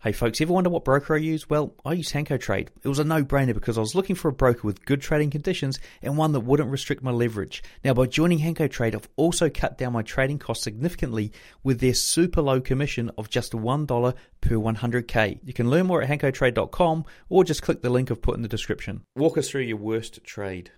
Hey 0.06 0.12
folks, 0.12 0.40
ever 0.40 0.52
wonder 0.52 0.70
what 0.70 0.84
broker 0.84 1.16
I 1.16 1.18
use? 1.18 1.50
Well, 1.50 1.74
I 1.84 1.94
use 1.94 2.12
Hanko 2.12 2.38
Trade. 2.38 2.70
It 2.84 2.86
was 2.86 3.00
a 3.00 3.04
no-brainer 3.04 3.54
because 3.54 3.76
I 3.76 3.80
was 3.80 3.96
looking 3.96 4.14
for 4.14 4.28
a 4.28 4.32
broker 4.32 4.60
with 4.62 4.84
good 4.84 5.00
trading 5.02 5.30
conditions 5.30 5.80
and 6.00 6.16
one 6.16 6.30
that 6.30 6.42
wouldn't 6.42 6.70
restrict 6.70 7.02
my 7.02 7.10
leverage. 7.10 7.60
Now, 7.82 7.92
by 7.92 8.06
joining 8.06 8.38
Hanko 8.38 8.70
Trade, 8.70 8.94
I've 8.94 9.08
also 9.16 9.50
cut 9.50 9.78
down 9.78 9.94
my 9.94 10.02
trading 10.02 10.38
costs 10.38 10.62
significantly 10.62 11.32
with 11.64 11.80
their 11.80 11.92
super 11.92 12.40
low 12.40 12.60
commission 12.60 13.10
of 13.18 13.30
just 13.30 13.50
$1 13.50 14.14
per 14.40 14.54
100k. 14.54 15.40
You 15.42 15.52
can 15.52 15.70
learn 15.70 15.88
more 15.88 16.00
at 16.00 16.08
hankotrade.com 16.08 17.04
or 17.28 17.42
just 17.42 17.62
click 17.62 17.82
the 17.82 17.90
link 17.90 18.12
I've 18.12 18.22
put 18.22 18.36
in 18.36 18.42
the 18.42 18.48
description. 18.48 19.02
Walk 19.16 19.36
us 19.36 19.50
through 19.50 19.62
your 19.62 19.78
worst 19.78 20.22
trade. 20.22 20.70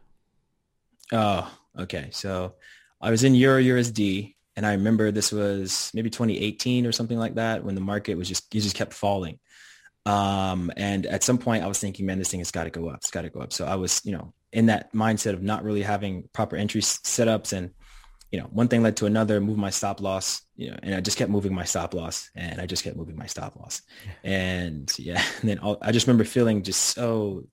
Oh, 1.13 1.55
okay. 1.79 2.09
So 2.13 2.55
I 2.99 3.11
was 3.11 3.25
in 3.25 3.35
Euro 3.35 3.63
USD 3.63 4.37
and 4.59 4.67
I 4.67 4.73
remember 4.73 5.13
this 5.13 5.31
was 5.31 5.93
maybe 5.95 6.11
2018 6.11 6.85
or 6.85 6.91
something 6.91 7.17
like 7.17 7.37
that 7.37 7.63
when 7.63 7.77
the 7.77 7.81
market 7.81 8.17
was 8.17 8.27
just, 8.27 8.53
it 8.53 8.59
just 8.59 8.75
kept 8.75 8.93
falling. 8.93 9.39
Um, 10.05 10.73
and 10.77 11.07
at 11.07 11.23
some 11.23 11.39
point 11.39 11.63
I 11.63 11.69
was 11.69 11.79
thinking, 11.79 12.07
man, 12.07 12.19
this 12.19 12.29
thing 12.29 12.41
has 12.41 12.51
got 12.51 12.65
to 12.65 12.71
go 12.71 12.89
up. 12.89 12.97
It's 12.97 13.13
got 13.13 13.23
to 13.23 13.31
go 13.31 13.39
up. 13.39 13.53
So 13.53 13.65
I 13.65 13.77
was, 13.77 14.03
you 14.05 14.11
know, 14.11 14.35
in 14.53 14.67
that 14.67 14.93
mindset 14.93 15.35
of 15.35 15.45
not 15.45 15.63
really 15.63 15.83
having 15.83 16.29
proper 16.33 16.57
entry 16.57 16.81
setups 16.81 17.57
and, 17.57 17.71
you 18.33 18.41
know, 18.41 18.47
one 18.47 18.67
thing 18.67 18.83
led 18.83 18.97
to 18.97 19.07
another, 19.07 19.41
move 19.41 19.59
my 19.59 19.71
stop 19.71 20.01
loss, 20.01 20.43
you 20.57 20.73
know, 20.73 20.77
and 20.83 20.93
I 20.93 21.03
just 21.03 21.19
kept 21.19 21.31
moving 21.31 21.55
my 21.55 21.65
stop 21.65 21.95
loss 21.95 22.29
and 22.35 22.61
I 22.61 22.67
just 22.67 22.83
kept 22.83 22.97
moving 22.97 23.17
my 23.17 23.27
stop 23.27 23.55
loss. 23.55 23.83
And 24.25 24.93
yeah, 24.99 25.23
and 25.41 25.49
then 25.49 25.61
all, 25.61 25.79
I 25.81 25.93
just 25.93 26.09
remember 26.09 26.25
feeling 26.25 26.65
just 26.65 26.83
so 26.83 27.45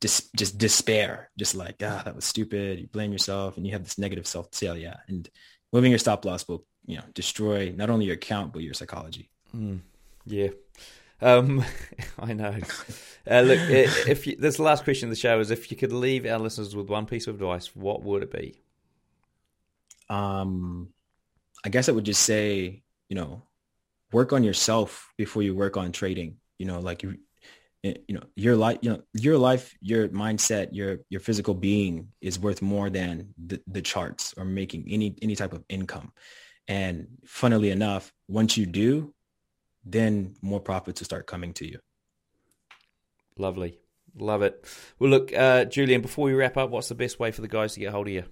dis, 0.00 0.28
just 0.34 0.58
despair, 0.58 1.30
just 1.38 1.54
like, 1.54 1.76
ah, 1.84 2.02
that 2.04 2.16
was 2.16 2.24
stupid. 2.24 2.80
You 2.80 2.88
blame 2.88 3.12
yourself 3.12 3.56
and 3.56 3.64
you 3.64 3.72
have 3.72 3.84
this 3.84 3.98
negative 3.98 4.26
self-sale. 4.26 4.76
Yeah. 4.76 4.96
And 5.06 5.30
moving 5.72 5.90
your 5.90 5.98
stop 5.98 6.24
loss 6.24 6.46
will, 6.46 6.64
you 6.86 6.96
know, 6.96 7.04
destroy 7.14 7.72
not 7.76 7.90
only 7.90 8.06
your 8.06 8.14
account, 8.14 8.52
but 8.52 8.62
your 8.62 8.74
psychology. 8.74 9.30
Mm, 9.56 9.80
yeah. 10.26 10.48
Um, 11.20 11.64
I 12.18 12.32
know. 12.32 12.56
Uh, 13.30 13.40
look, 13.40 13.58
if 13.68 14.26
you, 14.26 14.36
this 14.36 14.58
last 14.58 14.84
question 14.84 15.08
of 15.08 15.10
the 15.10 15.20
show 15.20 15.38
is 15.40 15.50
if 15.50 15.70
you 15.70 15.76
could 15.76 15.92
leave 15.92 16.26
our 16.26 16.38
listeners 16.38 16.74
with 16.74 16.88
one 16.88 17.06
piece 17.06 17.26
of 17.26 17.34
advice, 17.36 17.74
what 17.76 18.02
would 18.02 18.22
it 18.22 18.32
be? 18.32 18.62
Um, 20.08 20.88
I 21.64 21.68
guess 21.68 21.88
I 21.88 21.92
would 21.92 22.04
just 22.04 22.22
say, 22.22 22.82
you 23.08 23.16
know, 23.16 23.42
work 24.12 24.32
on 24.32 24.42
yourself 24.42 25.12
before 25.16 25.42
you 25.42 25.54
work 25.54 25.76
on 25.76 25.92
trading. 25.92 26.36
You 26.58 26.66
know, 26.66 26.80
like 26.80 27.02
you, 27.02 27.18
you 27.82 28.14
know, 28.14 28.22
your 28.36 28.56
life, 28.56 28.78
you 28.82 28.90
know, 28.90 29.02
your 29.14 29.38
life, 29.38 29.74
your 29.80 30.08
mindset, 30.08 30.68
your 30.72 30.98
your 31.08 31.20
physical 31.20 31.54
being 31.54 32.08
is 32.20 32.38
worth 32.38 32.60
more 32.60 32.90
than 32.90 33.34
the, 33.38 33.60
the 33.66 33.80
charts 33.80 34.34
or 34.36 34.44
making 34.44 34.86
any 34.88 35.16
any 35.22 35.34
type 35.34 35.52
of 35.52 35.64
income. 35.68 36.12
And 36.68 37.08
funnily 37.24 37.70
enough, 37.70 38.12
once 38.28 38.56
you 38.56 38.66
do, 38.66 39.14
then 39.84 40.34
more 40.42 40.60
profits 40.60 41.00
will 41.00 41.06
start 41.06 41.26
coming 41.26 41.54
to 41.54 41.66
you. 41.66 41.78
Lovely. 43.36 43.78
Love 44.14 44.42
it. 44.42 44.64
Well, 44.98 45.10
look, 45.10 45.32
uh, 45.32 45.64
Julian, 45.64 46.02
before 46.02 46.26
we 46.26 46.34
wrap 46.34 46.56
up, 46.56 46.70
what's 46.70 46.88
the 46.88 46.94
best 46.94 47.18
way 47.18 47.30
for 47.30 47.40
the 47.40 47.48
guys 47.48 47.74
to 47.74 47.80
get 47.80 47.92
hold 47.92 48.08
of 48.08 48.12
you? 48.12 48.24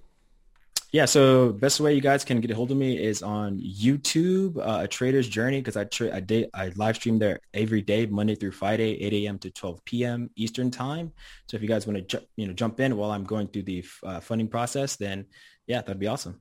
Yeah, 0.90 1.04
so 1.04 1.52
best 1.52 1.80
way 1.80 1.92
you 1.92 2.00
guys 2.00 2.24
can 2.24 2.40
get 2.40 2.50
a 2.50 2.54
hold 2.54 2.70
of 2.70 2.78
me 2.78 2.96
is 2.98 3.22
on 3.22 3.60
YouTube, 3.60 4.56
uh, 4.56 4.84
A 4.84 4.88
Trader's 4.88 5.28
Journey, 5.28 5.58
because 5.60 5.76
I 5.76 5.84
tra- 5.84 6.16
I, 6.16 6.20
day- 6.20 6.48
I 6.54 6.72
live 6.76 6.96
stream 6.96 7.18
there 7.18 7.40
every 7.52 7.82
day, 7.82 8.06
Monday 8.06 8.34
through 8.36 8.52
Friday, 8.52 8.98
8 9.02 9.12
a.m. 9.12 9.38
to 9.40 9.50
12 9.50 9.84
p.m. 9.84 10.30
Eastern 10.36 10.70
time. 10.70 11.12
So 11.46 11.58
if 11.58 11.62
you 11.62 11.68
guys 11.68 11.86
want 11.86 11.98
to 11.98 12.02
ju- 12.18 12.26
you 12.36 12.46
know 12.46 12.54
jump 12.54 12.80
in 12.80 12.96
while 12.96 13.10
I'm 13.10 13.24
going 13.24 13.48
through 13.48 13.64
the 13.64 13.84
uh, 14.02 14.20
funding 14.20 14.48
process, 14.48 14.96
then 14.96 15.26
yeah, 15.66 15.82
that'd 15.82 15.98
be 15.98 16.06
awesome. 16.06 16.40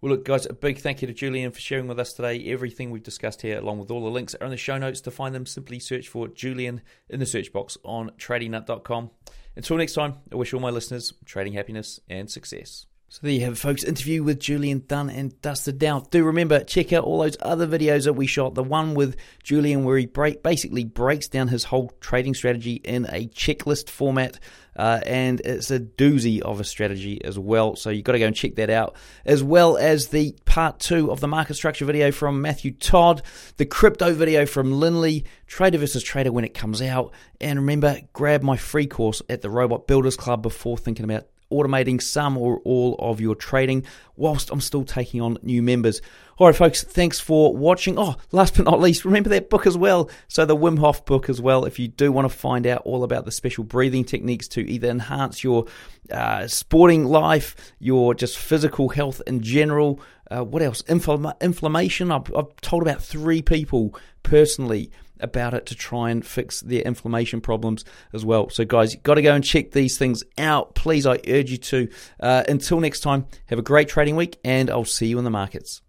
Well, 0.00 0.12
look, 0.12 0.24
guys, 0.24 0.46
a 0.46 0.52
big 0.52 0.78
thank 0.78 1.02
you 1.02 1.08
to 1.08 1.14
Julian 1.14 1.50
for 1.50 1.58
sharing 1.60 1.88
with 1.88 1.98
us 1.98 2.12
today. 2.12 2.44
Everything 2.52 2.92
we've 2.92 3.02
discussed 3.02 3.42
here, 3.42 3.58
along 3.58 3.80
with 3.80 3.90
all 3.90 4.04
the 4.04 4.10
links, 4.10 4.36
are 4.36 4.44
in 4.44 4.50
the 4.52 4.56
show 4.56 4.78
notes. 4.78 5.00
To 5.00 5.10
find 5.10 5.34
them, 5.34 5.46
simply 5.46 5.80
search 5.80 6.06
for 6.06 6.28
Julian 6.28 6.80
in 7.08 7.18
the 7.18 7.26
search 7.26 7.52
box 7.52 7.76
on 7.84 8.10
tradingnut.com. 8.18 9.10
Until 9.56 9.76
next 9.78 9.94
time, 9.94 10.18
I 10.30 10.36
wish 10.36 10.54
all 10.54 10.60
my 10.60 10.70
listeners 10.70 11.12
trading 11.24 11.54
happiness 11.54 11.98
and 12.08 12.30
success. 12.30 12.86
So 13.08 13.20
there 13.22 13.32
you 13.32 13.42
have 13.42 13.52
it, 13.52 13.58
folks. 13.58 13.84
Interview 13.84 14.24
with 14.24 14.40
Julian 14.40 14.82
done 14.88 15.08
and 15.08 15.40
dusted 15.40 15.78
down. 15.78 16.04
Do 16.10 16.24
remember, 16.24 16.64
check 16.64 16.92
out 16.92 17.04
all 17.04 17.20
those 17.20 17.36
other 17.40 17.66
videos 17.66 18.04
that 18.04 18.14
we 18.14 18.26
shot. 18.26 18.56
The 18.56 18.64
one 18.64 18.94
with 18.94 19.16
Julian 19.42 19.84
where 19.84 19.96
he 19.96 20.06
break, 20.06 20.42
basically 20.42 20.84
breaks 20.84 21.28
down 21.28 21.46
his 21.46 21.62
whole 21.62 21.92
trading 22.00 22.34
strategy 22.34 22.74
in 22.74 23.06
a 23.10 23.28
checklist 23.28 23.88
format. 23.88 24.40
Uh, 24.74 24.98
and 25.06 25.40
it's 25.42 25.70
a 25.70 25.78
doozy 25.78 26.40
of 26.40 26.58
a 26.58 26.64
strategy 26.64 27.24
as 27.24 27.38
well. 27.38 27.76
So 27.76 27.90
you've 27.90 28.04
got 28.04 28.12
to 28.12 28.18
go 28.18 28.26
and 28.26 28.34
check 28.34 28.56
that 28.56 28.70
out, 28.70 28.96
as 29.24 29.44
well 29.44 29.76
as 29.76 30.08
the 30.08 30.34
part 30.44 30.80
two 30.80 31.12
of 31.12 31.20
the 31.20 31.28
market 31.28 31.54
structure 31.54 31.84
video 31.84 32.10
from 32.10 32.42
Matthew 32.42 32.72
Todd, 32.72 33.22
the 33.58 33.66
crypto 33.66 34.12
video 34.12 34.44
from 34.44 34.72
Linley, 34.72 35.24
Trader 35.46 35.78
versus 35.78 36.02
Trader 36.02 36.32
when 36.32 36.44
it 36.44 36.54
comes 36.54 36.82
out. 36.82 37.12
And 37.40 37.60
remember, 37.60 38.00
grab 38.12 38.42
my 38.42 38.56
free 38.56 38.88
course 38.88 39.22
at 39.28 39.42
the 39.42 39.50
Robot 39.50 39.86
Builders 39.86 40.16
Club 40.16 40.42
before 40.42 40.76
thinking 40.76 41.04
about 41.04 41.28
automating 41.54 42.00
some 42.00 42.36
or 42.36 42.60
all 42.64 42.96
of 42.98 43.20
your 43.20 43.34
trading 43.34 43.84
whilst 44.16 44.50
I'm 44.50 44.60
still 44.60 44.84
taking 44.84 45.20
on 45.20 45.38
new 45.42 45.62
members. 45.62 46.00
All 46.36 46.48
right, 46.48 46.56
folks, 46.56 46.82
thanks 46.82 47.20
for 47.20 47.54
watching. 47.54 47.96
Oh, 47.96 48.16
last 48.32 48.56
but 48.56 48.64
not 48.64 48.80
least, 48.80 49.04
remember 49.04 49.28
that 49.30 49.50
book 49.50 49.68
as 49.68 49.76
well. 49.76 50.10
So, 50.26 50.44
the 50.44 50.56
Wim 50.56 50.78
Hof 50.80 51.04
book 51.04 51.28
as 51.28 51.40
well. 51.40 51.64
If 51.64 51.78
you 51.78 51.86
do 51.86 52.10
want 52.10 52.28
to 52.28 52.36
find 52.36 52.66
out 52.66 52.82
all 52.84 53.04
about 53.04 53.24
the 53.24 53.30
special 53.30 53.62
breathing 53.62 54.04
techniques 54.04 54.48
to 54.48 54.68
either 54.68 54.88
enhance 54.88 55.44
your 55.44 55.66
uh, 56.10 56.48
sporting 56.48 57.04
life, 57.04 57.72
your 57.78 58.14
just 58.14 58.36
physical 58.36 58.88
health 58.88 59.22
in 59.28 59.42
general, 59.42 60.00
uh, 60.28 60.42
what 60.42 60.62
else? 60.62 60.82
Infl- 60.82 61.40
inflammation. 61.40 62.10
I've, 62.10 62.34
I've 62.34 62.56
told 62.60 62.82
about 62.82 63.00
three 63.00 63.40
people 63.42 63.94
personally 64.24 64.90
about 65.20 65.54
it 65.54 65.66
to 65.66 65.74
try 65.74 66.10
and 66.10 66.24
fix 66.24 66.60
their 66.60 66.82
inflammation 66.82 67.40
problems 67.40 67.84
as 68.12 68.24
well. 68.24 68.50
So, 68.50 68.64
guys, 68.64 68.96
got 68.96 69.14
to 69.14 69.22
go 69.22 69.34
and 69.34 69.44
check 69.44 69.70
these 69.70 69.96
things 69.98 70.24
out. 70.38 70.74
Please, 70.74 71.06
I 71.06 71.20
urge 71.28 71.50
you 71.50 71.58
to. 71.58 71.88
Uh, 72.20 72.44
until 72.48 72.80
next 72.80 73.00
time, 73.00 73.26
have 73.46 73.58
a 73.58 73.62
great 73.62 73.88
trading 73.88 74.16
week, 74.16 74.38
and 74.44 74.70
I'll 74.70 74.84
see 74.84 75.06
you 75.06 75.18
in 75.18 75.24
the 75.24 75.30
markets. 75.30 75.82